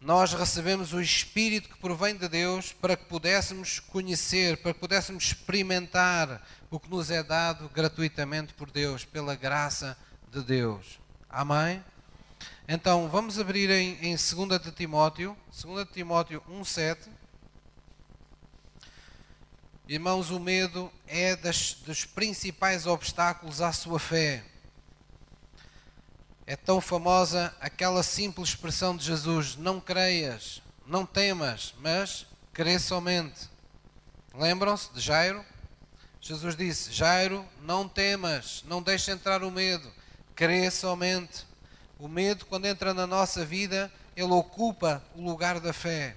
Nós 0.00 0.32
recebemos 0.32 0.92
o 0.92 1.00
Espírito 1.00 1.68
que 1.68 1.78
provém 1.78 2.16
de 2.16 2.28
Deus 2.28 2.72
para 2.72 2.96
que 2.96 3.06
pudéssemos 3.06 3.80
conhecer, 3.80 4.58
para 4.58 4.72
que 4.72 4.78
pudéssemos 4.78 5.24
experimentar 5.24 6.40
o 6.70 6.78
que 6.78 6.88
nos 6.88 7.10
é 7.10 7.24
dado 7.24 7.68
gratuitamente 7.68 8.54
por 8.54 8.70
Deus, 8.70 9.04
pela 9.04 9.34
graça 9.34 9.98
de 10.30 10.40
Deus. 10.40 11.00
Amém? 11.28 11.82
Então, 12.68 13.08
vamos 13.08 13.38
abrir 13.38 13.70
em, 13.70 13.96
em 14.02 14.16
2 14.16 14.60
de 14.60 14.72
Timóteo, 14.72 15.36
2 15.62 15.86
de 15.86 15.92
Timóteo 15.92 16.42
1,7. 16.50 17.08
Irmãos, 19.88 20.30
o 20.30 20.40
medo 20.40 20.90
é 21.06 21.36
das, 21.36 21.74
dos 21.74 22.04
principais 22.04 22.86
obstáculos 22.86 23.60
à 23.60 23.72
sua 23.72 24.00
fé. 24.00 24.44
É 26.44 26.56
tão 26.56 26.80
famosa 26.80 27.54
aquela 27.60 28.02
simples 28.02 28.48
expressão 28.48 28.96
de 28.96 29.04
Jesus: 29.04 29.54
Não 29.54 29.80
creias, 29.80 30.60
não 30.84 31.06
temas, 31.06 31.72
mas 31.78 32.26
crê 32.52 32.78
somente. 32.80 33.48
Lembram-se 34.34 34.92
de 34.92 35.00
Jairo? 35.00 35.44
Jesus 36.20 36.56
disse: 36.56 36.92
Jairo, 36.92 37.46
não 37.62 37.88
temas, 37.88 38.64
não 38.66 38.82
deixe 38.82 39.12
entrar 39.12 39.44
o 39.44 39.50
medo, 39.52 39.88
crê 40.34 40.68
somente. 40.68 41.46
O 41.98 42.08
medo, 42.08 42.44
quando 42.46 42.66
entra 42.66 42.92
na 42.92 43.06
nossa 43.06 43.44
vida, 43.44 43.90
ele 44.14 44.32
ocupa 44.32 45.02
o 45.14 45.22
lugar 45.22 45.60
da 45.60 45.72
fé. 45.72 46.16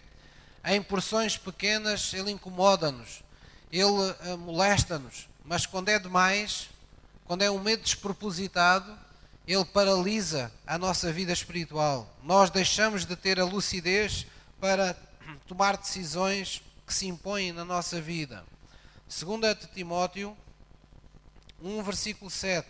Em 0.65 0.81
porções 0.81 1.37
pequenas, 1.37 2.13
ele 2.13 2.31
incomoda-nos, 2.31 3.23
ele 3.71 3.83
uh, 3.83 4.37
molesta-nos, 4.37 5.29
mas 5.45 5.65
quando 5.65 5.89
é 5.89 5.97
demais, 5.97 6.69
quando 7.25 7.43
é 7.43 7.49
um 7.49 7.59
medo 7.59 7.83
despropositado, 7.83 8.97
ele 9.47 9.65
paralisa 9.65 10.51
a 10.67 10.77
nossa 10.77 11.11
vida 11.13 11.31
espiritual. 11.31 12.13
Nós 12.23 12.49
deixamos 12.49 13.05
de 13.05 13.15
ter 13.15 13.39
a 13.39 13.45
lucidez 13.45 14.27
para 14.59 14.95
tomar 15.47 15.77
decisões 15.77 16.61
que 16.85 16.93
se 16.93 17.07
impõem 17.07 17.51
na 17.51 17.63
nossa 17.63 18.01
vida. 18.01 18.43
Segunda 19.07 19.55
de 19.55 19.65
Timóteo 19.67 20.35
1, 21.61 21.83
versículo 21.83 22.29
7. 22.29 22.67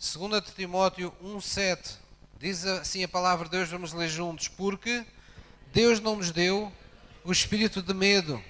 2 0.00 0.44
de 0.44 0.52
Timóteo 0.52 1.12
1,7 1.20 1.96
diz 2.38 2.64
assim 2.64 3.02
a 3.02 3.08
palavra 3.08 3.46
de 3.46 3.50
Deus, 3.50 3.68
vamos 3.68 3.92
ler 3.92 4.08
juntos, 4.08 4.46
porque 4.46 5.04
Deus 5.72 5.98
não 5.98 6.14
nos 6.14 6.30
deu 6.30 6.72
o 7.24 7.32
espírito 7.32 7.82
de 7.82 7.92
medo. 7.92 8.40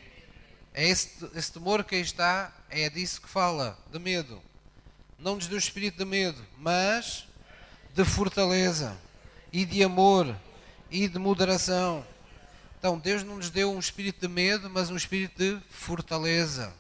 É 0.75 0.87
esse, 0.87 1.27
esse 1.35 1.51
temor 1.51 1.83
que 1.85 1.95
aí 1.95 2.03
está, 2.03 2.53
é 2.69 2.91
disso 2.91 3.23
que 3.23 3.29
fala, 3.31 3.79
de 3.91 3.99
medo. 3.99 4.43
Não 5.19 5.37
nos 5.37 5.47
deu 5.47 5.57
o 5.57 5.59
espírito 5.59 5.97
de 5.97 6.05
medo, 6.05 6.45
mas 6.59 7.27
de 7.95 8.05
fortaleza 8.05 8.95
e 9.51 9.65
de 9.65 9.83
amor 9.83 10.37
e 10.91 11.09
de 11.09 11.19
moderação. 11.19 12.05
Então, 12.79 12.99
Deus 12.99 13.25
não 13.25 13.37
nos 13.37 13.49
deu 13.49 13.73
um 13.73 13.79
espírito 13.79 14.21
de 14.21 14.29
medo, 14.29 14.69
mas 14.69 14.91
um 14.91 14.97
espírito 14.97 15.39
de 15.39 15.63
fortaleza. 15.71 16.75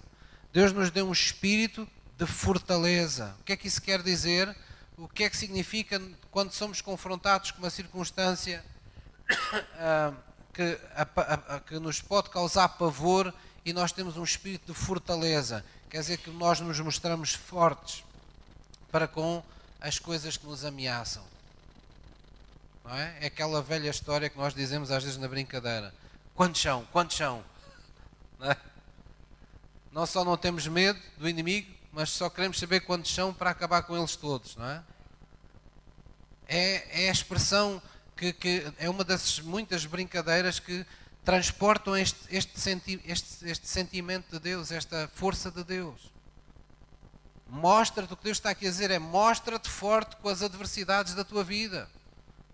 Deus 0.53 0.75
nos 0.75 0.91
deu 0.91 1.09
um 1.09 1.13
espírito 1.13 1.89
de 2.19 2.27
fortaleza. 2.27 3.37
O 3.41 3.45
que 3.45 3.53
é 3.53 3.57
que 3.57 3.69
isso 3.69 3.81
quer 3.81 4.03
dizer? 4.03 4.55
O 4.97 5.07
que 5.09 5.23
é 5.23 5.31
que 5.31 5.37
significa 5.37 6.03
quando 6.33 6.53
somos 6.53 6.81
confrontados 6.81 7.53
com 7.53 7.59
uma 7.59 7.71
circunstância 7.71 8.65
uh, 9.31 10.17
que, 10.53 10.79
a, 10.97 11.55
a, 11.55 11.61
que 11.61 11.79
nos 11.79 12.03
pode 12.03 12.29
causar 12.31 12.71
pavor 12.71 13.33
e 13.65 13.73
nós 13.73 13.93
temos 13.93 14.17
um 14.17 14.25
espírito 14.25 14.73
de 14.73 14.79
fortaleza? 14.79 15.65
Quer 15.89 16.01
dizer 16.01 16.19
que 16.19 16.31
nós 16.31 16.59
nos 16.59 16.81
mostramos 16.81 17.33
fortes 17.35 18.05
para 18.91 19.07
com 19.07 19.43
as 19.81 20.01
coisas 20.01 20.37
que 20.37 20.45
nos 20.45 20.65
ameaçam. 20.65 21.23
Não 22.85 22.97
é? 22.97 23.17
é 23.21 23.27
aquela 23.27 23.63
velha 23.63 23.89
história 23.89 24.29
que 24.29 24.37
nós 24.37 24.53
dizemos 24.53 24.91
às 24.91 25.05
vezes 25.05 25.19
na 25.19 25.29
brincadeira. 25.29 25.95
Quantos 26.35 26.61
são? 26.61 26.85
Quantos 26.87 27.17
são? 27.17 27.45
Não, 28.41 28.51
é? 28.51 28.57
não 29.93 30.05
só 30.05 30.25
não 30.25 30.37
temos 30.37 30.67
medo 30.67 31.01
do 31.17 31.29
inimigo, 31.29 31.78
mas 31.99 32.11
só 32.11 32.31
queremos 32.31 32.61
saber 32.61 32.83
quantos 32.83 33.13
são 33.13 33.35
para 33.35 33.51
acabar 33.51 33.83
com 33.83 33.97
eles 33.97 34.15
todos, 34.15 34.55
não 34.55 34.65
é? 34.67 34.85
É, 36.47 37.07
é 37.07 37.09
a 37.09 37.13
expressão 37.13 37.83
que, 38.17 38.33
que, 38.33 38.73
é 38.79 38.89
uma 38.89 39.03
das 39.03 39.41
muitas 39.41 39.85
brincadeiras 39.85 40.61
que 40.61 40.87
transportam 41.25 41.97
este, 41.97 42.21
este, 42.31 42.61
senti, 42.61 43.03
este, 43.05 43.51
este 43.51 43.67
sentimento 43.67 44.31
de 44.31 44.39
Deus, 44.39 44.71
esta 44.71 45.11
força 45.13 45.51
de 45.51 45.65
Deus. 45.65 46.13
Mostra-te, 47.49 48.13
o 48.13 48.17
que 48.17 48.23
Deus 48.23 48.37
está 48.37 48.51
aqui 48.51 48.69
a 48.69 48.71
dizer 48.71 48.93
é 48.93 49.01
mostra-te 49.01 49.69
forte 49.69 50.15
com 50.19 50.29
as 50.29 50.41
adversidades 50.41 51.15
da 51.15 51.25
tua 51.25 51.43
vida. 51.43 51.91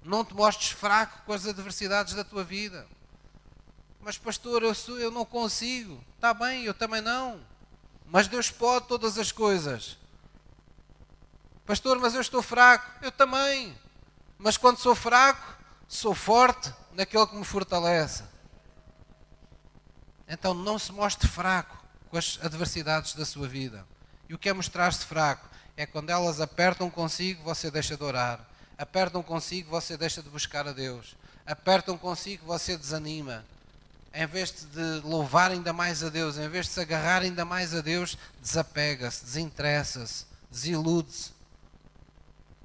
Não 0.03 0.25
te 0.25 0.33
mostres 0.33 0.71
fraco 0.71 1.21
com 1.27 1.35
as 1.35 1.47
adversidades 1.47 2.15
da 2.15 2.25
tua 2.25 2.45
vida. 2.45 2.87
Mas 4.01 4.17
pastor, 4.17 4.63
eu, 4.63 4.75
sou, 4.75 4.99
eu 4.99 5.11
não 5.11 5.27
consigo. 5.27 6.03
Está 6.15 6.33
bem, 6.33 6.65
eu 6.65 6.73
também 6.73 7.03
não. 7.03 7.53
Mas 8.05 8.29
Deus 8.29 8.51
pode 8.51 8.87
todas 8.87 9.19
as 9.19 9.33
coisas. 9.33 9.99
Pastor, 11.67 11.99
mas 11.99 12.15
eu 12.15 12.21
estou 12.21 12.43
fraco. 12.43 12.91
Eu 13.03 13.11
também. 13.11 13.77
Mas 14.39 14.57
quando 14.57 14.79
sou 14.79 14.95
fraco, 14.95 15.57
sou 15.89 16.15
forte 16.15 16.73
naquele 16.93 17.27
que 17.27 17.37
me 17.37 17.45
fortalece. 17.45 18.23
Então 20.29 20.55
não 20.55 20.79
se 20.79 20.93
mostre 20.93 21.29
fraco 21.29 21.83
com 22.11 22.17
as 22.17 22.39
adversidades 22.43 23.15
da 23.15 23.25
sua 23.25 23.49
vida. 23.49 23.87
E 24.29 24.35
o 24.35 24.39
que 24.39 24.49
é 24.49 24.53
mostrar-se 24.53 25.05
fraco? 25.05 25.49
É 25.77 25.87
quando 25.87 26.11
elas 26.11 26.41
apertam 26.41 26.89
consigo, 26.91 27.43
você 27.43 27.71
deixa 27.71 27.97
de 27.97 28.05
orar. 28.05 28.41
Apertam 28.79 29.23
consigo, 29.23 29.71
você 29.71 29.97
deixa 29.97 30.23
de 30.23 30.29
buscar 30.29 30.67
a 30.69 30.73
Deus. 30.73 31.17
Apertam 31.47 31.99
consigo, 31.99 32.47
você 32.47 32.77
desanima 32.77 33.45
em 34.15 34.27
vez 34.27 34.53
de 34.53 35.01
louvar 35.01 35.51
ainda 35.51 35.73
mais 35.73 36.05
a 36.05 36.09
Deus, 36.09 36.39
em 36.39 36.49
vez 36.49 36.67
de 36.67 36.73
se 36.73 36.81
agarrar 36.81 37.23
ainda 37.23 37.45
mais 37.45 37.75
a 37.75 37.81
Deus, 37.81 38.17
desapega-se, 38.41 39.25
desinteressa-se, 39.25 40.25
desilude-se. 40.49 41.33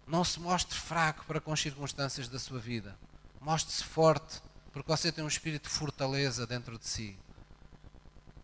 Não 0.06 0.24
se 0.24 0.40
mostre 0.40 0.78
fraco 0.78 1.26
para 1.26 1.42
com 1.42 1.52
as 1.52 1.60
circunstâncias 1.60 2.28
da 2.28 2.38
sua 2.38 2.60
vida. 2.60 2.96
Mostre-se 3.42 3.84
forte, 3.84 4.42
porque 4.72 4.92
você 4.92 5.12
tem 5.12 5.24
um 5.24 5.28
espírito 5.28 5.64
de 5.64 5.76
fortaleza 5.76 6.46
dentro 6.46 6.78
de 6.78 6.88
si. 6.88 7.18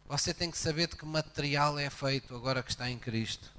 Você 0.07 0.33
tem 0.33 0.49
que 0.49 0.57
saber 0.57 0.87
de 0.87 0.95
que 0.95 1.05
material 1.05 1.77
é 1.77 1.89
feito 1.89 2.35
agora 2.35 2.63
que 2.63 2.71
está 2.71 2.89
em 2.89 2.97
Cristo. 2.97 3.53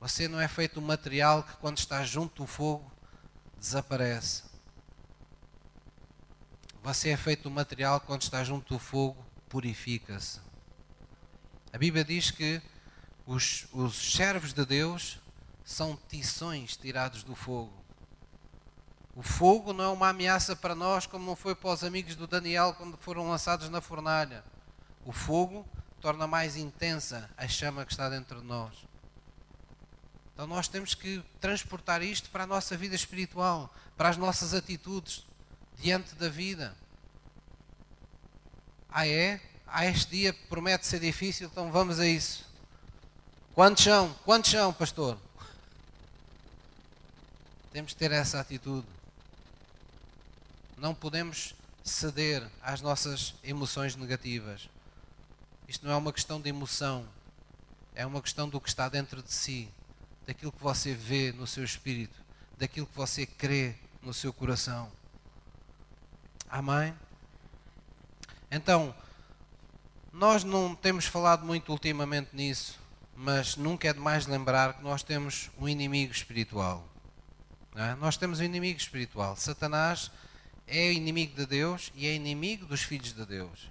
Você 0.00 0.28
não 0.28 0.40
é 0.40 0.48
feito 0.48 0.80
um 0.80 0.84
material 0.84 1.42
que, 1.42 1.56
quando 1.56 1.78
está 1.78 2.04
junto 2.04 2.42
do 2.42 2.46
fogo, 2.46 2.90
desaparece. 3.58 4.44
Você 6.86 7.08
é 7.08 7.16
feito 7.16 7.42
do 7.42 7.50
material 7.50 7.98
quando 7.98 8.22
está 8.22 8.44
junto 8.44 8.74
do 8.74 8.78
fogo, 8.78 9.26
purifica-se. 9.48 10.38
A 11.72 11.78
Bíblia 11.78 12.04
diz 12.04 12.30
que 12.30 12.62
os, 13.26 13.66
os 13.72 14.12
servos 14.12 14.52
de 14.52 14.64
Deus 14.64 15.18
são 15.64 15.98
tições 16.08 16.76
tirados 16.76 17.24
do 17.24 17.34
fogo. 17.34 17.72
O 19.16 19.20
fogo 19.20 19.72
não 19.72 19.82
é 19.82 19.88
uma 19.88 20.10
ameaça 20.10 20.54
para 20.54 20.76
nós, 20.76 21.06
como 21.06 21.26
não 21.26 21.34
foi 21.34 21.56
para 21.56 21.70
os 21.70 21.82
amigos 21.82 22.14
do 22.14 22.24
Daniel 22.24 22.72
quando 22.74 22.96
foram 22.98 23.28
lançados 23.28 23.68
na 23.68 23.80
fornalha. 23.80 24.44
O 25.04 25.10
fogo 25.10 25.66
torna 26.00 26.28
mais 26.28 26.56
intensa 26.56 27.28
a 27.36 27.48
chama 27.48 27.84
que 27.84 27.90
está 27.90 28.08
dentro 28.08 28.40
de 28.40 28.46
nós. 28.46 28.86
Então 30.32 30.46
nós 30.46 30.68
temos 30.68 30.94
que 30.94 31.20
transportar 31.40 32.00
isto 32.00 32.30
para 32.30 32.44
a 32.44 32.46
nossa 32.46 32.76
vida 32.76 32.94
espiritual, 32.94 33.74
para 33.96 34.08
as 34.08 34.16
nossas 34.16 34.54
atitudes, 34.54 35.25
diante 35.78 36.14
da 36.14 36.28
vida. 36.28 36.76
Ah, 38.88 39.06
é? 39.06 39.40
Ah, 39.66 39.84
este 39.86 40.10
dia 40.10 40.32
promete 40.48 40.86
ser 40.86 41.00
difícil, 41.00 41.48
então 41.48 41.70
vamos 41.70 42.00
a 42.00 42.06
isso. 42.06 42.46
Quantos 43.54 43.84
são? 43.84 44.12
Quantos 44.24 44.50
são, 44.50 44.72
pastor? 44.72 45.18
Temos 47.72 47.92
que 47.92 47.98
ter 47.98 48.12
essa 48.12 48.40
atitude. 48.40 48.86
Não 50.78 50.94
podemos 50.94 51.54
ceder 51.84 52.46
às 52.62 52.80
nossas 52.80 53.34
emoções 53.44 53.94
negativas. 53.96 54.68
Isto 55.68 55.86
não 55.86 55.92
é 55.92 55.96
uma 55.96 56.12
questão 56.12 56.40
de 56.40 56.48
emoção, 56.48 57.06
é 57.94 58.06
uma 58.06 58.22
questão 58.22 58.48
do 58.48 58.60
que 58.60 58.68
está 58.68 58.88
dentro 58.88 59.22
de 59.22 59.32
si, 59.32 59.68
daquilo 60.26 60.52
que 60.52 60.62
você 60.62 60.94
vê 60.94 61.32
no 61.32 61.46
seu 61.46 61.64
espírito, 61.64 62.20
daquilo 62.56 62.86
que 62.86 62.96
você 62.96 63.26
crê 63.26 63.74
no 64.02 64.14
seu 64.14 64.32
coração. 64.32 64.90
Amém? 66.48 66.94
Então, 68.50 68.94
nós 70.12 70.44
não 70.44 70.74
temos 70.74 71.04
falado 71.04 71.44
muito 71.44 71.70
ultimamente 71.70 72.30
nisso, 72.32 72.78
mas 73.14 73.56
nunca 73.56 73.88
é 73.88 73.92
demais 73.92 74.26
lembrar 74.26 74.74
que 74.74 74.82
nós 74.82 75.02
temos 75.02 75.50
um 75.58 75.68
inimigo 75.68 76.12
espiritual. 76.12 76.86
É? 77.74 77.94
Nós 77.96 78.16
temos 78.16 78.40
um 78.40 78.44
inimigo 78.44 78.78
espiritual. 78.78 79.36
Satanás 79.36 80.10
é 80.66 80.92
inimigo 80.92 81.36
de 81.36 81.44
Deus 81.44 81.92
e 81.94 82.06
é 82.06 82.14
inimigo 82.14 82.64
dos 82.64 82.82
filhos 82.82 83.12
de 83.12 83.26
Deus. 83.26 83.68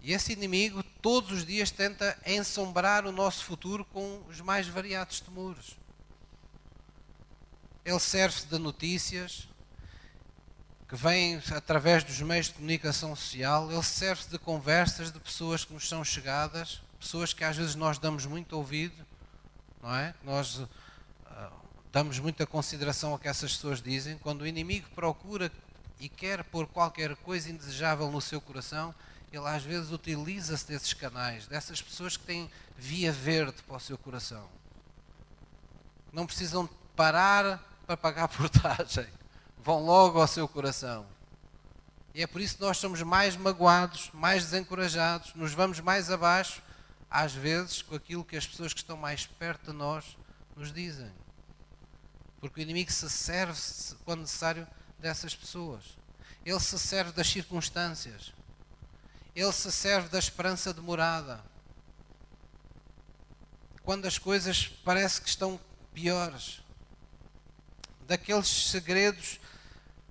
E 0.00 0.12
esse 0.12 0.32
inimigo 0.32 0.82
todos 1.00 1.32
os 1.32 1.46
dias 1.46 1.70
tenta 1.70 2.16
ensombrar 2.26 3.06
o 3.06 3.10
nosso 3.10 3.44
futuro 3.44 3.84
com 3.86 4.22
os 4.28 4.40
mais 4.40 4.68
variados 4.68 5.18
temores. 5.18 5.76
Ele 7.84 7.98
serve-se 7.98 8.46
de 8.46 8.58
notícias 8.58 9.48
que 10.94 11.02
vêm 11.02 11.42
através 11.52 12.04
dos 12.04 12.20
meios 12.20 12.46
de 12.46 12.52
comunicação 12.52 13.16
social, 13.16 13.70
ele 13.70 13.82
serve-se 13.82 14.30
de 14.30 14.38
conversas 14.38 15.10
de 15.10 15.18
pessoas 15.18 15.64
que 15.64 15.72
nos 15.72 15.88
são 15.88 16.04
chegadas, 16.04 16.80
pessoas 17.00 17.32
que 17.32 17.42
às 17.42 17.56
vezes 17.56 17.74
nós 17.74 17.98
damos 17.98 18.26
muito 18.26 18.56
ouvido, 18.56 19.04
não 19.82 19.92
é? 19.92 20.14
Nós 20.22 20.58
uh, 20.58 20.68
damos 21.90 22.20
muita 22.20 22.46
consideração 22.46 23.10
ao 23.10 23.18
que 23.18 23.26
essas 23.26 23.54
pessoas 23.54 23.82
dizem. 23.82 24.16
Quando 24.18 24.42
o 24.42 24.46
inimigo 24.46 24.88
procura 24.94 25.50
e 25.98 26.08
quer 26.08 26.44
pôr 26.44 26.64
qualquer 26.64 27.16
coisa 27.16 27.50
indesejável 27.50 28.08
no 28.08 28.20
seu 28.20 28.40
coração, 28.40 28.94
ele 29.32 29.48
às 29.48 29.64
vezes 29.64 29.90
utiliza-se 29.90 30.68
desses 30.68 30.92
canais, 30.92 31.48
dessas 31.48 31.82
pessoas 31.82 32.16
que 32.16 32.24
têm 32.24 32.48
via 32.78 33.10
verde 33.10 33.60
para 33.66 33.76
o 33.76 33.80
seu 33.80 33.98
coração. 33.98 34.48
Não 36.12 36.24
precisam 36.24 36.68
parar 36.94 37.60
para 37.84 37.96
pagar 37.96 38.28
portagem. 38.28 39.08
Vão 39.64 39.84
logo 39.84 40.20
ao 40.20 40.28
seu 40.28 40.46
coração. 40.46 41.04
E 42.14 42.22
é 42.22 42.26
por 42.28 42.40
isso 42.40 42.54
que 42.54 42.60
nós 42.60 42.78
somos 42.78 43.02
mais 43.02 43.36
magoados, 43.36 44.10
mais 44.14 44.44
desencorajados, 44.44 45.34
nos 45.34 45.52
vamos 45.52 45.80
mais 45.80 46.08
abaixo, 46.08 46.62
às 47.10 47.32
vezes, 47.32 47.82
com 47.82 47.96
aquilo 47.96 48.24
que 48.24 48.36
as 48.36 48.46
pessoas 48.46 48.72
que 48.72 48.78
estão 48.78 48.96
mais 48.96 49.26
perto 49.26 49.72
de 49.72 49.76
nós 49.76 50.16
nos 50.54 50.72
dizem. 50.72 51.10
Porque 52.40 52.60
o 52.60 52.62
inimigo 52.62 52.92
se 52.92 53.10
serve, 53.10 53.58
quando 54.04 54.20
necessário, 54.20 54.68
dessas 55.00 55.34
pessoas. 55.34 55.82
Ele 56.44 56.60
se 56.60 56.78
serve 56.78 57.10
das 57.10 57.26
circunstâncias 57.26 58.32
ele 59.34 59.52
se 59.52 59.72
serve 59.72 60.08
da 60.08 60.18
esperança 60.18 60.72
demorada. 60.72 61.42
Quando 63.82 64.06
as 64.06 64.16
coisas 64.16 64.68
parece 64.84 65.20
que 65.20 65.28
estão 65.28 65.60
piores. 65.92 66.60
Daqueles 68.06 68.70
segredos 68.70 69.40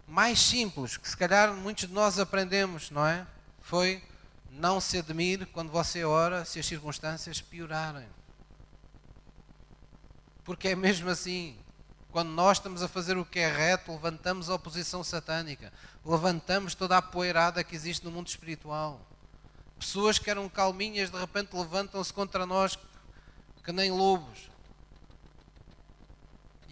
mais 0.07 0.39
simples 0.39 0.97
que 0.97 1.09
se 1.09 1.17
calhar 1.17 1.53
muitos 1.53 1.87
de 1.87 1.93
nós 1.93 2.19
aprendemos, 2.19 2.91
não 2.91 3.05
é? 3.05 3.25
Foi 3.61 4.03
não 4.51 4.79
se 4.79 4.97
admire 4.99 5.45
quando 5.45 5.71
você 5.71 6.03
ora 6.03 6.45
se 6.45 6.59
as 6.59 6.65
circunstâncias 6.65 7.41
piorarem. 7.41 8.07
Porque 10.43 10.69
é 10.69 10.75
mesmo 10.75 11.09
assim. 11.09 11.57
Quando 12.11 12.29
nós 12.29 12.57
estamos 12.57 12.83
a 12.83 12.87
fazer 12.87 13.17
o 13.17 13.25
que 13.25 13.39
é 13.39 13.51
reto, 13.51 13.91
levantamos 13.91 14.47
a 14.47 14.53
oposição 14.53 15.03
satânica, 15.03 15.73
levantamos 16.05 16.75
toda 16.75 16.95
a 16.95 17.01
poeirada 17.01 17.63
que 17.63 17.75
existe 17.75 18.05
no 18.05 18.11
mundo 18.11 18.27
espiritual. 18.27 19.01
Pessoas 19.79 20.19
que 20.19 20.29
eram 20.29 20.47
calminhas 20.47 21.09
de 21.09 21.17
repente 21.17 21.55
levantam-se 21.55 22.13
contra 22.13 22.45
nós 22.45 22.77
que 23.63 23.71
nem 23.71 23.89
lobos. 23.89 24.52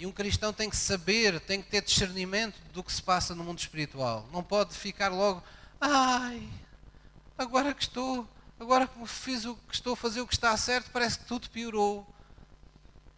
E 0.01 0.05
um 0.07 0.11
cristão 0.11 0.51
tem 0.51 0.67
que 0.67 0.75
saber, 0.75 1.39
tem 1.41 1.61
que 1.61 1.69
ter 1.69 1.79
discernimento 1.79 2.59
do 2.73 2.83
que 2.83 2.91
se 2.91 3.03
passa 3.03 3.35
no 3.35 3.43
mundo 3.43 3.59
espiritual. 3.59 4.27
Não 4.33 4.41
pode 4.41 4.73
ficar 4.73 5.09
logo, 5.09 5.43
ai, 5.79 6.49
agora 7.37 7.71
que 7.71 7.83
estou, 7.83 8.27
agora 8.59 8.87
que 8.87 9.05
fiz 9.05 9.45
o 9.45 9.55
que 9.55 9.75
estou 9.75 9.93
a 9.93 9.95
fazer 9.95 10.19
o 10.19 10.25
que 10.25 10.33
está 10.33 10.57
certo, 10.57 10.89
parece 10.89 11.19
que 11.19 11.25
tudo 11.25 11.51
piorou. 11.51 12.03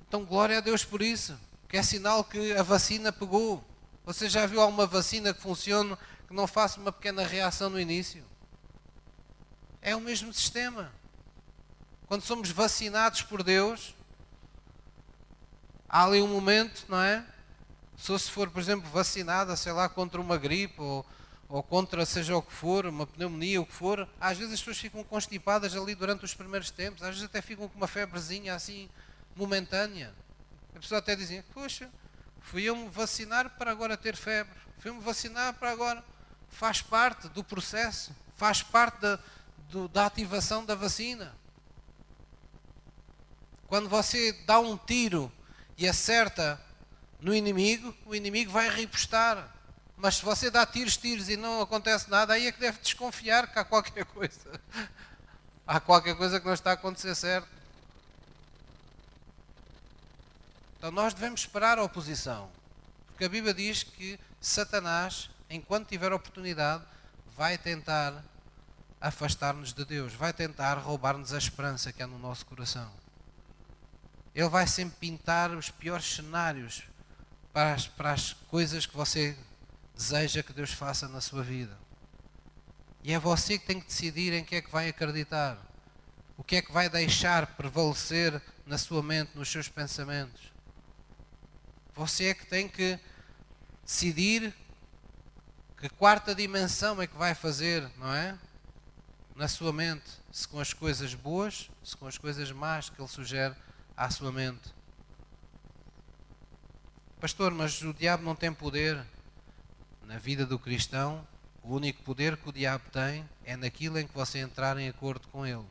Então 0.06 0.26
glória 0.26 0.58
a 0.58 0.60
Deus 0.60 0.84
por 0.84 1.02
isso, 1.02 1.40
que 1.70 1.78
é 1.78 1.84
sinal 1.84 2.22
que 2.22 2.52
a 2.52 2.64
vacina 2.64 3.14
pegou. 3.14 3.64
Você 4.04 4.28
já 4.28 4.46
viu 4.46 4.60
alguma 4.60 4.86
vacina 4.86 5.34
que 5.34 5.40
funcione 5.40 5.96
que 6.28 6.34
não 6.34 6.48
faça 6.48 6.82
uma 6.82 6.92
pequena 6.92 7.26
reação 7.26 7.70
no 7.70 7.80
início? 7.80 8.26
É 9.82 9.96
o 9.96 10.02
mesmo 10.02 10.34
sistema. 10.34 10.92
Quando 12.08 12.24
somos 12.24 12.50
vacinados 12.50 13.22
por 13.22 13.42
Deus, 13.42 13.96
há 15.94 16.06
ali 16.06 16.20
um 16.24 16.28
momento, 16.28 16.86
não 16.90 17.00
é? 17.00 17.24
Se 17.96 18.18
se 18.18 18.32
for, 18.32 18.50
por 18.50 18.60
exemplo, 18.60 18.90
vacinada, 18.90 19.56
sei 19.56 19.72
lá, 19.72 19.88
contra 19.88 20.20
uma 20.20 20.38
gripe 20.38 20.82
ou, 20.82 21.06
ou 21.48 21.62
contra 21.62 22.04
seja 22.04 22.36
o 22.36 22.42
que 22.42 22.52
for, 22.52 22.88
uma 22.88 23.06
pneumonia, 23.06 23.62
o 23.62 23.66
que 23.66 23.74
for, 23.74 24.10
às 24.20 24.36
vezes 24.36 24.56
as 24.56 24.60
pessoas 24.60 24.80
ficam 24.80 25.04
constipadas 25.04 25.76
ali 25.76 25.94
durante 25.94 26.26
os 26.26 26.34
primeiros 26.34 26.72
tempos, 26.72 27.04
às 27.04 27.10
vezes 27.10 27.24
até 27.24 27.44
ficam 27.44 27.70
com 27.70 27.78
uma 27.78 27.88
febrezinha 27.88 28.56
assim 28.56 28.90
momentânea. 29.36 30.12
A 30.76 30.80
pessoa 30.80 30.98
até 30.98 31.16
dizia, 31.16 31.46
poxa, 31.54 31.88
fui 32.42 32.64
eu 32.64 32.76
me 32.76 32.90
vacinar 32.90 33.52
para 33.52 33.70
agora 33.70 33.96
ter 33.96 34.16
febre, 34.16 34.58
fui-me 34.80 35.00
vacinar 35.00 35.54
para 35.54 35.70
agora. 35.70 36.04
Faz 36.50 36.82
parte 36.82 37.30
do 37.30 37.44
processo, 37.44 38.16
faz 38.36 38.64
parte 38.64 39.00
da, 39.00 39.20
do, 39.70 39.88
da 39.88 40.08
ativação 40.08 40.66
da 40.66 40.74
vacina. 40.74 41.36
Quando 43.68 43.88
você 43.88 44.34
dá 44.48 44.60
um 44.60 44.76
tiro 44.76 45.32
e 45.78 45.88
acerta 45.88 46.60
no 47.20 47.34
inimigo, 47.34 47.96
o 48.06 48.14
inimigo 48.14 48.52
vai 48.52 48.70
repostar. 48.70 49.50
Mas 49.96 50.16
se 50.16 50.26
você 50.26 50.52
dá 50.52 50.66
tiros, 50.66 50.98
tiros 50.98 51.30
e 51.30 51.38
não 51.38 51.62
acontece 51.62 52.10
nada, 52.10 52.34
aí 52.34 52.48
é 52.48 52.52
que 52.52 52.60
deve 52.60 52.80
desconfiar 52.80 53.48
que 53.52 53.58
há 53.58 53.64
qualquer 53.64 54.06
coisa. 54.06 54.60
há 55.66 55.80
qualquer 55.80 56.16
coisa 56.16 56.40
que 56.40 56.46
não 56.46 56.54
está 56.54 56.72
a 56.72 56.74
acontecer 56.74 57.16
certo. 57.16 57.48
Então 60.78 60.92
nós 60.92 61.14
devemos 61.14 61.42
esperar 61.42 61.80
a 61.80 61.84
oposição. 61.84 62.50
Porque 63.08 63.24
a 63.24 63.30
Bíblia 63.30 63.54
diz 63.54 63.84
que 63.84 64.20
Satanás, 64.42 65.30
enquanto 65.50 65.88
tiver 65.88 66.12
oportunidade, 66.12 66.84
vai 67.38 67.58
tentar 67.58 68.22
afastar-nos 69.00 69.74
de 69.74 69.86
Deus, 69.86 70.14
vai 70.14 70.34
tentar 70.34 70.76
roubar-nos 70.76 71.34
a 71.34 71.38
esperança 71.38 71.94
que 71.94 72.04
há 72.04 72.08
no 72.08 72.20
nosso 72.20 72.46
coração. 72.46 73.03
Ele 74.34 74.50
vai 74.50 74.66
sempre 74.68 74.98
pintar 75.00 75.52
os 75.52 75.70
piores 75.70 76.16
cenários 76.16 76.84
para 77.52 77.74
as, 77.74 77.88
para 77.88 78.12
as 78.12 78.34
coisas 78.34 78.86
que 78.86 78.96
você 78.96 79.38
deseja 79.96 80.42
que 80.42 80.54
Deus 80.54 80.72
faça 80.72 81.08
na 81.08 81.22
sua 81.22 81.44
vida. 81.44 81.78
E 83.04 83.14
é 83.14 83.20
você 83.20 83.60
que 83.60 83.66
tem 83.66 83.80
que 83.80 83.88
decidir 83.88 84.34
em 84.34 84.44
que 84.44 84.56
é 84.56 84.62
que 84.62 84.72
vai 84.72 84.90
acreditar. 84.90 85.58
O 86.36 86.44
que 86.44 86.56
é 86.56 86.62
que 86.62 86.72
vai 86.72 86.90
deixar 86.90 87.46
prevalecer 87.56 88.42
na 88.66 88.78
sua 88.78 89.04
mente, 89.04 89.32
nos 89.36 89.52
seus 89.52 89.70
pensamentos. 89.70 90.52
Você 91.94 92.26
é 92.26 92.34
que 92.34 92.46
tem 92.46 92.68
que 92.68 93.00
decidir 93.86 94.54
que 95.78 95.90
quarta 95.90 96.34
dimensão 96.34 97.00
é 97.02 97.06
que 97.06 97.18
vai 97.18 97.36
fazer, 97.36 97.88
não 97.98 98.12
é? 98.14 98.38
na 99.36 99.48
sua 99.48 99.74
mente, 99.74 100.04
se 100.32 100.48
com 100.48 100.60
as 100.60 100.74
coisas 100.74 101.14
boas, 101.14 101.70
se 101.84 101.98
com 101.98 102.08
as 102.08 102.18
coisas 102.18 102.52
más 102.52 102.90
que 102.90 103.02
ele 103.02 103.08
sugere 103.08 103.56
à 103.96 104.10
sua 104.10 104.32
mente. 104.32 104.74
Pastor, 107.20 107.54
mas 107.54 107.82
o 107.82 107.94
diabo 107.94 108.24
não 108.24 108.36
tem 108.36 108.54
poder 108.54 109.02
na 110.06 110.18
vida 110.18 110.46
do 110.46 110.60
cristão. 110.60 111.26
O 111.64 111.76
único 111.76 112.04
poder 112.04 112.36
que 112.36 112.50
o 112.50 112.52
diabo 112.52 112.84
tem 112.92 113.28
é 113.46 113.56
naquilo 113.56 113.98
em 113.98 114.06
que 114.06 114.14
você 114.14 114.40
entrar 114.40 114.78
em 114.78 114.90
acordo 114.90 115.28
com 115.30 115.46
ele. 115.46 115.66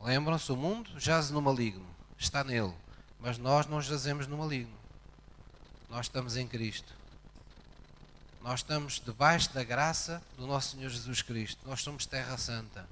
Lembram-se, 0.00 0.50
o 0.50 0.56
mundo 0.56 0.98
jaz 0.98 1.30
no 1.30 1.40
maligno, 1.40 1.86
está 2.18 2.44
nele, 2.44 2.74
mas 3.20 3.38
nós 3.38 3.66
não 3.66 3.80
jazemos 3.80 4.26
no 4.26 4.36
maligno. 4.36 4.76
Nós 5.88 6.06
estamos 6.06 6.36
em 6.36 6.46
Cristo. 6.46 6.92
Nós 8.42 8.60
estamos 8.60 9.00
debaixo 9.00 9.54
da 9.54 9.64
graça 9.64 10.20
do 10.36 10.46
nosso 10.46 10.76
Senhor 10.76 10.90
Jesus 10.90 11.22
Cristo. 11.22 11.66
Nós 11.66 11.80
somos 11.80 12.04
terra 12.04 12.36
santa. 12.36 12.86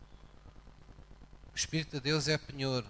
O 1.52 1.56
Espírito 1.56 1.92
de 1.92 2.00
Deus 2.00 2.28
é 2.28 2.38
penhor. 2.38 2.84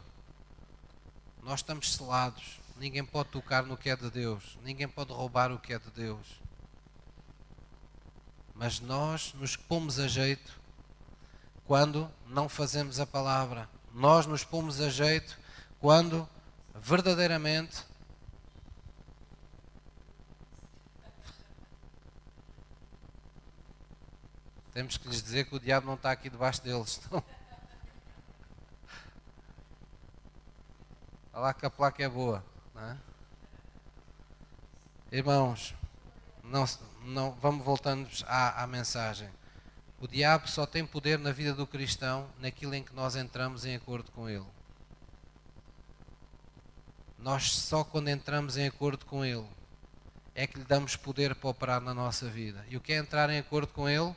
Nós 1.42 1.60
estamos 1.60 1.94
selados. 1.94 2.60
Ninguém 2.76 3.04
pode 3.04 3.30
tocar 3.30 3.64
no 3.64 3.76
que 3.76 3.90
é 3.90 3.96
de 3.96 4.10
Deus. 4.10 4.58
Ninguém 4.62 4.88
pode 4.88 5.12
roubar 5.12 5.50
o 5.50 5.58
que 5.58 5.72
é 5.72 5.78
de 5.78 5.90
Deus. 5.90 6.40
Mas 8.54 8.80
nós 8.80 9.34
nos 9.34 9.56
pomos 9.56 9.98
a 9.98 10.06
jeito 10.06 10.60
quando 11.64 12.10
não 12.26 12.48
fazemos 12.48 13.00
a 13.00 13.06
palavra. 13.06 13.68
Nós 13.92 14.26
nos 14.26 14.44
pomos 14.44 14.80
a 14.80 14.88
jeito 14.88 15.38
quando 15.80 16.28
verdadeiramente 16.74 17.84
Temos 24.72 24.96
que 24.96 25.06
lhes 25.06 25.22
dizer 25.22 25.44
que 25.44 25.54
o 25.54 25.60
diabo 25.60 25.86
não 25.86 25.94
está 25.94 26.10
aqui 26.10 26.30
debaixo 26.30 26.62
deles. 26.62 27.00
Não. 27.12 27.22
Olha 31.32 31.42
lá 31.42 31.54
que 31.54 31.64
a 31.64 31.70
placa 31.70 32.02
é 32.02 32.08
boa. 32.08 32.44
É? 32.76 32.96
Irmãos, 35.10 35.74
não, 36.42 36.64
não, 37.04 37.32
vamos 37.32 37.64
voltando 37.64 38.08
à, 38.26 38.62
à 38.62 38.66
mensagem. 38.66 39.28
O 39.98 40.08
diabo 40.08 40.48
só 40.48 40.66
tem 40.66 40.84
poder 40.84 41.18
na 41.18 41.32
vida 41.32 41.54
do 41.54 41.66
cristão 41.66 42.28
naquilo 42.38 42.74
em 42.74 42.82
que 42.82 42.94
nós 42.94 43.14
entramos 43.16 43.64
em 43.64 43.76
acordo 43.76 44.10
com 44.10 44.28
ele. 44.28 44.46
Nós 47.18 47.54
só 47.54 47.84
quando 47.84 48.08
entramos 48.08 48.56
em 48.56 48.66
acordo 48.66 49.06
com 49.06 49.24
ele 49.24 49.46
é 50.34 50.46
que 50.46 50.58
lhe 50.58 50.64
damos 50.64 50.96
poder 50.96 51.34
para 51.34 51.50
operar 51.50 51.80
na 51.80 51.94
nossa 51.94 52.28
vida. 52.28 52.64
E 52.68 52.76
o 52.76 52.80
que 52.80 52.92
é 52.92 52.96
entrar 52.96 53.30
em 53.30 53.38
acordo 53.38 53.68
com 53.68 53.88
ele? 53.88 54.14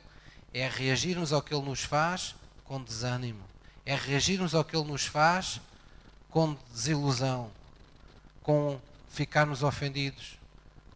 É 0.52 0.68
reagirmos 0.68 1.32
ao 1.32 1.42
que 1.42 1.54
ele 1.54 1.64
nos 1.64 1.84
faz 1.84 2.34
com 2.64 2.82
desânimo. 2.82 3.44
É 3.84 3.94
reagirmos 3.94 4.54
ao 4.54 4.64
que 4.64 4.74
ele 4.74 4.88
nos 4.88 5.06
faz 5.06 5.60
com 6.36 6.54
desilusão, 6.70 7.50
com 8.42 8.78
ficarmos 9.08 9.62
ofendidos, 9.62 10.38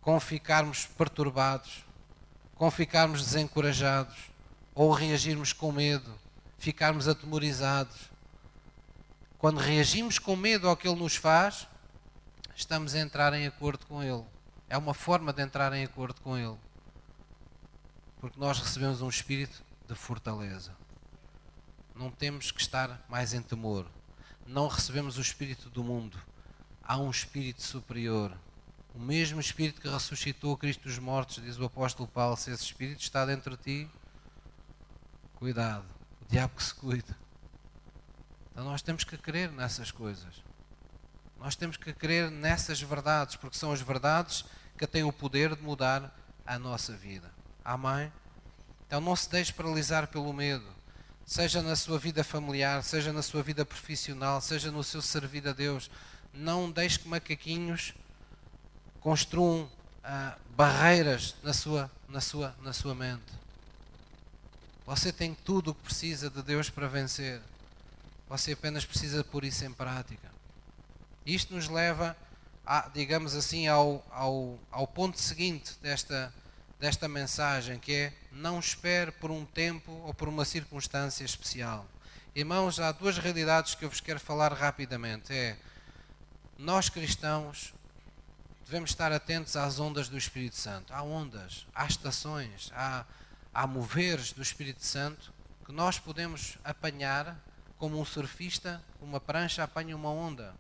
com 0.03 0.21
ficarmos 0.21 0.85
perturbados, 0.85 1.83
com 2.57 2.71
ficarmos 2.71 3.25
desencorajados, 3.25 4.19
ou 4.75 4.93
reagirmos 4.93 5.55
com 5.55 5.73
medo, 5.73 6.15
ficarmos 6.59 7.09
atemorizados. 7.09 8.11
Quando 9.39 9.57
reagimos 9.57 10.19
com 10.19 10.37
medo 10.37 10.69
ao 10.69 10.77
que 10.77 10.87
ele 10.87 11.01
nos 11.01 11.17
faz, 11.17 11.67
estamos 12.55 12.95
a 12.95 12.99
entrar 12.99 13.33
em 13.33 13.47
acordo 13.47 13.87
com 13.87 14.03
ele. 14.03 14.27
É 14.69 14.77
uma 14.77 14.93
forma 14.93 15.33
de 15.33 15.41
entrar 15.41 15.73
em 15.73 15.85
acordo 15.85 16.21
com 16.21 16.37
ele. 16.37 16.59
Porque 18.21 18.39
nós 18.39 18.59
recebemos 18.59 19.01
um 19.01 19.09
espírito 19.09 19.65
de 19.89 19.95
fortaleza. 19.95 20.77
Não 21.95 22.11
temos 22.11 22.51
que 22.51 22.61
estar 22.61 23.03
mais 23.09 23.33
em 23.33 23.41
temor. 23.41 23.87
Não 24.51 24.67
recebemos 24.67 25.17
o 25.17 25.21
espírito 25.21 25.71
do 25.71 25.85
mundo. 25.85 26.19
Há 26.83 26.99
um 26.99 27.09
espírito 27.09 27.63
superior. 27.63 28.37
O 28.93 28.99
mesmo 28.99 29.39
espírito 29.39 29.81
que 29.81 29.89
ressuscitou 29.89 30.57
Cristo 30.57 30.89
dos 30.89 30.99
mortos, 30.99 31.41
diz 31.41 31.57
o 31.57 31.65
apóstolo 31.65 32.09
Paulo, 32.09 32.37
se 32.37 32.51
esse 32.51 32.65
espírito 32.65 33.01
está 33.01 33.25
dentro 33.25 33.57
de 33.57 33.63
ti, 33.63 33.91
cuidado. 35.37 35.85
O 36.21 36.25
diabo 36.29 36.57
que 36.57 36.65
se 36.65 36.75
cuida. 36.75 37.17
Então 38.51 38.65
nós 38.65 38.83
temos 38.83 39.05
que 39.05 39.17
crer 39.17 39.53
nessas 39.53 39.93
coisas. 39.93 40.43
Nós 41.39 41.55
temos 41.55 41.77
que 41.77 41.93
crer 41.93 42.29
nessas 42.29 42.83
verdades, 42.83 43.37
porque 43.37 43.57
são 43.57 43.71
as 43.71 43.81
verdades 43.81 44.45
que 44.77 44.85
têm 44.85 45.05
o 45.05 45.13
poder 45.13 45.55
de 45.55 45.63
mudar 45.63 46.13
a 46.45 46.59
nossa 46.59 46.93
vida. 46.97 47.33
Amém? 47.65 48.13
Então 48.85 49.01
não 49.01 49.15
se 49.15 49.31
deixe 49.31 49.53
paralisar 49.53 50.09
pelo 50.09 50.33
medo, 50.33 50.67
seja 51.25 51.63
na 51.63 51.77
sua 51.77 51.99
vida 51.99 52.25
familiar, 52.25 52.83
seja 52.83 53.13
na 53.13 53.23
sua 53.23 53.43
vida 53.43 53.65
profissional, 53.65 54.41
seja 54.41 54.71
no 54.71 54.83
seu 54.83 55.01
servir 55.01 55.47
a 55.47 55.53
Deus. 55.53 55.91
Não 56.33 56.71
deixe 56.71 56.99
que 56.99 57.09
macaquinhos 57.09 57.95
construam 59.01 59.71
ah, 60.03 60.37
barreiras 60.57 61.35
na 61.43 61.53
sua, 61.53 61.91
na, 62.09 62.21
sua, 62.21 62.55
na 62.63 62.73
sua 62.73 62.95
mente. 62.95 63.41
Você 64.87 65.13
tem 65.13 65.35
tudo 65.35 65.71
o 65.71 65.75
que 65.75 65.83
precisa 65.83 66.29
de 66.29 66.43
Deus 66.43 66.69
para 66.69 66.89
vencer. 66.89 67.41
Você 68.29 68.53
apenas 68.53 68.85
precisa 68.85 69.23
pôr 69.23 69.45
isso 69.45 69.65
em 69.65 69.73
prática. 69.73 70.31
Isto 71.25 71.55
nos 71.55 71.69
leva, 71.69 72.17
a, 72.67 72.89
digamos 72.89 73.35
assim, 73.35 73.69
ao, 73.69 74.05
ao, 74.11 74.59
ao 74.71 74.87
ponto 74.87 75.21
seguinte 75.21 75.77
desta, 75.83 76.33
desta 76.81 77.07
mensagem, 77.07 77.79
que 77.79 77.93
é 77.93 78.13
não 78.33 78.59
espere 78.59 79.13
por 79.13 79.31
um 79.31 79.45
tempo 79.45 79.93
ou 80.05 80.15
por 80.15 80.27
uma 80.29 80.47
circunstância 80.47 81.23
especial. 81.23 81.87
Irmãos, 82.35 82.81
há 82.81 82.91
duas 82.91 83.19
realidades 83.19 83.75
que 83.75 83.85
eu 83.85 83.91
vos 83.91 84.01
quero 84.01 84.19
falar 84.19 84.51
rapidamente. 84.55 85.31
É, 85.31 85.59
nós 86.57 86.89
cristãos 86.89 87.75
devemos 88.65 88.91
estar 88.91 89.13
atentos 89.13 89.57
às 89.57 89.79
ondas 89.79 90.09
do 90.09 90.17
Espírito 90.17 90.57
Santo. 90.57 90.95
Há 90.95 91.03
ondas, 91.03 91.67
há 91.75 91.87
estações, 91.87 92.71
há, 92.75 93.05
há 93.53 93.67
moveres 93.67 94.33
do 94.33 94.41
Espírito 94.41 94.85
Santo 94.85 95.35
que 95.67 95.73
nós 95.73 95.99
podemos 95.99 96.57
apanhar 96.65 97.37
como 97.77 98.01
um 98.01 98.05
surfista, 98.07 98.83
uma 99.03 99.21
prancha 99.21 99.63
apanha 99.63 99.95
uma 99.95 100.11
onda 100.11 100.55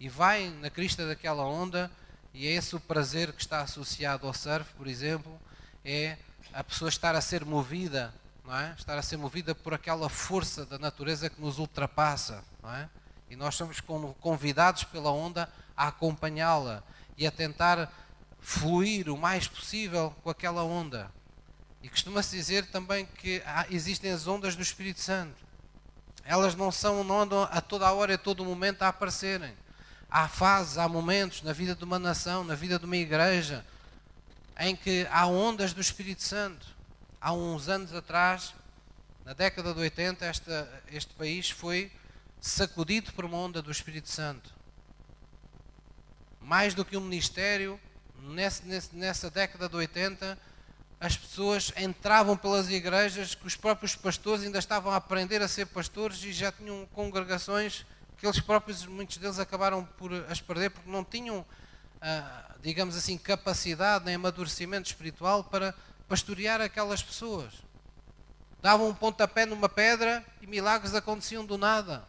e 0.00 0.08
vai 0.08 0.48
na 0.48 0.70
crista 0.70 1.06
daquela 1.06 1.44
onda, 1.44 1.90
e 2.34 2.48
é 2.48 2.50
esse 2.50 2.74
o 2.74 2.80
prazer 2.80 3.32
que 3.32 3.40
está 3.40 3.60
associado 3.60 4.26
ao 4.26 4.34
surf, 4.34 4.68
por 4.74 4.88
exemplo, 4.88 5.40
é 5.84 6.18
a 6.52 6.64
pessoa 6.64 6.88
estar 6.88 7.14
a 7.14 7.20
ser 7.20 7.44
movida, 7.44 8.12
não 8.44 8.56
é? 8.56 8.74
estar 8.76 8.98
a 8.98 9.02
ser 9.02 9.16
movida 9.16 9.54
por 9.54 9.72
aquela 9.72 10.08
força 10.08 10.66
da 10.66 10.76
natureza 10.76 11.30
que 11.30 11.40
nos 11.40 11.60
ultrapassa. 11.60 12.42
Não 12.60 12.74
é? 12.74 12.88
E 13.30 13.36
nós 13.36 13.54
somos 13.54 13.80
convidados 14.20 14.82
pela 14.82 15.12
onda 15.12 15.48
a 15.76 15.88
acompanhá-la 15.88 16.82
e 17.16 17.24
a 17.24 17.30
tentar 17.30 17.92
fluir 18.40 19.08
o 19.08 19.16
mais 19.16 19.46
possível 19.46 20.12
com 20.24 20.28
aquela 20.28 20.64
onda. 20.64 21.10
E 21.82 21.88
costuma-se 21.88 22.36
dizer 22.36 22.66
também 22.66 23.06
que 23.06 23.42
existem 23.70 24.10
as 24.10 24.26
ondas 24.26 24.56
do 24.56 24.62
Espírito 24.62 25.00
Santo. 25.00 25.36
Elas 26.24 26.56
não 26.56 26.72
são 26.72 27.04
não 27.04 27.20
andam 27.20 27.42
a 27.44 27.60
toda 27.60 27.86
a 27.86 27.92
hora 27.92 28.12
e 28.12 28.14
a 28.16 28.18
todo 28.18 28.44
momento 28.44 28.82
a 28.82 28.88
aparecerem. 28.88 29.54
Há 30.16 30.28
fases, 30.28 30.78
há 30.78 30.88
momentos 30.88 31.42
na 31.42 31.52
vida 31.52 31.74
de 31.74 31.82
uma 31.82 31.98
nação, 31.98 32.44
na 32.44 32.54
vida 32.54 32.78
de 32.78 32.84
uma 32.84 32.96
igreja, 32.96 33.66
em 34.60 34.76
que 34.76 35.04
há 35.10 35.26
ondas 35.26 35.72
do 35.72 35.80
Espírito 35.80 36.22
Santo. 36.22 36.68
Há 37.20 37.32
uns 37.32 37.68
anos 37.68 37.92
atrás, 37.92 38.54
na 39.24 39.32
década 39.32 39.74
de 39.74 39.80
80, 39.80 40.24
esta, 40.24 40.82
este 40.92 41.12
país 41.14 41.50
foi 41.50 41.90
sacudido 42.40 43.12
por 43.12 43.24
uma 43.24 43.36
onda 43.38 43.60
do 43.60 43.72
Espírito 43.72 44.08
Santo. 44.08 44.54
Mais 46.40 46.74
do 46.74 46.84
que 46.84 46.96
um 46.96 47.00
ministério, 47.00 47.80
nesse, 48.22 48.62
nessa 48.92 49.28
década 49.28 49.68
de 49.68 49.74
80, 49.74 50.38
as 51.00 51.16
pessoas 51.16 51.72
entravam 51.76 52.36
pelas 52.36 52.70
igrejas 52.70 53.34
que 53.34 53.48
os 53.48 53.56
próprios 53.56 53.96
pastores 53.96 54.44
ainda 54.44 54.60
estavam 54.60 54.92
a 54.92 54.96
aprender 54.96 55.42
a 55.42 55.48
ser 55.48 55.66
pastores 55.66 56.22
e 56.22 56.32
já 56.32 56.52
tinham 56.52 56.86
congregações 56.92 57.84
que 58.24 58.28
eles 58.28 58.40
próprios, 58.40 58.86
muitos 58.86 59.18
deles, 59.18 59.38
acabaram 59.38 59.84
por 59.84 60.10
as 60.30 60.40
perder 60.40 60.70
porque 60.70 60.90
não 60.90 61.04
tinham, 61.04 61.44
ah, 62.00 62.54
digamos 62.62 62.96
assim, 62.96 63.18
capacidade 63.18 64.06
nem 64.06 64.14
amadurecimento 64.14 64.88
espiritual 64.88 65.44
para 65.44 65.74
pastorear 66.08 66.58
aquelas 66.62 67.02
pessoas. 67.02 67.52
Davam 68.62 68.88
um 68.88 68.94
pontapé 68.94 69.44
numa 69.44 69.68
pedra 69.68 70.24
e 70.40 70.46
milagres 70.46 70.94
aconteciam 70.94 71.44
do 71.44 71.58
nada. 71.58 72.02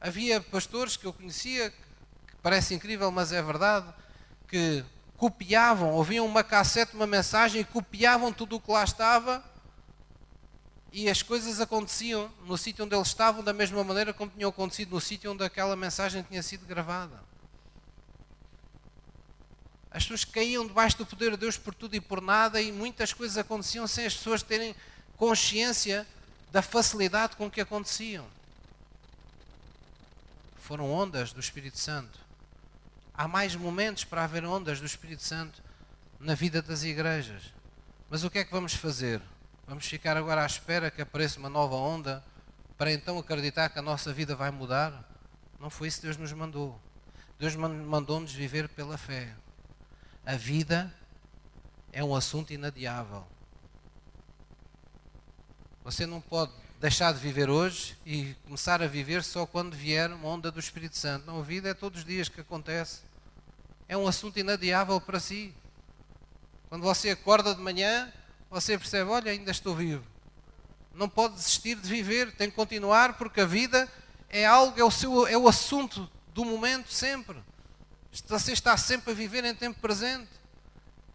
Havia 0.00 0.40
pastores 0.40 0.96
que 0.96 1.06
eu 1.06 1.12
conhecia, 1.12 1.70
que 1.70 2.36
parece 2.40 2.72
incrível, 2.72 3.10
mas 3.10 3.32
é 3.32 3.42
verdade, 3.42 3.92
que 4.46 4.84
copiavam, 5.16 5.90
ouviam 5.90 6.24
uma 6.24 6.44
cassete, 6.44 6.94
uma 6.94 7.06
mensagem 7.06 7.62
e 7.62 7.64
copiavam 7.64 8.32
tudo 8.32 8.56
o 8.56 8.60
que 8.60 8.70
lá 8.70 8.84
estava 8.84 9.44
e 10.92 11.08
as 11.08 11.22
coisas 11.22 11.60
aconteciam 11.60 12.30
no 12.46 12.58
sítio 12.58 12.84
onde 12.84 12.94
eles 12.94 13.08
estavam 13.08 13.44
da 13.44 13.52
mesma 13.52 13.82
maneira 13.84 14.12
como 14.12 14.30
tinham 14.30 14.50
acontecido 14.50 14.90
no 14.90 15.00
sítio 15.00 15.30
onde 15.30 15.44
aquela 15.44 15.76
mensagem 15.76 16.22
tinha 16.22 16.42
sido 16.42 16.66
gravada. 16.66 17.22
As 19.90 20.04
pessoas 20.04 20.24
caíam 20.24 20.66
debaixo 20.66 20.98
do 20.98 21.06
poder 21.06 21.32
de 21.32 21.36
Deus 21.36 21.56
por 21.56 21.74
tudo 21.74 21.94
e 21.94 22.00
por 22.00 22.20
nada 22.20 22.60
e 22.60 22.72
muitas 22.72 23.12
coisas 23.12 23.38
aconteciam 23.38 23.86
sem 23.86 24.06
as 24.06 24.16
pessoas 24.16 24.42
terem 24.42 24.74
consciência 25.16 26.06
da 26.50 26.62
facilidade 26.62 27.36
com 27.36 27.50
que 27.50 27.60
aconteciam. 27.60 28.26
Foram 30.58 30.90
ondas 30.90 31.32
do 31.32 31.40
Espírito 31.40 31.78
Santo. 31.78 32.18
Há 33.14 33.26
mais 33.28 33.54
momentos 33.54 34.04
para 34.04 34.24
haver 34.24 34.44
ondas 34.44 34.80
do 34.80 34.86
Espírito 34.86 35.22
Santo 35.22 35.62
na 36.18 36.34
vida 36.34 36.62
das 36.62 36.84
igrejas. 36.84 37.52
Mas 38.08 38.24
o 38.24 38.30
que 38.30 38.38
é 38.38 38.44
que 38.44 38.52
vamos 38.52 38.74
fazer? 38.74 39.20
Vamos 39.70 39.86
ficar 39.86 40.16
agora 40.16 40.42
à 40.42 40.46
espera 40.46 40.90
que 40.90 41.00
apareça 41.00 41.38
uma 41.38 41.48
nova 41.48 41.76
onda 41.76 42.24
para 42.76 42.92
então 42.92 43.16
acreditar 43.20 43.68
que 43.68 43.78
a 43.78 43.82
nossa 43.82 44.12
vida 44.12 44.34
vai 44.34 44.50
mudar? 44.50 45.08
Não 45.60 45.70
foi 45.70 45.86
isso 45.86 46.00
que 46.00 46.06
Deus 46.06 46.16
nos 46.16 46.32
mandou. 46.32 46.76
Deus 47.38 47.54
mandou-nos 47.54 48.32
viver 48.32 48.68
pela 48.70 48.98
fé. 48.98 49.32
A 50.26 50.34
vida 50.34 50.92
é 51.92 52.02
um 52.02 52.16
assunto 52.16 52.52
inadiável. 52.52 53.24
Você 55.84 56.04
não 56.04 56.20
pode 56.20 56.50
deixar 56.80 57.14
de 57.14 57.20
viver 57.20 57.48
hoje 57.48 57.96
e 58.04 58.34
começar 58.42 58.82
a 58.82 58.88
viver 58.88 59.22
só 59.22 59.46
quando 59.46 59.76
vier 59.76 60.10
uma 60.10 60.30
onda 60.30 60.50
do 60.50 60.58
Espírito 60.58 60.98
Santo. 60.98 61.26
Não, 61.26 61.38
a 61.38 61.44
vida 61.44 61.68
é 61.68 61.74
todos 61.74 62.00
os 62.00 62.04
dias 62.04 62.28
que 62.28 62.40
acontece. 62.40 63.02
É 63.88 63.96
um 63.96 64.08
assunto 64.08 64.36
inadiável 64.36 65.00
para 65.00 65.20
si. 65.20 65.54
Quando 66.68 66.82
você 66.82 67.10
acorda 67.10 67.54
de 67.54 67.60
manhã, 67.60 68.12
você 68.50 68.76
percebe, 68.76 69.08
olha, 69.08 69.30
ainda 69.30 69.52
estou 69.52 69.76
vivo. 69.76 70.04
Não 70.92 71.08
pode 71.08 71.34
desistir 71.34 71.76
de 71.76 71.88
viver, 71.88 72.34
tem 72.34 72.50
que 72.50 72.56
continuar 72.56 73.16
porque 73.16 73.40
a 73.40 73.46
vida 73.46 73.88
é 74.28 74.44
algo, 74.44 74.78
é 74.78 74.84
o, 74.84 74.90
seu, 74.90 75.26
é 75.28 75.38
o 75.38 75.46
assunto 75.46 76.10
do 76.34 76.44
momento 76.44 76.92
sempre. 76.92 77.36
Você 78.26 78.52
está 78.52 78.76
sempre 78.76 79.12
a 79.12 79.14
viver 79.14 79.44
em 79.44 79.54
tempo 79.54 79.78
presente. 79.80 80.28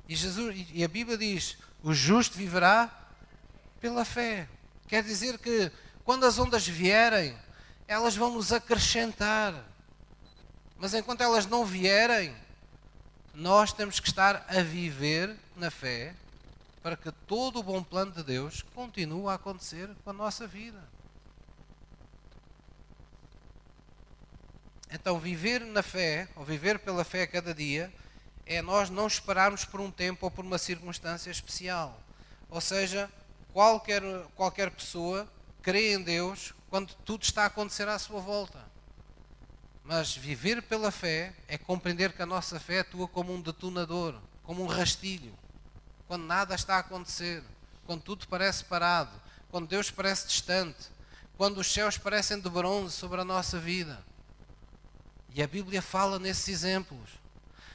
E, 0.07 0.15
Jesus, 0.15 0.65
e 0.71 0.81
a 0.81 0.87
Bíblia 0.87 1.17
diz: 1.17 1.57
o 1.83 1.93
justo 1.93 2.37
viverá 2.37 2.89
pela 3.81 4.05
fé. 4.05 4.47
Quer 4.87 5.03
dizer 5.03 5.37
que 5.37 5.69
quando 6.05 6.25
as 6.25 6.39
ondas 6.39 6.65
vierem, 6.65 7.37
elas 7.85 8.15
vão 8.15 8.31
nos 8.31 8.53
acrescentar. 8.53 9.53
Mas 10.77 10.93
enquanto 10.93 11.21
elas 11.21 11.45
não 11.45 11.65
vierem, 11.65 12.33
nós 13.33 13.73
temos 13.73 13.99
que 13.99 14.07
estar 14.07 14.45
a 14.47 14.61
viver 14.61 15.35
na 15.57 15.69
fé 15.69 16.15
para 16.85 16.95
que 16.95 17.11
todo 17.11 17.57
o 17.57 17.63
bom 17.63 17.81
plano 17.81 18.11
de 18.11 18.21
Deus 18.21 18.61
continue 18.75 19.27
a 19.27 19.33
acontecer 19.33 19.89
com 20.03 20.11
a 20.11 20.13
nossa 20.13 20.45
vida. 20.45 20.87
Então, 24.91 25.17
viver 25.17 25.61
na 25.61 25.81
fé, 25.81 26.29
ou 26.35 26.45
viver 26.45 26.77
pela 26.77 27.03
fé 27.03 27.25
cada 27.25 27.55
dia, 27.55 27.91
é 28.45 28.61
nós 28.61 28.91
não 28.91 29.07
esperarmos 29.07 29.65
por 29.65 29.81
um 29.81 29.89
tempo 29.89 30.27
ou 30.27 30.31
por 30.31 30.45
uma 30.45 30.59
circunstância 30.59 31.31
especial. 31.31 31.99
Ou 32.51 32.61
seja, 32.61 33.09
qualquer, 33.51 34.03
qualquer 34.35 34.69
pessoa 34.69 35.27
crê 35.63 35.91
em 35.95 36.03
Deus 36.03 36.53
quando 36.69 36.93
tudo 37.03 37.23
está 37.23 37.45
a 37.45 37.47
acontecer 37.47 37.87
à 37.87 37.97
sua 37.97 38.21
volta. 38.21 38.63
Mas 39.83 40.15
viver 40.15 40.61
pela 40.61 40.91
fé 40.91 41.33
é 41.47 41.57
compreender 41.57 42.13
que 42.13 42.21
a 42.21 42.27
nossa 42.27 42.59
fé 42.59 42.81
atua 42.81 43.07
como 43.07 43.33
um 43.33 43.41
detonador, 43.41 44.21
como 44.43 44.61
um 44.61 44.67
rastilho. 44.67 45.33
Quando 46.07 46.25
nada 46.25 46.55
está 46.55 46.75
a 46.75 46.79
acontecer, 46.79 47.43
quando 47.85 48.01
tudo 48.01 48.27
parece 48.27 48.63
parado, 48.63 49.11
quando 49.49 49.67
Deus 49.67 49.89
parece 49.89 50.27
distante, 50.27 50.89
quando 51.37 51.59
os 51.59 51.71
céus 51.71 51.97
parecem 51.97 52.39
de 52.39 52.49
bronze 52.49 52.93
sobre 52.93 53.21
a 53.21 53.25
nossa 53.25 53.59
vida. 53.59 54.03
E 55.33 55.43
a 55.43 55.47
Bíblia 55.47 55.81
fala 55.81 56.17
nesses 56.17 56.47
exemplos. 56.47 57.09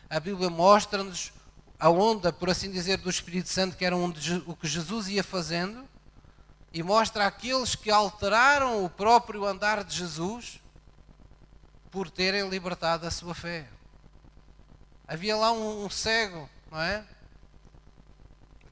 A 0.09 0.19
Bíblia 0.19 0.49
mostra-nos 0.49 1.33
a 1.79 1.89
onda, 1.89 2.33
por 2.33 2.51
assim 2.51 2.71
dizer, 2.71 2.99
do 2.99 3.11
Espírito 3.11 3.49
Santo, 3.49 3.77
que 3.77 3.85
era 3.85 3.97
o 3.97 4.57
que 4.57 4.69
Jesus 4.69 5.09
ia 5.09 5.25
fazendo, 5.25 5.89
e 6.73 6.83
mostra 6.83 7.27
aqueles 7.27 7.75
que 7.75 7.91
alteraram 7.91 8.85
o 8.85 8.91
próprio 8.91 9.45
andar 9.45 9.83
de 9.83 9.97
Jesus 9.97 10.61
por 11.91 12.11
terem 12.11 12.49
libertado 12.49 13.07
a 13.07 13.11
sua 13.11 13.35
fé. 13.35 13.67
Havia 15.09 15.37
lá 15.37 15.51
um, 15.51 15.91
cego, 15.91 16.49
não 16.71 16.81
é? 16.81 17.05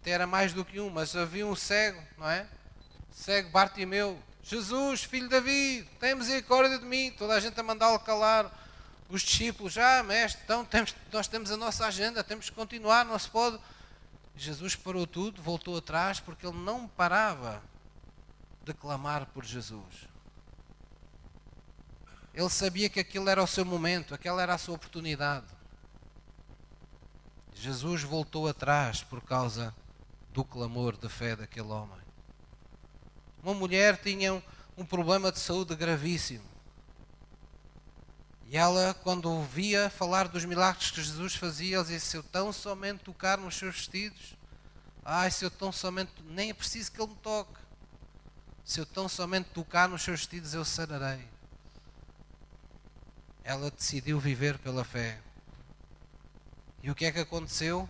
Até 0.00 0.10
era 0.10 0.26
mais 0.26 0.52
do 0.52 0.64
que 0.64 0.80
um, 0.80 0.90
mas 0.90 1.14
havia 1.16 1.46
um 1.46 1.56
cego, 1.56 2.02
não 2.16 2.28
é? 2.28 2.46
Cego 3.10 3.50
Bartimeu. 3.50 4.18
Jesus, 4.42 5.04
filho 5.04 5.24
de 5.24 5.34
Davi, 5.34 5.88
tem 6.00 6.14
misericórdia 6.14 6.78
de 6.78 6.84
mim. 6.84 7.12
Toda 7.18 7.34
a 7.34 7.40
gente 7.40 7.58
a 7.58 7.62
mandá-lo 7.62 7.98
calar. 8.00 8.50
Os 9.10 9.22
discípulos, 9.22 9.76
ah, 9.78 10.02
mestre, 10.02 10.42
então 10.44 10.64
temos, 10.66 10.94
nós 11.10 11.26
temos 11.26 11.50
a 11.50 11.56
nossa 11.56 11.86
agenda, 11.86 12.22
temos 12.22 12.50
que 12.50 12.54
continuar, 12.54 13.06
não 13.06 13.18
se 13.18 13.28
pode. 13.28 13.58
Jesus 14.36 14.76
parou 14.76 15.06
tudo, 15.06 15.40
voltou 15.40 15.78
atrás, 15.78 16.20
porque 16.20 16.46
ele 16.46 16.58
não 16.58 16.86
parava 16.86 17.62
de 18.62 18.74
clamar 18.74 19.26
por 19.26 19.44
Jesus. 19.44 20.06
Ele 22.34 22.50
sabia 22.50 22.88
que 22.88 23.00
aquilo 23.00 23.28
era 23.28 23.42
o 23.42 23.46
seu 23.46 23.64
momento, 23.64 24.14
aquela 24.14 24.42
era 24.42 24.54
a 24.54 24.58
sua 24.58 24.74
oportunidade. 24.74 25.46
Jesus 27.54 28.02
voltou 28.02 28.46
atrás 28.46 29.02
por 29.02 29.20
causa 29.20 29.74
do 30.32 30.44
clamor 30.44 30.96
de 30.96 31.08
fé 31.08 31.36
daquele 31.36 31.68
homem. 31.68 32.00
Uma 33.42 33.54
mulher 33.54 33.96
tinha 34.00 34.34
um, 34.34 34.42
um 34.76 34.84
problema 34.84 35.32
de 35.32 35.38
saúde 35.38 35.74
gravíssimo. 35.74 36.44
E 38.46 38.56
ela, 38.56 38.94
quando 39.02 39.30
ouvia 39.30 39.90
falar 39.90 40.28
dos 40.28 40.44
milagres 40.44 40.90
que 40.90 41.02
Jesus 41.02 41.34
fazia, 41.34 41.76
ela 41.76 41.84
dizia: 41.84 42.00
Se 42.00 42.16
eu 42.16 42.22
tão 42.22 42.52
somente 42.52 43.04
tocar 43.04 43.38
nos 43.38 43.56
seus 43.56 43.76
vestidos, 43.76 44.36
ai, 45.04 45.30
se 45.30 45.44
eu 45.44 45.50
tão 45.50 45.70
somente, 45.70 46.12
nem 46.24 46.50
é 46.50 46.54
preciso 46.54 46.90
que 46.90 47.00
ele 47.00 47.10
me 47.10 47.16
toque. 47.16 47.58
Se 48.64 48.80
eu 48.80 48.86
tão 48.86 49.08
somente 49.08 49.50
tocar 49.50 49.88
nos 49.88 50.02
seus 50.02 50.20
vestidos, 50.20 50.54
eu 50.54 50.64
sararei 50.64 51.28
ela 53.48 53.70
decidiu 53.70 54.20
viver 54.20 54.58
pela 54.58 54.84
fé. 54.84 55.18
E 56.82 56.90
o 56.90 56.94
que 56.94 57.06
é 57.06 57.10
que 57.10 57.18
aconteceu? 57.18 57.88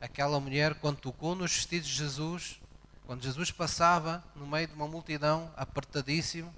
Aquela 0.00 0.40
mulher, 0.40 0.74
quando 0.76 0.96
tocou 0.96 1.34
nos 1.34 1.52
vestidos 1.52 1.88
de 1.88 1.94
Jesus, 1.94 2.60
quando 3.06 3.22
Jesus 3.22 3.50
passava 3.50 4.24
no 4.34 4.46
meio 4.46 4.66
de 4.68 4.74
uma 4.74 4.88
multidão, 4.88 5.52
apertadíssimo, 5.56 6.54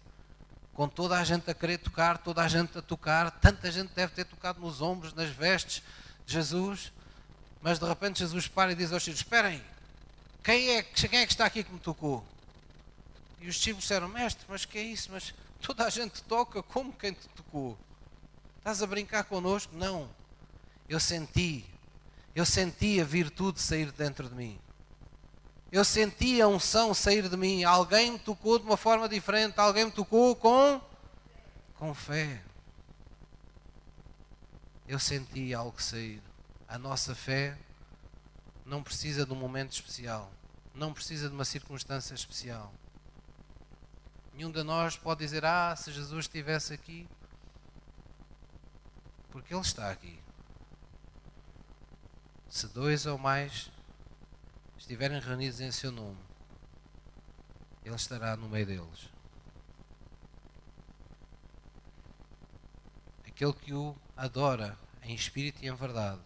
com 0.75 0.89
toda 0.89 1.19
a 1.19 1.25
gente 1.25 1.51
a 1.51 1.55
querer 1.55 1.79
tocar, 1.79 2.19
toda 2.19 2.43
a 2.43 2.49
gente 2.49 2.79
a 2.79 2.83
tocar, 2.83 3.31
tanta 3.31 3.71
gente 3.71 3.93
deve 3.95 4.15
ter 4.15 4.25
tocado 4.25 4.61
nos 4.61 4.81
ombros, 4.81 5.13
nas 5.13 5.29
vestes 5.31 5.83
de 6.25 6.33
Jesus, 6.33 6.93
mas 7.61 7.79
de 7.79 7.87
repente 7.87 8.21
Jesus 8.21 8.49
para 8.49 8.73
e 8.73 8.75
diz 8.75 8.93
aos 8.93 9.05
filhos: 9.05 9.21
Esperem, 9.21 9.63
quem 10.43 10.77
é, 10.77 10.83
quem 10.83 11.19
é 11.19 11.27
que 11.27 11.33
está 11.33 11.47
aqui 11.47 11.65
que 11.65 11.73
me 11.73 11.81
tocou? 11.81 12.25
E 13.41 13.49
os 13.49 13.57
discípulos 13.57 13.83
disseram: 13.83 14.09
Mestre, 14.09 14.45
mas 14.49 14.65
que 14.65 14.79
é 14.79 14.83
isso? 14.83 15.11
Mas 15.13 15.35
toda 15.61 15.85
a 15.85 15.91
gente 15.91 16.23
toca, 16.23 16.63
como 16.63 16.93
quem 16.93 17.13
te 17.13 17.29
tocou? 17.31 17.77
Estás 18.59 18.83
a 18.83 18.87
brincar 18.87 19.25
connosco? 19.25 19.75
Não. 19.75 20.09
Eu 20.89 21.01
senti. 21.01 21.65
Eu 22.35 22.47
senti 22.47 23.01
a 23.01 23.05
virtude 23.05 23.61
sair 23.61 23.93
dentro 23.93 24.29
de 24.29 24.35
mim. 24.35 24.59
Eu 25.71 25.85
senti 25.85 26.41
a 26.41 26.49
unção 26.49 26.95
sair 26.95 27.29
de 27.29 27.37
mim. 27.37 27.65
Alguém 27.65 28.13
me 28.13 28.19
tocou 28.19 28.59
de 28.59 28.65
uma 28.65 28.77
forma 28.77 29.09
diferente. 29.09 29.59
Alguém 29.59 29.87
me 29.87 29.91
tocou 29.91 30.35
com, 30.37 30.81
com 31.75 31.95
fé. 31.95 32.43
Eu 34.87 34.99
senti 34.99 35.53
algo 35.53 35.81
sair. 35.83 36.23
A 36.69 36.79
nossa 36.79 37.15
fé 37.15 37.59
não 38.65 38.83
precisa 38.83 39.27
de 39.27 39.33
um 39.33 39.37
momento 39.37 39.73
especial. 39.73 40.31
Não 40.75 40.93
precisa 40.93 41.29
de 41.29 41.35
uma 41.35 41.45
circunstância 41.45 42.15
especial. 42.15 42.73
Nenhum 44.35 44.51
de 44.51 44.63
nós 44.63 44.97
pode 44.97 45.21
dizer: 45.21 45.45
Ah, 45.45 45.75
se 45.77 45.93
Jesus 45.93 46.25
estivesse 46.25 46.73
aqui. 46.73 47.07
Porque 49.31 49.53
Ele 49.55 49.61
está 49.61 49.91
aqui. 49.91 50.22
Se 52.53 52.69
dois 52.69 53.07
ou 53.07 53.17
mais 53.17 53.71
estiverem 54.77 55.19
reunidos 55.19 55.59
em 55.59 55.73
seu 55.73 55.91
nome, 55.91 56.19
Ele 57.83 57.95
estará 57.95 58.37
no 58.37 58.47
meio 58.47 58.67
deles. 58.67 59.09
Aquele 63.27 63.55
que 63.55 63.73
o 63.73 63.97
adora 64.15 64.79
em 65.03 65.15
espírito 65.15 65.65
e 65.65 65.69
em 65.69 65.75
verdade, 65.75 66.21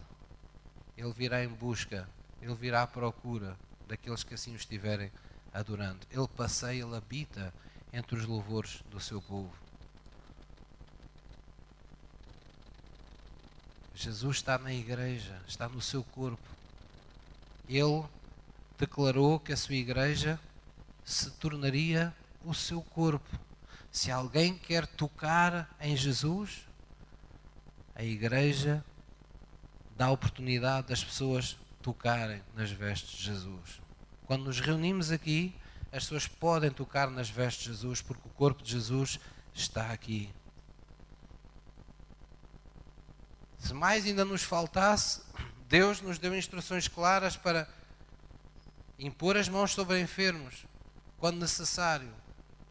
Ele 0.97 1.13
virá 1.13 1.41
em 1.41 1.47
busca, 1.47 2.09
Ele 2.41 2.55
virá 2.55 2.83
à 2.83 2.87
procura 2.87 3.57
daqueles 3.87 4.25
que 4.25 4.33
assim 4.33 4.51
o 4.51 4.57
estiverem 4.57 5.09
adorando. 5.53 6.05
Ele 6.11 6.27
passeia, 6.27 6.83
Ele 6.83 6.97
habita 6.97 7.53
entre 7.93 8.17
os 8.17 8.25
louvores 8.25 8.83
do 8.89 8.99
seu 8.99 9.21
povo. 9.21 9.55
Jesus 13.97 14.37
está 14.37 14.59
na 14.59 14.71
igreja, 14.71 15.41
está 15.47 15.67
no 15.67 15.81
seu 15.81 16.03
corpo. 16.03 16.47
Ele 17.67 18.03
declarou 18.77 19.39
que 19.39 19.51
a 19.51 19.57
sua 19.57 19.73
igreja 19.73 20.39
se 21.03 21.31
tornaria 21.31 22.13
o 22.45 22.53
seu 22.53 22.79
corpo. 22.79 23.27
Se 23.91 24.11
alguém 24.11 24.55
quer 24.55 24.85
tocar 24.85 25.75
em 25.81 25.97
Jesus, 25.97 26.67
a 27.95 28.03
igreja 28.03 28.85
dá 29.97 30.05
a 30.05 30.11
oportunidade 30.11 30.89
das 30.89 31.03
pessoas 31.03 31.57
tocarem 31.81 32.43
nas 32.55 32.69
vestes 32.69 33.17
de 33.17 33.23
Jesus. 33.23 33.81
Quando 34.27 34.43
nos 34.43 34.59
reunimos 34.59 35.11
aqui, 35.11 35.55
as 35.91 36.03
pessoas 36.03 36.27
podem 36.27 36.69
tocar 36.69 37.09
nas 37.09 37.29
vestes 37.31 37.63
de 37.63 37.69
Jesus, 37.71 38.01
porque 38.01 38.27
o 38.27 38.31
corpo 38.31 38.61
de 38.61 38.71
Jesus 38.71 39.19
está 39.55 39.91
aqui. 39.91 40.29
Se 43.57 43.73
mais 43.73 44.05
ainda 44.05 44.23
nos 44.23 44.43
faltasse, 44.43 45.21
Deus 45.67 46.01
nos 46.01 46.17
deu 46.17 46.35
instruções 46.35 46.87
claras 46.87 47.35
para 47.35 47.67
impor 48.97 49.35
as 49.35 49.49
mãos 49.49 49.73
sobre 49.73 49.99
enfermos, 49.99 50.65
quando 51.17 51.39
necessário, 51.39 52.13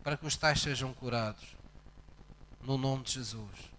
para 0.03 0.17
que 0.17 0.27
os 0.27 0.37
tais 0.37 0.61
sejam 0.61 0.95
curados. 0.95 1.45
No 2.63 2.79
nome 2.79 3.05
de 3.05 3.13
Jesus. 3.13 3.77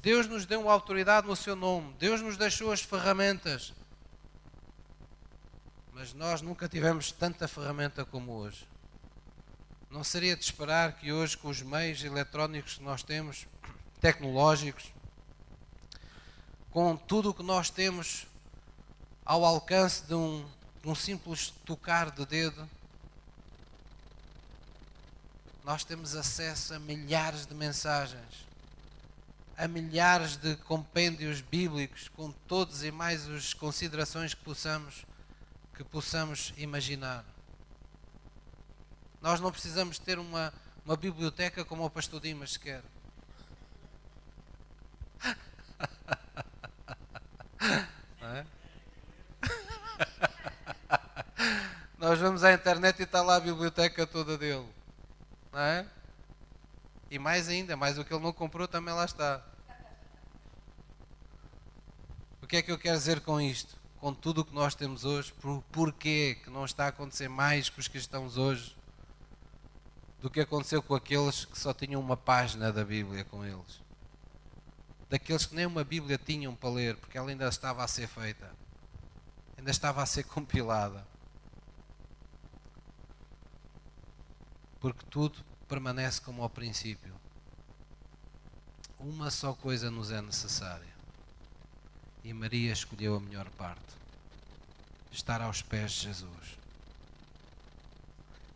Deus 0.00 0.26
nos 0.26 0.46
deu 0.46 0.62
uma 0.62 0.72
autoridade 0.72 1.26
no 1.26 1.36
seu 1.36 1.54
nome. 1.54 1.94
Deus 1.98 2.22
nos 2.22 2.36
deixou 2.36 2.72
as 2.72 2.80
ferramentas. 2.80 3.74
Mas 5.92 6.14
nós 6.14 6.40
nunca 6.40 6.68
tivemos 6.68 7.12
tanta 7.12 7.46
ferramenta 7.46 8.04
como 8.04 8.32
hoje. 8.32 8.66
Não 9.90 10.02
seria 10.02 10.36
de 10.36 10.44
esperar 10.44 10.92
que 10.96 11.12
hoje, 11.12 11.36
com 11.36 11.48
os 11.48 11.60
meios 11.60 12.02
eletrónicos 12.02 12.76
que 12.76 12.82
nós 12.82 13.02
temos, 13.02 13.46
tecnológicos, 14.00 14.90
com 16.70 16.96
tudo 16.96 17.30
o 17.30 17.34
que 17.34 17.42
nós 17.42 17.68
temos 17.70 18.26
ao 19.24 19.44
alcance 19.44 20.04
de 20.04 20.14
um, 20.14 20.46
de 20.82 20.88
um 20.88 20.94
simples 20.94 21.52
tocar 21.64 22.10
de 22.10 22.24
dedo, 22.24 22.68
nós 25.64 25.84
temos 25.84 26.14
acesso 26.14 26.74
a 26.74 26.78
milhares 26.78 27.46
de 27.46 27.54
mensagens, 27.54 28.46
a 29.56 29.68
milhares 29.68 30.36
de 30.36 30.56
compêndios 30.56 31.40
bíblicos, 31.40 32.08
com 32.08 32.32
todos 32.32 32.82
e 32.82 32.90
mais 32.90 33.28
as 33.28 33.52
considerações 33.52 34.32
que 34.32 34.42
possamos, 34.42 35.04
que 35.76 35.84
possamos 35.84 36.54
imaginar. 36.56 37.24
Nós 39.20 39.38
não 39.38 39.52
precisamos 39.52 39.98
ter 39.98 40.18
uma, 40.18 40.52
uma 40.84 40.96
biblioteca 40.96 41.64
como 41.64 41.84
o 41.84 41.90
pastor 41.90 42.20
Dimas 42.20 42.56
quer. 42.56 42.82
É? 48.22 48.44
Nós 51.98 52.18
vamos 52.18 52.42
à 52.42 52.52
internet 52.52 53.00
e 53.00 53.02
está 53.02 53.22
lá 53.22 53.36
a 53.36 53.40
biblioteca 53.40 54.06
toda 54.06 54.38
dele. 54.38 54.66
Não 55.52 55.60
é? 55.60 55.86
E 57.10 57.18
mais 57.18 57.48
ainda, 57.48 57.76
mais 57.76 57.98
o 57.98 58.04
que 58.04 58.14
ele 58.14 58.22
não 58.22 58.32
comprou 58.32 58.66
também 58.66 58.94
lá 58.94 59.04
está. 59.04 59.44
O 62.40 62.46
que 62.46 62.56
é 62.56 62.62
que 62.62 62.72
eu 62.72 62.78
quero 62.78 62.96
dizer 62.96 63.20
com 63.20 63.40
isto? 63.40 63.76
Com 63.98 64.14
tudo 64.14 64.40
o 64.40 64.44
que 64.44 64.54
nós 64.54 64.74
temos 64.74 65.04
hoje, 65.04 65.32
por, 65.34 65.62
porquê 65.70 66.38
que 66.42 66.48
não 66.48 66.64
está 66.64 66.86
a 66.86 66.88
acontecer 66.88 67.28
mais 67.28 67.68
com 67.68 67.80
os 67.80 67.88
cristãos 67.88 68.38
hoje 68.38 68.74
do 70.20 70.30
que 70.30 70.40
aconteceu 70.40 70.82
com 70.82 70.94
aqueles 70.94 71.44
que 71.44 71.58
só 71.58 71.74
tinham 71.74 72.00
uma 72.00 72.16
página 72.16 72.72
da 72.72 72.84
Bíblia 72.84 73.24
com 73.24 73.44
eles? 73.44 73.80
Daqueles 75.10 75.44
que 75.44 75.56
nem 75.56 75.66
uma 75.66 75.82
Bíblia 75.82 76.16
tinham 76.16 76.54
para 76.54 76.70
ler, 76.70 76.96
porque 76.96 77.18
ela 77.18 77.28
ainda 77.28 77.48
estava 77.48 77.82
a 77.82 77.88
ser 77.88 78.06
feita, 78.06 78.48
ainda 79.58 79.72
estava 79.72 80.00
a 80.00 80.06
ser 80.06 80.22
compilada. 80.22 81.04
Porque 84.78 85.04
tudo 85.10 85.44
permanece 85.68 86.20
como 86.20 86.44
ao 86.44 86.48
princípio. 86.48 87.12
Uma 89.00 89.32
só 89.32 89.52
coisa 89.52 89.90
nos 89.90 90.12
é 90.12 90.22
necessária. 90.22 90.94
E 92.22 92.32
Maria 92.32 92.72
escolheu 92.72 93.16
a 93.16 93.20
melhor 93.20 93.50
parte: 93.50 93.82
estar 95.10 95.42
aos 95.42 95.60
pés 95.60 95.90
de 95.90 96.02
Jesus. 96.02 96.56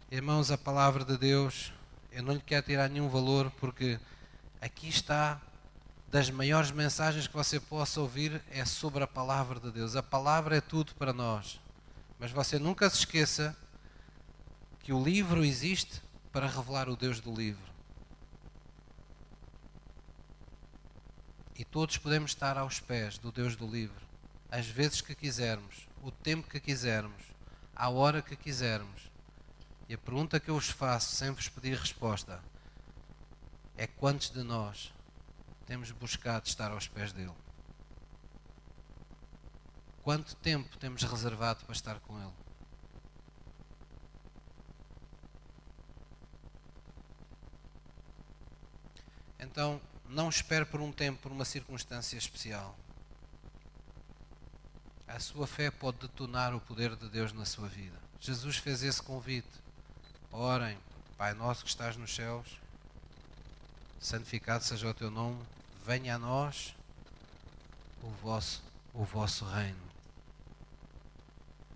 Irmãos, 0.08 0.52
a 0.52 0.56
palavra 0.56 1.04
de 1.04 1.18
Deus, 1.18 1.72
eu 2.12 2.22
não 2.22 2.34
lhe 2.34 2.40
quero 2.40 2.64
tirar 2.64 2.88
nenhum 2.88 3.08
valor, 3.08 3.50
porque 3.58 3.98
aqui 4.60 4.88
está 4.88 5.40
das 6.14 6.30
maiores 6.30 6.70
mensagens 6.70 7.26
que 7.26 7.34
você 7.34 7.58
possa 7.58 8.00
ouvir 8.00 8.40
é 8.48 8.64
sobre 8.64 9.02
a 9.02 9.06
palavra 9.06 9.58
de 9.58 9.72
Deus. 9.72 9.96
A 9.96 10.02
palavra 10.02 10.56
é 10.56 10.60
tudo 10.60 10.94
para 10.94 11.12
nós. 11.12 11.58
Mas 12.20 12.30
você 12.30 12.56
nunca 12.56 12.88
se 12.88 12.98
esqueça 12.98 13.56
que 14.78 14.92
o 14.92 15.02
livro 15.02 15.44
existe 15.44 16.00
para 16.30 16.46
revelar 16.46 16.88
o 16.88 16.94
Deus 16.94 17.18
do 17.18 17.34
livro. 17.34 17.64
E 21.56 21.64
todos 21.64 21.98
podemos 21.98 22.30
estar 22.30 22.56
aos 22.56 22.78
pés 22.78 23.18
do 23.18 23.32
Deus 23.32 23.56
do 23.56 23.66
livro, 23.66 24.06
às 24.52 24.68
vezes 24.68 25.00
que 25.00 25.16
quisermos, 25.16 25.88
o 26.00 26.12
tempo 26.12 26.48
que 26.48 26.60
quisermos, 26.60 27.24
à 27.74 27.88
hora 27.88 28.22
que 28.22 28.36
quisermos. 28.36 29.10
E 29.88 29.94
a 29.94 29.98
pergunta 29.98 30.38
que 30.38 30.48
eu 30.48 30.54
vos 30.54 30.70
faço, 30.70 31.16
sem 31.16 31.32
vos 31.32 31.48
pedir 31.48 31.76
resposta, 31.76 32.40
é 33.76 33.88
quantos 33.88 34.30
de 34.30 34.44
nós 34.44 34.93
temos 35.66 35.90
buscado 35.90 36.46
estar 36.46 36.70
aos 36.70 36.88
pés 36.88 37.12
dele? 37.12 37.34
Quanto 40.02 40.36
tempo 40.36 40.76
temos 40.76 41.02
reservado 41.02 41.64
para 41.64 41.74
estar 41.74 41.98
com 42.00 42.20
ele? 42.20 42.32
Então, 49.38 49.80
não 50.08 50.28
espere 50.28 50.64
por 50.64 50.80
um 50.80 50.92
tempo, 50.92 51.22
por 51.22 51.32
uma 51.32 51.44
circunstância 51.44 52.16
especial. 52.16 52.76
A 55.06 55.20
sua 55.20 55.46
fé 55.46 55.70
pode 55.70 55.98
detonar 55.98 56.54
o 56.54 56.60
poder 56.60 56.96
de 56.96 57.08
Deus 57.08 57.32
na 57.32 57.44
sua 57.44 57.68
vida. 57.68 57.98
Jesus 58.20 58.56
fez 58.56 58.82
esse 58.82 59.02
convite. 59.02 59.62
Orem, 60.30 60.78
Pai 61.16 61.32
nosso 61.32 61.62
que 61.62 61.70
estás 61.70 61.96
nos 61.96 62.12
céus, 62.12 62.60
santificado 64.04 64.62
seja 64.62 64.86
o 64.86 64.92
teu 64.92 65.10
nome, 65.10 65.42
venha 65.86 66.16
a 66.16 66.18
nós 66.18 66.74
o 68.02 68.10
vosso, 68.22 68.62
o 68.92 69.02
vosso 69.02 69.46
reino. 69.46 69.80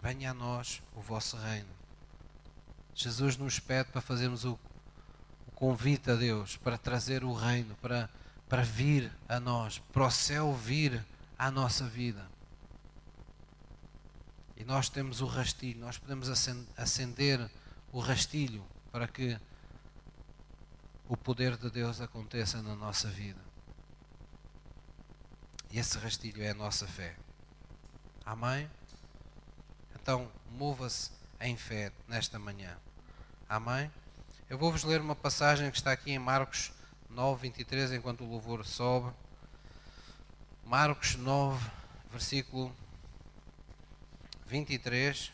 Venha 0.03 0.33
a 0.33 0.35
nós 0.35 0.83
o 0.95 1.01
vosso 1.01 1.39
reino. 1.39 1.69
Jesus 2.95 3.39
nos 3.39 3.59
pede 3.59 3.91
para 3.91 4.03
fazermos 4.03 4.45
o 4.45 4.59
convite 5.55 6.11
a 6.11 6.17
Deus 6.17 6.59
para 6.59 6.77
trazer 6.77 7.25
o 7.25 7.33
reino, 7.33 7.75
para, 7.77 8.11
para 8.47 8.63
vir 8.63 9.11
a 9.27 9.41
nós, 9.41 9.79
para 9.91 10.07
o 10.07 10.11
céu 10.11 10.53
vir 10.53 11.03
à 11.39 11.51
nossa 11.51 11.87
vida. 11.87 12.29
E 14.55 14.65
nós 14.65 14.91
temos 14.91 15.23
o 15.23 15.27
rastilho, 15.27 15.81
nós 15.81 15.97
podemos 15.97 16.29
acender 16.77 17.51
o 17.91 18.01
rastilho 18.01 18.63
para 18.93 19.09
que 19.09 19.39
o 21.09 21.17
poder 21.17 21.57
de 21.57 21.71
Deus 21.71 22.03
aconteça 22.03 22.61
na 22.61 22.77
nossa 22.77 23.09
vida. 23.09 23.41
E 25.71 25.79
esse 25.79 25.99
rastilho 25.99 26.43
é 26.43 26.51
a 26.51 26.55
nossa 26.55 26.87
fé. 26.87 27.17
Amém? 28.25 28.71
Então, 29.95 30.31
mova-se 30.51 31.11
em 31.41 31.57
fé 31.57 31.93
nesta 32.07 32.39
manhã. 32.39 32.77
Amém? 33.49 33.91
Eu 34.51 34.59
vou-vos 34.59 34.85
ler 34.85 35.01
uma 35.01 35.17
passagem 35.17 35.71
que 35.71 35.79
está 35.79 35.93
aqui 35.93 36.11
em 36.11 36.19
Marcos 36.19 36.73
9, 37.09 37.41
23, 37.43 37.93
enquanto 37.93 38.25
o 38.25 38.29
louvor 38.29 38.67
sobe. 38.67 39.15
Marcos 40.65 41.17
9, 41.17 41.71
versículo 42.11 42.75
23. 44.47 45.33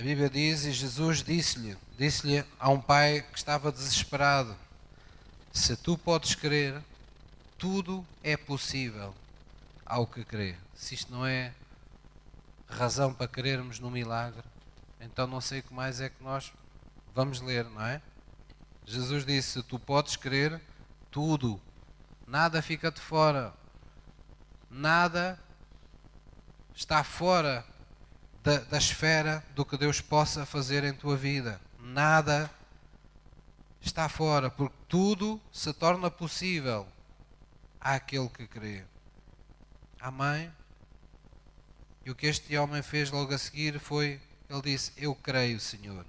A 0.00 0.02
Bíblia 0.02 0.30
diz, 0.30 0.64
e 0.64 0.72
Jesus 0.72 1.22
disse-lhe, 1.22 1.76
disse-lhe 1.98 2.42
a 2.58 2.70
um 2.70 2.80
pai 2.80 3.20
que 3.20 3.36
estava 3.36 3.70
desesperado, 3.70 4.56
se 5.52 5.76
tu 5.76 5.98
podes 5.98 6.34
crer, 6.34 6.82
tudo 7.58 8.02
é 8.22 8.34
possível 8.34 9.14
ao 9.84 10.06
que 10.06 10.24
crê. 10.24 10.56
Se 10.74 10.94
isto 10.94 11.12
não 11.12 11.26
é 11.26 11.52
razão 12.66 13.12
para 13.12 13.28
crermos 13.28 13.78
no 13.78 13.90
milagre, 13.90 14.42
então 15.02 15.26
não 15.26 15.38
sei 15.38 15.60
o 15.60 15.64
que 15.64 15.74
mais 15.74 16.00
é 16.00 16.08
que 16.08 16.24
nós 16.24 16.50
vamos 17.14 17.42
ler, 17.42 17.66
não 17.66 17.84
é? 17.84 18.00
Jesus 18.86 19.26
disse: 19.26 19.62
Tu 19.64 19.78
podes 19.78 20.16
crer 20.16 20.58
tudo, 21.10 21.60
nada 22.26 22.62
fica 22.62 22.90
de 22.90 23.02
fora, 23.02 23.52
nada 24.70 25.38
está 26.74 27.04
fora 27.04 27.66
da, 28.42 28.58
da 28.58 28.78
esfera 28.78 29.44
do 29.54 29.64
que 29.64 29.76
Deus 29.76 30.00
possa 30.00 30.46
fazer 30.46 30.84
em 30.84 30.92
tua 30.92 31.16
vida, 31.16 31.60
nada 31.78 32.50
está 33.80 34.08
fora, 34.08 34.50
porque 34.50 34.76
tudo 34.88 35.40
se 35.52 35.72
torna 35.72 36.10
possível 36.10 36.86
àquele 37.80 38.28
que 38.28 38.46
crê. 38.46 38.84
Amém? 40.00 40.50
E 42.04 42.10
o 42.10 42.14
que 42.14 42.26
este 42.26 42.56
homem 42.56 42.82
fez 42.82 43.10
logo 43.10 43.34
a 43.34 43.38
seguir 43.38 43.78
foi, 43.78 44.20
ele 44.48 44.62
disse, 44.62 44.92
eu 44.96 45.14
creio, 45.14 45.60
Senhor. 45.60 46.04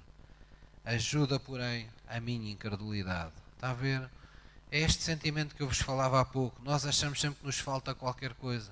Ajuda, 0.84 1.40
porém, 1.40 1.90
a 2.08 2.20
minha 2.20 2.52
incredulidade. 2.52 3.34
Está 3.56 3.72
a 3.72 3.74
ver? 3.74 4.10
É 4.72 4.80
este 4.80 5.04
sentimento 5.04 5.54
que 5.54 5.62
eu 5.62 5.68
vos 5.68 5.80
falava 5.80 6.20
há 6.22 6.26
pouco. 6.26 6.62
Nós 6.64 6.86
achamos 6.86 7.20
sempre 7.20 7.42
que 7.42 7.46
nos 7.46 7.60
falta 7.60 7.94
qualquer 7.94 8.34
coisa. 8.34 8.72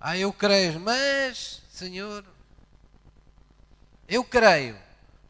Ah, 0.00 0.16
eu 0.16 0.32
creio, 0.32 0.78
mas, 0.78 1.62
Senhor, 1.70 2.24
eu 4.08 4.22
creio, 4.22 4.78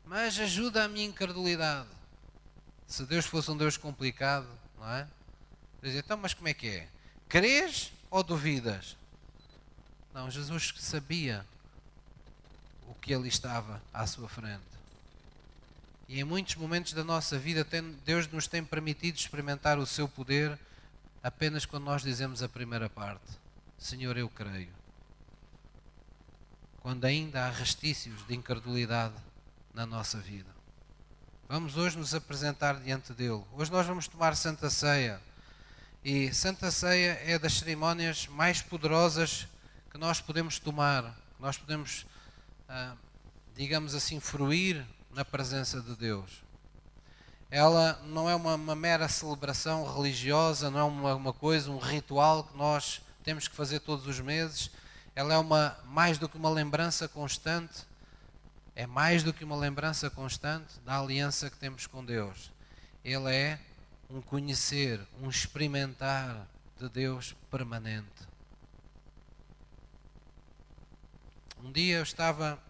mas 0.05 0.39
ajuda 0.39 0.85
a 0.85 0.89
minha 0.89 1.07
incredulidade. 1.07 1.89
Se 2.87 3.05
Deus 3.05 3.27
fosse 3.27 3.51
um 3.51 3.57
Deus 3.57 3.77
complicado, 3.77 4.49
não 4.79 4.89
é? 4.89 5.07
Dizer, 5.83 6.01
então, 6.01 6.17
mas 6.17 6.35
como 6.35 6.49
é 6.49 6.55
que 6.55 6.69
é? 6.69 6.89
Crês 7.29 7.93
ou 8.11 8.23
duvidas? 8.23 8.97
Não, 10.13 10.31
Jesus 10.31 10.75
sabia 10.79 11.47
o 12.89 12.95
que 12.95 13.15
ali 13.15 13.29
estava 13.29 13.83
à 13.93 14.07
sua 14.07 14.29
frente. 14.29 14.63
E 16.09 16.21
em 16.21 16.25
muitos 16.25 16.55
momentos 16.55 16.93
da 16.93 17.03
nossa 17.03 17.39
vida, 17.39 17.67
Deus 18.05 18.29
nos 18.29 18.47
tem 18.47 18.65
permitido 18.65 19.17
experimentar 19.17 19.79
o 19.79 19.87
seu 19.87 20.09
poder 20.09 20.59
apenas 21.23 21.67
quando 21.67 21.85
nós 21.85 22.03
dizemos 22.03 22.43
a 22.43 22.49
primeira 22.49 22.89
parte: 22.89 23.27
Senhor, 23.79 24.17
eu 24.17 24.29
creio. 24.29 24.73
Quando 26.81 27.05
ainda 27.05 27.47
há 27.47 27.51
restícios 27.51 28.27
de 28.27 28.35
incredulidade 28.35 29.15
na 29.75 29.85
nossa 29.85 30.19
vida. 30.19 30.51
Vamos 31.49 31.77
hoje 31.77 31.99
nos 31.99 32.15
apresentar 32.15 32.81
diante 32.81 33.13
dele. 33.13 33.45
Hoje 33.53 33.71
nós 33.71 33.87
vamos 33.87 34.09
tomar 34.09 34.35
Santa 34.35 34.71
Ceia. 34.71 35.21
E 36.03 36.33
Santa 36.33 36.71
Ceia 36.71 37.21
é 37.25 37.39
das 37.39 37.55
cerimónias 37.55 38.27
mais 38.27 38.63
poderosas 38.63 39.47
que 39.91 39.99
nós 39.99 40.21
podemos 40.21 40.59
tomar, 40.59 41.17
nós 41.39 41.57
podemos, 41.59 42.07
ah, 42.69 42.95
digamos 43.55 43.95
assim, 43.95 44.19
fruir 44.19 44.85
na 45.13 45.25
presença 45.25 45.81
de 45.81 45.95
Deus. 45.95 46.43
Ela 47.51 48.01
não 48.07 48.29
é 48.29 48.35
uma, 48.35 48.55
uma 48.55 48.75
mera 48.75 49.09
celebração 49.09 49.85
religiosa, 49.85 50.71
não 50.71 50.81
é 50.81 50.85
uma, 50.85 51.15
uma 51.15 51.33
coisa, 51.33 51.71
um 51.71 51.79
ritual 51.79 52.45
que 52.45 52.57
nós 52.57 53.01
temos 53.27 53.49
que 53.49 53.57
fazer 53.57 53.81
todos 53.81 54.07
os 54.07 54.21
meses. 54.21 54.71
Ela 55.13 55.35
é 55.35 55.39
uma 55.39 55.77
mais 55.85 56.17
do 56.17 56.29
que 56.29 56.37
uma 56.37 56.49
lembrança 56.49 57.09
constante, 57.09 57.85
é 58.77 58.87
mais 58.87 59.25
do 59.25 59.33
que 59.33 59.43
uma 59.43 59.57
lembrança 59.57 60.09
constante 60.09 60.79
da 60.85 61.01
aliança 61.01 61.51
que 61.51 61.57
temos 61.57 61.89
com 61.89 62.05
Deus. 62.05 62.53
Ele 63.05 63.29
é 63.35 63.59
um 64.09 64.21
conhecer, 64.21 65.01
um 65.21 65.29
experimentar 65.29 66.47
de 66.79 66.89
Deus 66.89 67.35
permanente. 67.51 68.07
Um 71.65 71.73
dia 71.73 71.97
eu 71.97 72.05
estava 72.05 72.63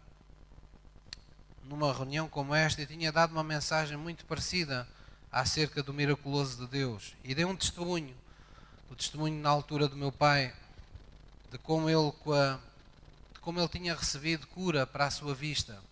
numa 1.65 1.93
reunião 1.93 2.31
como 2.31 2.55
esta 2.55 2.81
e 2.81 2.87
tinha 2.87 3.13
dado 3.13 3.33
uma 3.33 3.45
mensagem 3.45 3.99
muito 3.99 4.25
parecida 4.25 4.89
acerca 5.31 5.83
do 5.83 5.93
miraculoso 5.93 6.65
de 6.65 6.67
Deus 6.67 7.15
e 7.23 7.35
dei 7.35 7.45
um 7.45 7.55
testemunho, 7.55 8.17
o 8.91 8.95
testemunho 8.95 9.41
na 9.41 9.51
altura 9.51 9.89
do 9.89 9.97
meu 9.97 10.13
pai, 10.13 10.55
de 11.51 11.59
como 11.59 11.89
ele, 11.89 12.13
de 13.33 13.41
como 13.41 13.61
ele 13.61 13.69
tinha 13.69 13.95
recebido 13.95 14.47
cura 14.47 14.87
para 14.87 15.07
a 15.07 15.11
sua 15.11 15.35
vista. 15.35 15.83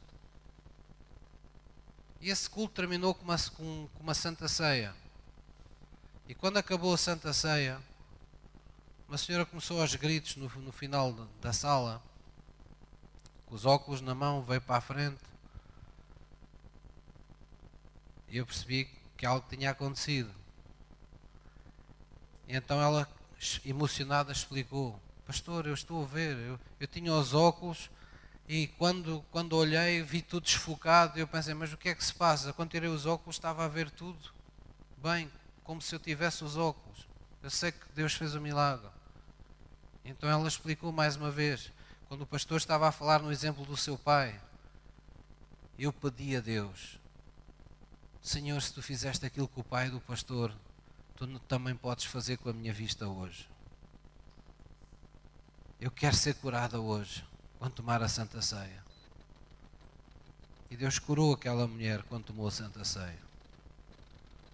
E 2.21 2.31
esse 2.31 2.49
culto 2.49 2.75
terminou 2.75 3.15
com 3.15 3.25
uma, 3.25 3.37
com, 3.39 3.89
com 3.95 4.03
uma 4.03 4.15
santa 4.15 4.49
ceia. 4.49 4.95
E 6.27 6.35
quando 6.35 6.57
acabou 6.57 6.95
a 6.95 6.99
santa 6.99 7.33
ceia, 7.33 7.81
uma 9.07 9.19
senhora 9.19 9.45
começou 9.45 9.81
aos 9.81 9.95
gritos 9.95 10.37
no, 10.37 10.49
no 10.49 10.73
final 10.73 11.13
da 11.41 11.53
sala, 11.53 12.03
com 13.45 13.55
os 13.55 13.67
óculos 13.67 14.01
na 14.01 14.15
mão, 14.15 14.43
veio 14.43 14.61
para 14.63 14.77
a 14.77 14.81
frente. 14.81 15.21
E 18.29 18.39
eu 18.39 18.47
percebi 18.47 18.89
que 19.17 19.27
algo 19.27 19.47
tinha 19.49 19.71
acontecido. 19.71 20.35
Então 22.49 22.81
ela, 22.81 23.09
emocionada, 23.65 24.33
explicou: 24.33 25.01
Pastor, 25.27 25.67
eu 25.67 25.75
estou 25.75 26.03
a 26.03 26.07
ver, 26.07 26.37
eu, 26.37 26.61
eu 26.79 26.87
tinha 26.87 27.13
os 27.13 27.35
óculos 27.35 27.91
e 28.49 28.67
quando, 28.79 29.25
quando 29.31 29.57
olhei 29.57 30.03
vi 30.03 30.23
tudo 30.23 30.45
desfocado. 30.45 31.19
Eu 31.19 31.27
pensei: 31.27 31.55
Mas 31.55 31.73
o 31.73 31.77
que 31.77 31.89
é 31.89 31.95
que 31.95 32.05
se 32.05 32.15
passa? 32.15 32.53
Quando 32.53 32.71
tirei 32.71 32.89
os 32.89 33.07
óculos 33.07 33.37
estava 33.37 33.65
a 33.65 33.69
ver 33.69 33.91
tudo 33.91 34.33
bem, 34.99 35.31
como 35.63 35.81
se 35.81 35.95
eu 35.95 35.99
tivesse 35.99 36.45
os 36.45 36.57
óculos. 36.57 37.07
Eu 37.43 37.51
sei 37.51 37.73
que 37.73 37.87
Deus 37.95 38.15
fez 38.15 38.35
o 38.35 38.39
um 38.39 38.43
milagre. 38.43 38.89
Então 40.05 40.29
ela 40.29 40.47
explicou 40.49 40.93
mais 40.93 41.17
uma 41.17 41.31
vez: 41.31 41.73
quando 42.09 42.23
o 42.23 42.27
pastor 42.27 42.59
estava 42.59 42.89
a 42.89 42.93
falar 42.93 43.21
no 43.21 43.33
exemplo 43.33 43.65
do 43.65 43.77
seu 43.77 43.99
pai, 43.99 44.41
eu 45.79 45.93
pedi 45.93 46.37
a 46.37 46.41
Deus 46.41 47.03
Senhor, 48.25 48.61
se 48.63 48.73
tu 48.73 48.81
fizeste 48.81 49.27
aquilo 49.27 49.47
com 49.47 49.61
o 49.61 49.65
pai 49.65 49.91
do 49.91 50.01
pastor, 50.01 50.51
tu 51.27 51.39
também 51.41 51.75
podes 51.75 52.05
fazer 52.05 52.37
com 52.37 52.49
a 52.49 52.53
minha 52.53 52.73
vista 52.73 53.07
hoje. 53.09 53.49
Eu 55.81 55.91
quero 55.91 56.15
ser 56.15 56.35
curada 56.35 56.81
hoje, 56.81 57.25
quando 57.59 57.75
tomar 57.75 58.03
a 58.03 58.09
Santa 58.09 58.41
Ceia. 58.41 58.83
E 60.71 60.77
Deus 60.77 60.99
curou 60.99 61.35
aquela 61.35 61.67
mulher 61.67 62.03
quando 62.05 62.25
tomou 62.25 62.49
a 62.49 62.51
Santa 62.51 62.85
Ceia. 62.85 63.19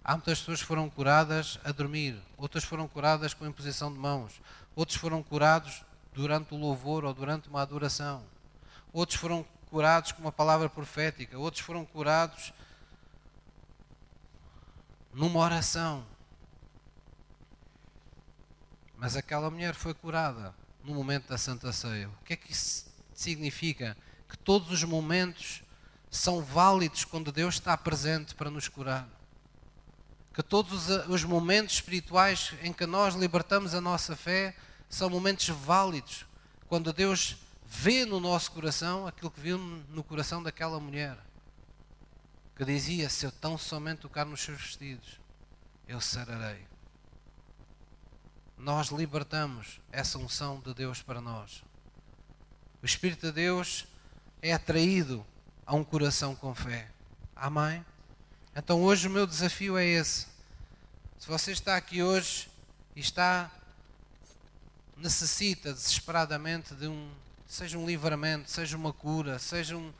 Há 0.03 0.13
muitas 0.13 0.39
pessoas 0.39 0.61
que 0.61 0.65
foram 0.65 0.89
curadas 0.89 1.59
a 1.63 1.71
dormir, 1.71 2.19
outras 2.37 2.63
foram 2.63 2.87
curadas 2.87 3.33
com 3.33 3.45
imposição 3.45 3.93
de 3.93 3.99
mãos, 3.99 4.41
outros 4.75 4.97
foram 4.97 5.21
curados 5.21 5.83
durante 6.13 6.53
o 6.53 6.57
louvor 6.57 7.05
ou 7.05 7.13
durante 7.13 7.47
uma 7.47 7.61
adoração, 7.61 8.23
outros 8.91 9.19
foram 9.19 9.45
curados 9.69 10.11
com 10.11 10.21
uma 10.21 10.31
palavra 10.31 10.67
profética, 10.69 11.37
outros 11.37 11.63
foram 11.63 11.85
curados 11.85 12.51
numa 15.13 15.39
oração. 15.39 16.03
Mas 19.01 19.17
aquela 19.17 19.49
mulher 19.49 19.73
foi 19.73 19.95
curada 19.95 20.53
no 20.83 20.93
momento 20.93 21.27
da 21.27 21.35
Santa 21.35 21.73
Ceia. 21.73 22.07
O 22.07 22.23
que 22.23 22.33
é 22.33 22.35
que 22.35 22.51
isso 22.51 22.85
significa? 23.15 23.97
Que 24.29 24.37
todos 24.37 24.69
os 24.69 24.83
momentos 24.83 25.63
são 26.11 26.39
válidos 26.43 27.03
quando 27.03 27.31
Deus 27.31 27.55
está 27.55 27.75
presente 27.75 28.35
para 28.35 28.51
nos 28.51 28.67
curar. 28.67 29.09
Que 30.35 30.43
todos 30.43 30.87
os 31.09 31.23
momentos 31.23 31.73
espirituais 31.73 32.53
em 32.61 32.71
que 32.71 32.85
nós 32.85 33.15
libertamos 33.15 33.73
a 33.73 33.81
nossa 33.81 34.15
fé 34.15 34.55
são 34.87 35.09
momentos 35.09 35.47
válidos 35.47 36.27
quando 36.67 36.93
Deus 36.93 37.37
vê 37.65 38.05
no 38.05 38.19
nosso 38.19 38.51
coração 38.51 39.07
aquilo 39.07 39.31
que 39.31 39.41
viu 39.41 39.57
no 39.57 40.03
coração 40.03 40.43
daquela 40.43 40.79
mulher 40.79 41.17
que 42.55 42.63
dizia: 42.63 43.09
Se 43.09 43.25
eu 43.25 43.31
tão 43.31 43.57
somente 43.57 44.01
tocar 44.01 44.25
nos 44.27 44.41
seus 44.41 44.61
vestidos, 44.61 45.19
eu 45.87 45.99
sararei. 45.99 46.70
Nós 48.61 48.89
libertamos 48.89 49.81
essa 49.91 50.19
unção 50.19 50.59
de 50.59 50.71
Deus 50.75 51.01
para 51.01 51.19
nós. 51.19 51.63
O 52.79 52.85
Espírito 52.85 53.25
de 53.25 53.31
Deus 53.31 53.87
é 54.39 54.53
atraído 54.53 55.25
a 55.65 55.73
um 55.73 55.83
coração 55.83 56.35
com 56.35 56.53
fé. 56.53 56.91
Amém? 57.35 57.83
Então 58.55 58.83
hoje 58.83 59.07
o 59.07 59.09
meu 59.09 59.25
desafio 59.25 59.79
é 59.79 59.85
esse. 59.87 60.27
Se 61.17 61.27
você 61.27 61.51
está 61.51 61.75
aqui 61.75 62.03
hoje 62.03 62.51
e 62.95 62.99
está 62.99 63.49
necessita 64.95 65.73
desesperadamente 65.73 66.75
de 66.75 66.87
um 66.87 67.11
seja 67.47 67.79
um 67.79 67.85
livramento, 67.87 68.51
seja 68.51 68.77
uma 68.77 68.93
cura, 68.93 69.39
seja 69.39 69.75
um 69.75 69.91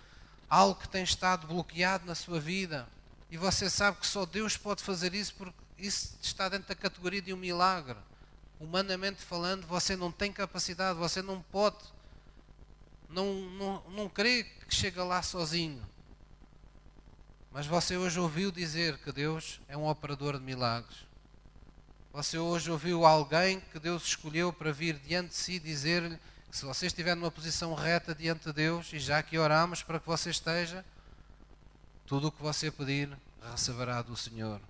algo 0.47 0.79
que 0.79 0.87
tem 0.87 1.01
estado 1.01 1.47
bloqueado 1.47 2.05
na 2.05 2.13
sua 2.13 2.39
vida 2.39 2.87
e 3.31 3.37
você 3.37 3.71
sabe 3.71 3.97
que 3.97 4.05
só 4.05 4.23
Deus 4.23 4.55
pode 4.55 4.83
fazer 4.83 5.15
isso 5.15 5.33
porque 5.33 5.57
isso 5.79 6.15
está 6.21 6.47
dentro 6.47 6.67
da 6.67 6.75
categoria 6.75 7.23
de 7.23 7.33
um 7.33 7.37
milagre. 7.37 7.97
Humanamente 8.61 9.23
falando, 9.23 9.65
você 9.65 9.95
não 9.95 10.11
tem 10.11 10.31
capacidade, 10.31 10.99
você 10.99 11.19
não 11.19 11.41
pode, 11.41 11.83
não, 13.09 13.33
não, 13.33 13.83
não 13.89 14.07
crê 14.07 14.43
que 14.43 14.75
chega 14.75 15.03
lá 15.03 15.23
sozinho. 15.23 15.83
Mas 17.51 17.65
você 17.65 17.97
hoje 17.97 18.19
ouviu 18.19 18.51
dizer 18.51 18.99
que 18.99 19.11
Deus 19.11 19.59
é 19.67 19.75
um 19.75 19.87
operador 19.87 20.37
de 20.37 20.45
milagres. 20.45 21.07
Você 22.13 22.37
hoje 22.37 22.69
ouviu 22.69 23.03
alguém 23.03 23.59
que 23.59 23.79
Deus 23.79 24.03
escolheu 24.03 24.53
para 24.53 24.71
vir 24.71 24.99
diante 24.99 25.29
de 25.29 25.35
si 25.35 25.57
dizer-lhe 25.57 26.19
se 26.51 26.63
você 26.63 26.85
estiver 26.85 27.15
numa 27.15 27.31
posição 27.31 27.73
reta 27.73 28.13
diante 28.13 28.45
de 28.45 28.53
Deus, 28.53 28.93
e 28.93 28.99
já 28.99 29.23
que 29.23 29.39
oramos 29.39 29.81
para 29.81 29.99
que 29.99 30.05
você 30.05 30.29
esteja, 30.29 30.85
tudo 32.05 32.27
o 32.27 32.31
que 32.31 32.43
você 32.43 32.69
pedir 32.69 33.09
receberá 33.51 34.03
do 34.03 34.15
Senhor. 34.15 34.61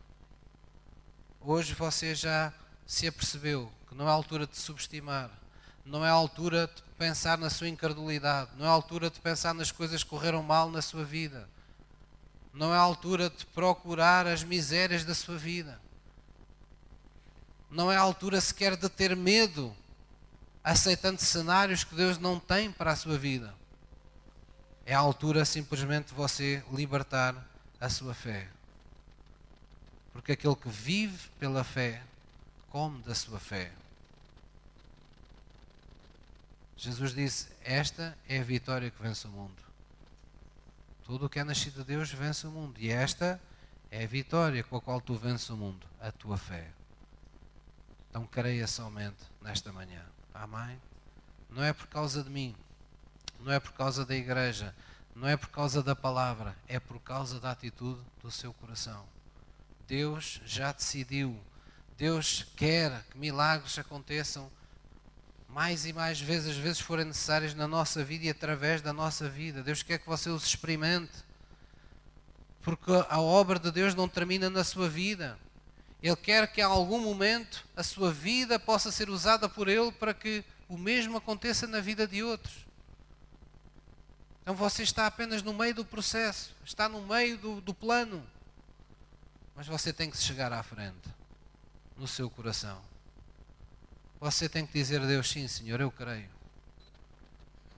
Hoje 1.42 1.74
você 1.74 2.16
já 2.16 2.54
se 2.88 3.06
apercebeu 3.06 3.70
não 3.96 4.08
é 4.08 4.10
a 4.10 4.14
altura 4.14 4.48
de 4.48 4.58
subestimar, 4.58 5.30
não 5.86 6.06
é 6.06 6.10
a 6.10 6.14
altura 6.14 6.68
de 6.68 6.82
pensar 6.98 7.38
na 7.38 7.50
sua 7.50 7.68
incredulidade, 7.68 8.52
não 8.58 8.66
é 8.66 8.70
a 8.70 8.72
altura 8.72 9.10
de 9.10 9.20
pensar 9.20 9.54
nas 9.54 9.72
coisas 9.72 10.04
que 10.04 10.10
correram 10.10 10.42
mal 10.44 10.70
na 10.70 10.82
sua 10.82 11.04
vida, 11.04 11.48
não 12.54 12.74
é 12.74 12.78
a 12.78 12.82
altura 12.82 13.30
de 13.30 13.46
procurar 13.48 14.28
as 14.28 14.44
misérias 14.44 15.04
da 15.04 15.16
sua 15.16 15.38
vida, 15.38 15.80
não 17.70 17.92
é 17.92 17.98
a 17.98 18.02
altura 18.02 18.42
sequer 18.42 18.76
de 18.76 18.90
ter 18.90 19.16
medo 19.16 19.76
aceitando 20.64 21.22
cenários 21.22 21.84
que 21.84 21.96
Deus 21.96 22.18
não 22.18 22.40
tem 22.40 22.72
para 22.72 22.92
a 22.92 22.96
sua 22.96 23.18
vida. 23.18 23.54
É 24.86 24.94
a 24.94 25.00
altura 25.00 25.46
simplesmente 25.46 26.08
de 26.08 26.14
você 26.14 26.64
libertar 26.72 27.36
a 27.80 27.90
sua 27.90 28.14
fé. 28.14 28.48
Porque 30.12 30.34
aquele 30.34 30.56
que 30.56 30.70
vive 30.70 31.30
pela 31.40 31.64
fé, 31.64 32.04
come 32.70 33.02
da 33.04 33.16
sua 33.16 33.40
fé. 33.40 33.72
Jesus 36.82 37.14
disse: 37.14 37.48
Esta 37.64 38.18
é 38.28 38.40
a 38.40 38.44
vitória 38.44 38.90
que 38.90 39.00
vence 39.00 39.28
o 39.28 39.30
mundo. 39.30 39.62
Tudo 41.04 41.28
o 41.28 41.30
que 41.30 41.38
é 41.38 41.44
nascido 41.44 41.82
de 41.82 41.84
Deus 41.84 42.12
vence 42.12 42.48
o 42.48 42.50
mundo. 42.50 42.80
E 42.80 42.90
esta 42.90 43.40
é 43.92 44.04
a 44.04 44.08
vitória 44.08 44.64
com 44.64 44.78
a 44.78 44.82
qual 44.82 45.00
tu 45.00 45.14
vences 45.14 45.48
o 45.52 45.56
mundo, 45.56 45.86
a 46.00 46.12
tua 46.12 46.40
fé. 46.40 46.72
Então 48.10 48.26
creia 48.26 48.66
somente 48.66 49.24
nesta 49.44 49.72
manhã. 49.72 50.04
Amém? 50.34 50.82
Não 51.52 51.64
é 51.64 51.72
por 51.72 51.86
causa 51.86 52.24
de 52.24 52.32
mim, 52.32 52.56
não 53.40 53.52
é 53.52 53.60
por 53.60 53.74
causa 53.74 54.04
da 54.04 54.16
igreja, 54.16 54.74
não 55.16 55.28
é 55.28 55.38
por 55.38 55.50
causa 55.50 55.84
da 55.84 55.96
palavra, 55.96 56.58
é 56.68 56.80
por 56.80 57.00
causa 57.00 57.40
da 57.40 57.52
atitude 57.52 58.02
do 58.24 58.32
seu 58.32 58.54
coração. 58.54 59.06
Deus 59.88 60.42
já 60.46 60.72
decidiu, 60.72 61.40
Deus 61.96 62.48
quer 62.56 63.04
que 63.12 63.20
milagres 63.20 63.78
aconteçam 63.78 64.50
mais 65.54 65.86
e 65.86 65.92
mais 65.92 66.20
vezes, 66.20 66.52
as 66.52 66.58
vezes 66.58 66.80
forem 66.80 67.06
necessárias 67.06 67.54
na 67.54 67.68
nossa 67.68 68.04
vida 68.04 68.26
e 68.26 68.30
através 68.30 68.82
da 68.82 68.94
nossa 68.94 69.28
vida. 69.28 69.62
Deus 69.62 69.84
quer 69.84 70.00
que 70.00 70.08
você 70.08 70.30
os 70.30 70.46
experimente, 70.46 71.12
porque 72.62 72.92
a 73.10 73.20
obra 73.20 73.60
de 73.60 73.70
Deus 73.70 73.94
não 73.94 74.08
termina 74.08 74.50
na 74.50 74.64
sua 74.64 74.88
vida. 74.88 75.38
Ele 76.02 76.16
quer 76.16 76.48
que 76.52 76.62
em 76.62 76.64
algum 76.64 77.00
momento 77.00 77.66
a 77.76 77.84
sua 77.84 78.12
vida 78.14 78.58
possa 78.58 78.92
ser 78.92 79.10
usada 79.10 79.50
por 79.50 79.68
Ele 79.68 79.92
para 79.92 80.14
que 80.14 80.44
o 80.70 80.78
mesmo 80.78 81.18
aconteça 81.18 81.68
na 81.68 81.82
vida 81.82 82.08
de 82.08 82.24
outros. 82.24 82.66
Então 84.42 84.56
você 84.56 84.84
está 84.84 85.06
apenas 85.06 85.44
no 85.44 85.54
meio 85.54 85.76
do 85.76 85.86
processo, 85.86 86.56
está 86.66 86.88
no 86.88 87.02
meio 87.02 87.38
do, 87.38 87.62
do 87.62 87.74
plano. 87.74 88.26
Mas 89.54 89.68
você 89.68 89.92
tem 89.92 90.10
que 90.10 90.18
chegar 90.18 90.52
à 90.54 90.64
frente, 90.64 91.10
no 91.98 92.08
seu 92.08 92.30
coração. 92.30 92.91
Você 94.22 94.48
tem 94.48 94.68
que 94.68 94.74
dizer 94.74 95.02
a 95.02 95.06
Deus: 95.08 95.28
sim, 95.28 95.48
Senhor, 95.48 95.82
eu 95.82 95.90
creio. 95.90 96.30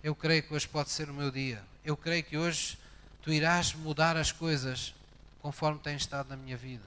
Eu 0.04 0.14
creio 0.14 0.44
que 0.44 0.54
hoje 0.54 0.68
pode 0.68 0.90
ser 0.90 1.10
o 1.10 1.14
meu 1.14 1.32
dia. 1.32 1.64
Eu 1.86 1.96
creio 1.96 2.22
que 2.22 2.38
hoje 2.38 2.78
tu 3.22 3.32
irás 3.32 3.74
mudar 3.74 4.18
as 4.18 4.34
coisas 4.34 4.94
conforme 5.42 5.80
tem 5.80 5.96
estado 5.96 6.28
na 6.28 6.36
minha 6.36 6.58
vida. 6.58 6.84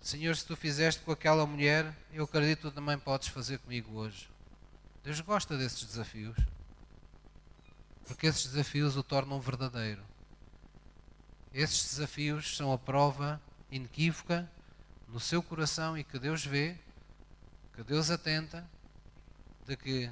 Senhor, 0.00 0.34
se 0.34 0.46
tu 0.46 0.56
fizeste 0.56 1.02
com 1.02 1.12
aquela 1.12 1.44
mulher, 1.46 1.92
eu 2.10 2.24
acredito 2.24 2.58
que 2.58 2.70
tu 2.70 2.70
também 2.70 2.98
podes 2.98 3.28
fazer 3.28 3.58
comigo 3.58 3.98
hoje. 3.98 4.30
Deus 5.04 5.20
gosta 5.20 5.58
desses 5.58 5.84
desafios. 5.84 6.36
Porque 8.06 8.28
esses 8.28 8.46
desafios 8.46 8.96
o 8.96 9.02
tornam 9.02 9.40
verdadeiro. 9.40 10.02
Esses 11.52 11.90
desafios 11.90 12.56
são 12.56 12.72
a 12.72 12.78
prova 12.78 13.38
inequívoca 13.70 14.48
no 15.08 15.20
seu 15.20 15.42
coração 15.42 15.96
e 15.96 16.04
que 16.04 16.18
Deus 16.18 16.44
vê, 16.44 16.76
que 17.74 17.82
Deus 17.82 18.10
atenta, 18.10 18.68
de 19.66 19.76
que 19.76 20.10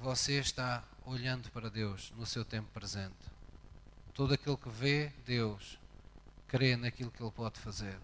você 0.00 0.38
está 0.38 0.82
olhando 1.04 1.50
para 1.50 1.70
Deus 1.70 2.12
no 2.16 2.26
seu 2.26 2.44
tempo 2.44 2.68
presente. 2.72 3.16
Todo 4.14 4.34
aquele 4.34 4.56
que 4.56 4.68
vê 4.68 5.12
Deus 5.24 5.78
crê 6.46 6.76
naquilo 6.76 7.10
que 7.10 7.22
Ele 7.22 7.30
pode 7.30 7.58
fazer. 7.60 7.98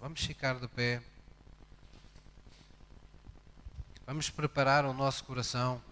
Vamos 0.00 0.20
ficar 0.24 0.58
de 0.60 0.68
pé. 0.68 1.02
Vamos 4.06 4.30
preparar 4.30 4.84
o 4.84 4.92
nosso 4.92 5.24
coração. 5.24 5.82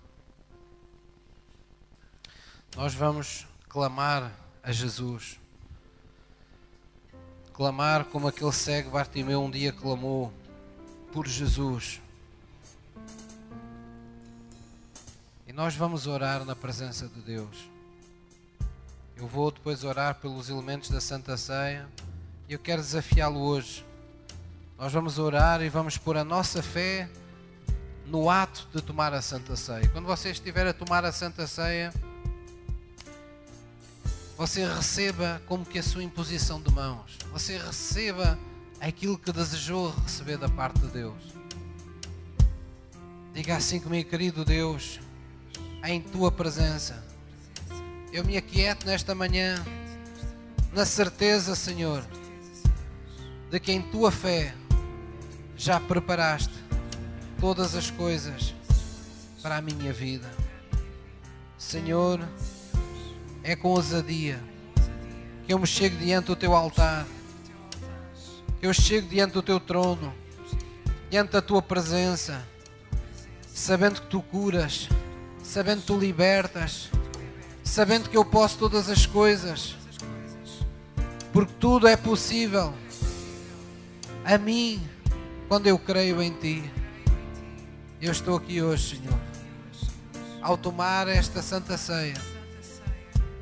Nós 2.76 2.94
vamos 2.94 3.46
clamar 3.68 4.32
a 4.62 4.70
Jesus. 4.70 5.40
Clamar 7.54 8.06
como 8.06 8.26
aquele 8.26 8.50
cego 8.50 8.90
Bartimeu 8.90 9.40
um 9.40 9.48
dia 9.48 9.72
clamou 9.72 10.32
por 11.12 11.24
Jesus. 11.24 12.02
E 15.46 15.52
nós 15.52 15.76
vamos 15.76 16.08
orar 16.08 16.44
na 16.44 16.56
presença 16.56 17.06
de 17.06 17.20
Deus. 17.20 17.70
Eu 19.16 19.28
vou 19.28 19.52
depois 19.52 19.84
orar 19.84 20.16
pelos 20.16 20.50
elementos 20.50 20.90
da 20.90 21.00
Santa 21.00 21.36
Ceia 21.36 21.88
e 22.48 22.54
eu 22.54 22.58
quero 22.58 22.82
desafiá-lo 22.82 23.38
hoje. 23.38 23.86
Nós 24.76 24.92
vamos 24.92 25.20
orar 25.20 25.62
e 25.62 25.68
vamos 25.68 25.96
pôr 25.96 26.16
a 26.16 26.24
nossa 26.24 26.60
fé 26.60 27.08
no 28.04 28.28
ato 28.28 28.66
de 28.74 28.82
tomar 28.82 29.14
a 29.14 29.22
Santa 29.22 29.54
Ceia. 29.54 29.88
Quando 29.90 30.06
você 30.06 30.30
estiver 30.30 30.66
a 30.66 30.72
tomar 30.72 31.04
a 31.04 31.12
Santa 31.12 31.46
Ceia, 31.46 31.94
você 34.36 34.66
receba 34.66 35.40
como 35.46 35.64
que 35.64 35.78
a 35.78 35.82
sua 35.82 36.02
imposição 36.02 36.60
de 36.60 36.72
mãos. 36.72 37.18
Você 37.32 37.56
receba 37.56 38.38
aquilo 38.80 39.16
que 39.16 39.32
desejou 39.32 39.90
receber 40.02 40.36
da 40.36 40.48
parte 40.48 40.80
de 40.80 40.88
Deus. 40.88 41.22
Diga 43.32 43.56
assim 43.56 43.80
comigo, 43.80 44.08
querido 44.10 44.44
Deus, 44.44 45.00
em 45.84 46.00
tua 46.00 46.30
presença. 46.30 47.04
Eu 48.12 48.24
me 48.24 48.36
aquieto 48.36 48.86
nesta 48.86 49.14
manhã, 49.14 49.64
na 50.72 50.84
certeza, 50.84 51.54
Senhor, 51.54 52.04
de 53.50 53.60
que 53.60 53.72
em 53.72 53.82
tua 53.82 54.10
fé 54.10 54.54
já 55.56 55.80
preparaste 55.80 56.54
todas 57.40 57.74
as 57.74 57.90
coisas 57.90 58.54
para 59.42 59.56
a 59.56 59.62
minha 59.62 59.92
vida. 59.92 60.30
Senhor, 61.58 62.20
é 63.44 63.54
com 63.54 63.68
ousadia 63.68 64.42
que 65.46 65.52
eu 65.52 65.58
me 65.58 65.66
chego 65.66 65.98
diante 65.98 66.26
do 66.26 66.36
teu 66.36 66.54
altar, 66.54 67.06
que 68.58 68.66
eu 68.66 68.72
chego 68.72 69.06
diante 69.06 69.34
do 69.34 69.42
teu 69.42 69.60
trono, 69.60 70.12
diante 71.10 71.32
da 71.32 71.42
tua 71.42 71.60
presença, 71.60 72.42
sabendo 73.46 74.00
que 74.00 74.06
tu 74.06 74.22
curas, 74.22 74.88
sabendo 75.42 75.82
que 75.82 75.86
tu 75.86 75.98
libertas, 75.98 76.88
sabendo 77.62 78.08
que 78.08 78.16
eu 78.16 78.24
posso 78.24 78.56
todas 78.56 78.88
as 78.88 79.04
coisas, 79.04 79.76
porque 81.30 81.52
tudo 81.60 81.86
é 81.86 81.98
possível 81.98 82.72
a 84.24 84.38
mim 84.38 84.82
quando 85.48 85.66
eu 85.66 85.78
creio 85.78 86.22
em 86.22 86.32
ti. 86.32 86.72
Eu 88.00 88.12
estou 88.12 88.38
aqui 88.38 88.62
hoje, 88.62 88.96
Senhor, 88.96 89.18
ao 90.40 90.56
tomar 90.56 91.08
esta 91.08 91.42
santa 91.42 91.76
ceia, 91.76 92.33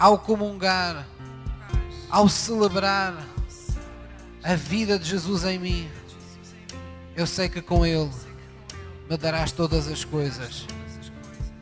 ao 0.02 0.18
comungar, 0.18 1.06
ao 2.10 2.28
celebrar 2.28 3.24
a 4.42 4.56
vida 4.56 4.98
de 4.98 5.08
Jesus 5.08 5.44
em 5.44 5.60
mim. 5.60 5.88
Eu 7.14 7.24
sei 7.24 7.48
que 7.48 7.62
com 7.62 7.86
Ele 7.86 8.10
me 9.08 9.16
darás 9.16 9.52
todas 9.52 9.86
as 9.86 10.04
coisas 10.04 10.66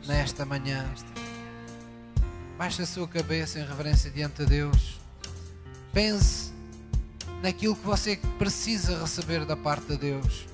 nesta 0.07 0.43
manhã. 0.43 0.91
Baixe 2.57 2.81
a 2.81 2.85
sua 2.87 3.07
cabeça 3.07 3.59
em 3.59 3.63
reverência 3.63 4.09
diante 4.09 4.37
de 4.37 4.47
Deus. 4.47 4.99
Pense 5.93 6.51
naquilo 7.43 7.75
que 7.75 7.85
você 7.85 8.19
precisa 8.39 8.99
receber 8.99 9.45
da 9.45 9.55
parte 9.55 9.85
de 9.85 9.97
Deus. 9.97 10.47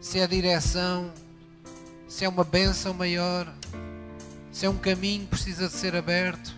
Se 0.00 0.20
é 0.20 0.28
direção, 0.28 1.12
se 2.06 2.24
é 2.24 2.28
uma 2.28 2.44
bênção 2.44 2.94
maior, 2.94 3.52
se 4.52 4.64
é 4.64 4.70
um 4.70 4.78
caminho 4.78 5.22
que 5.22 5.30
precisa 5.30 5.66
de 5.66 5.74
ser 5.74 5.96
aberto, 5.96 6.57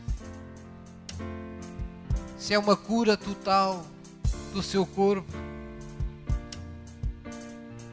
se 2.41 2.55
é 2.55 2.59
uma 2.59 2.75
cura 2.75 3.19
total 3.19 3.87
do 4.55 4.63
seu 4.63 4.87
corpo, 4.87 5.31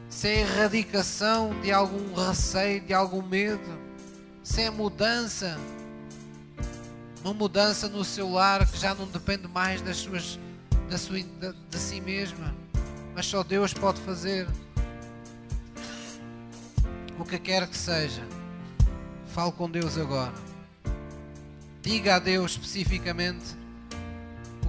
se 0.08 0.26
é 0.26 0.40
erradicação 0.40 1.50
de 1.60 1.70
algum 1.70 2.14
receio, 2.14 2.80
de 2.80 2.94
algum 2.94 3.22
medo, 3.22 3.78
se 4.42 4.62
é 4.62 4.70
mudança, 4.70 5.60
uma 7.22 7.34
mudança 7.34 7.88
no 7.88 8.02
seu 8.02 8.32
lar 8.32 8.66
que 8.66 8.78
já 8.78 8.94
não 8.94 9.06
depende 9.06 9.46
mais 9.46 9.82
das 9.82 9.98
suas, 9.98 10.40
da 10.88 10.96
sua, 10.96 11.20
de, 11.20 11.52
de 11.68 11.78
si 11.78 12.00
mesma, 12.00 12.54
mas 13.14 13.26
só 13.26 13.44
Deus 13.44 13.74
pode 13.74 14.00
fazer 14.00 14.48
o 17.18 17.24
que 17.24 17.38
quer 17.38 17.68
que 17.68 17.76
seja, 17.76 18.26
fale 19.26 19.52
com 19.52 19.70
Deus 19.70 19.98
agora. 19.98 20.32
Diga 21.82 22.16
a 22.16 22.18
Deus 22.18 22.52
especificamente 22.52 23.57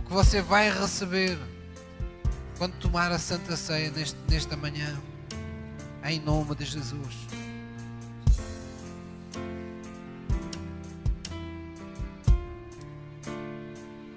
que 0.09 0.15
você 0.15 0.41
vai 0.41 0.71
receber 0.71 1.37
quando 2.57 2.73
tomar 2.79 3.11
a 3.11 3.19
Santa 3.19 3.55
Ceia 3.55 3.91
neste, 3.91 4.17
nesta 4.27 4.57
manhã, 4.57 4.99
em 6.03 6.19
nome 6.19 6.55
de 6.55 6.65
Jesus. 6.65 7.15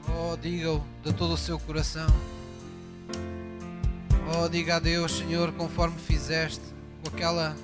Oh, 0.09 0.35
diga-o 0.40 0.82
de 1.05 1.12
todo 1.12 1.35
o 1.35 1.36
seu 1.36 1.59
coração. 1.59 2.09
Oh, 4.35 4.48
diga 4.48 4.77
a 4.77 4.78
Deus, 4.78 5.12
Senhor, 5.12 5.52
conforme 5.52 5.98
fizeste 5.98 6.64
com 7.02 7.14
aquela 7.14 7.55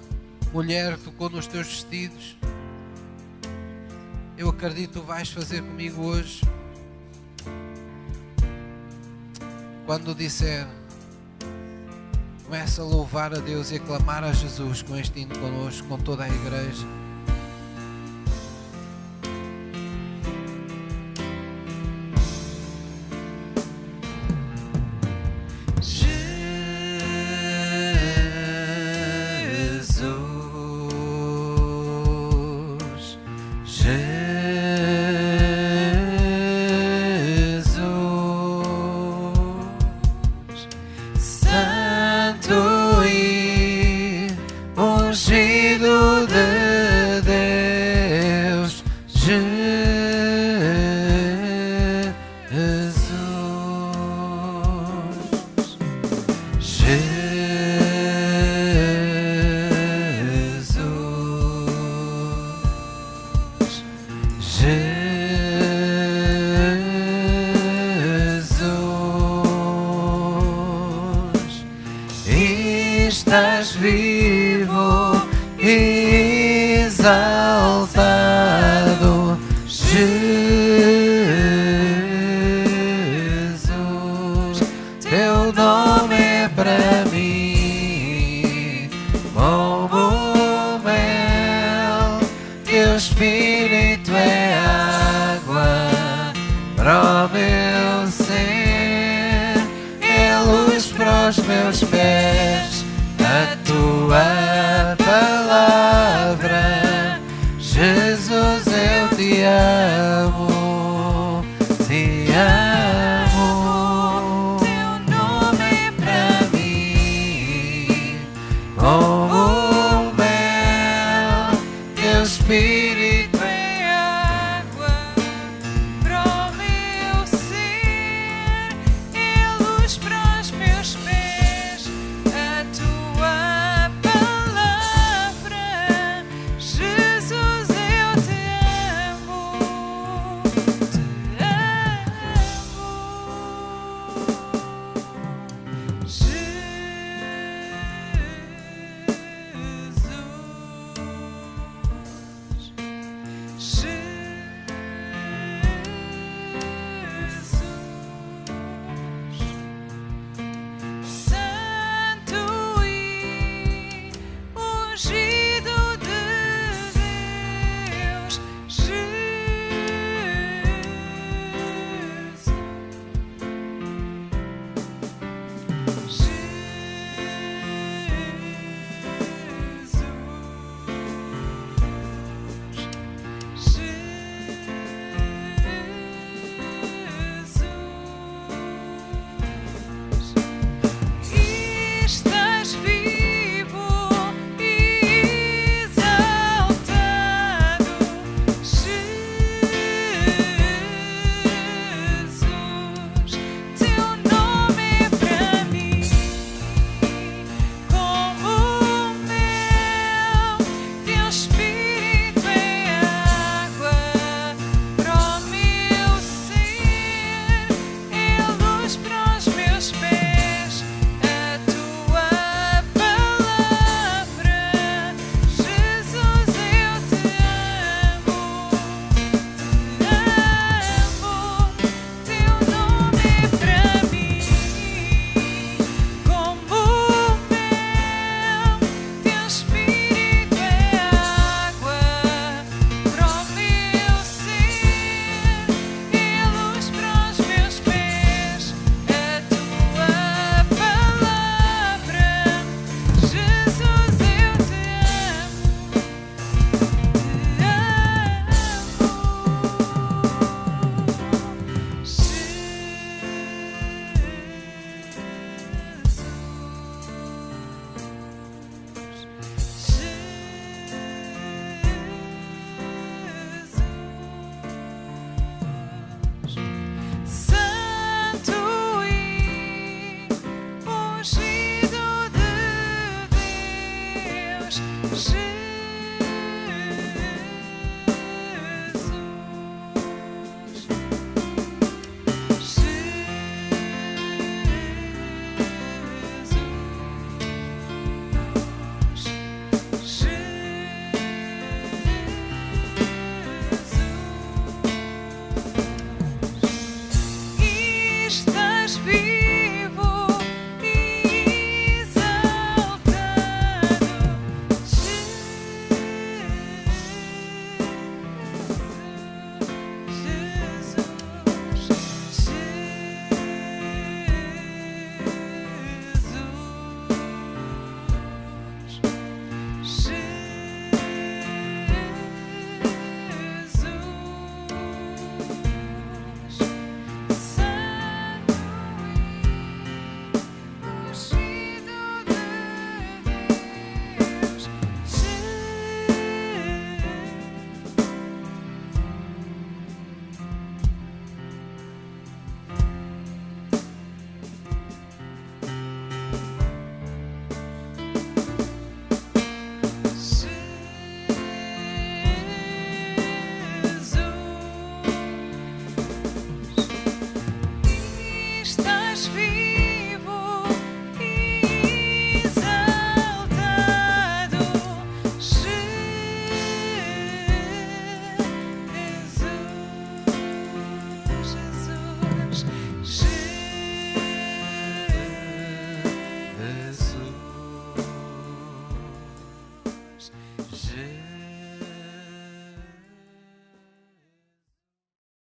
mulher 0.52 0.98
que 0.98 1.04
tocou 1.04 1.30
nos 1.30 1.46
teus 1.46 1.66
vestidos. 1.66 2.36
Eu 4.36 4.50
acredito 4.50 4.88
que 4.88 5.00
tu 5.00 5.02
vais 5.02 5.30
fazer 5.30 5.62
comigo 5.62 6.02
hoje. 6.02 6.42
Quando 9.88 10.14
disser, 10.14 10.66
começa 12.44 12.82
a 12.82 12.84
louvar 12.84 13.32
a 13.32 13.38
Deus 13.38 13.70
e 13.70 13.76
a 13.76 13.80
clamar 13.80 14.22
a 14.22 14.34
Jesus 14.34 14.82
com 14.82 14.94
este 14.94 15.20
hino 15.20 15.38
connosco, 15.38 15.88
com 15.88 15.96
toda 15.96 16.24
a 16.24 16.28
igreja. 16.28 16.86
night. 77.08 77.37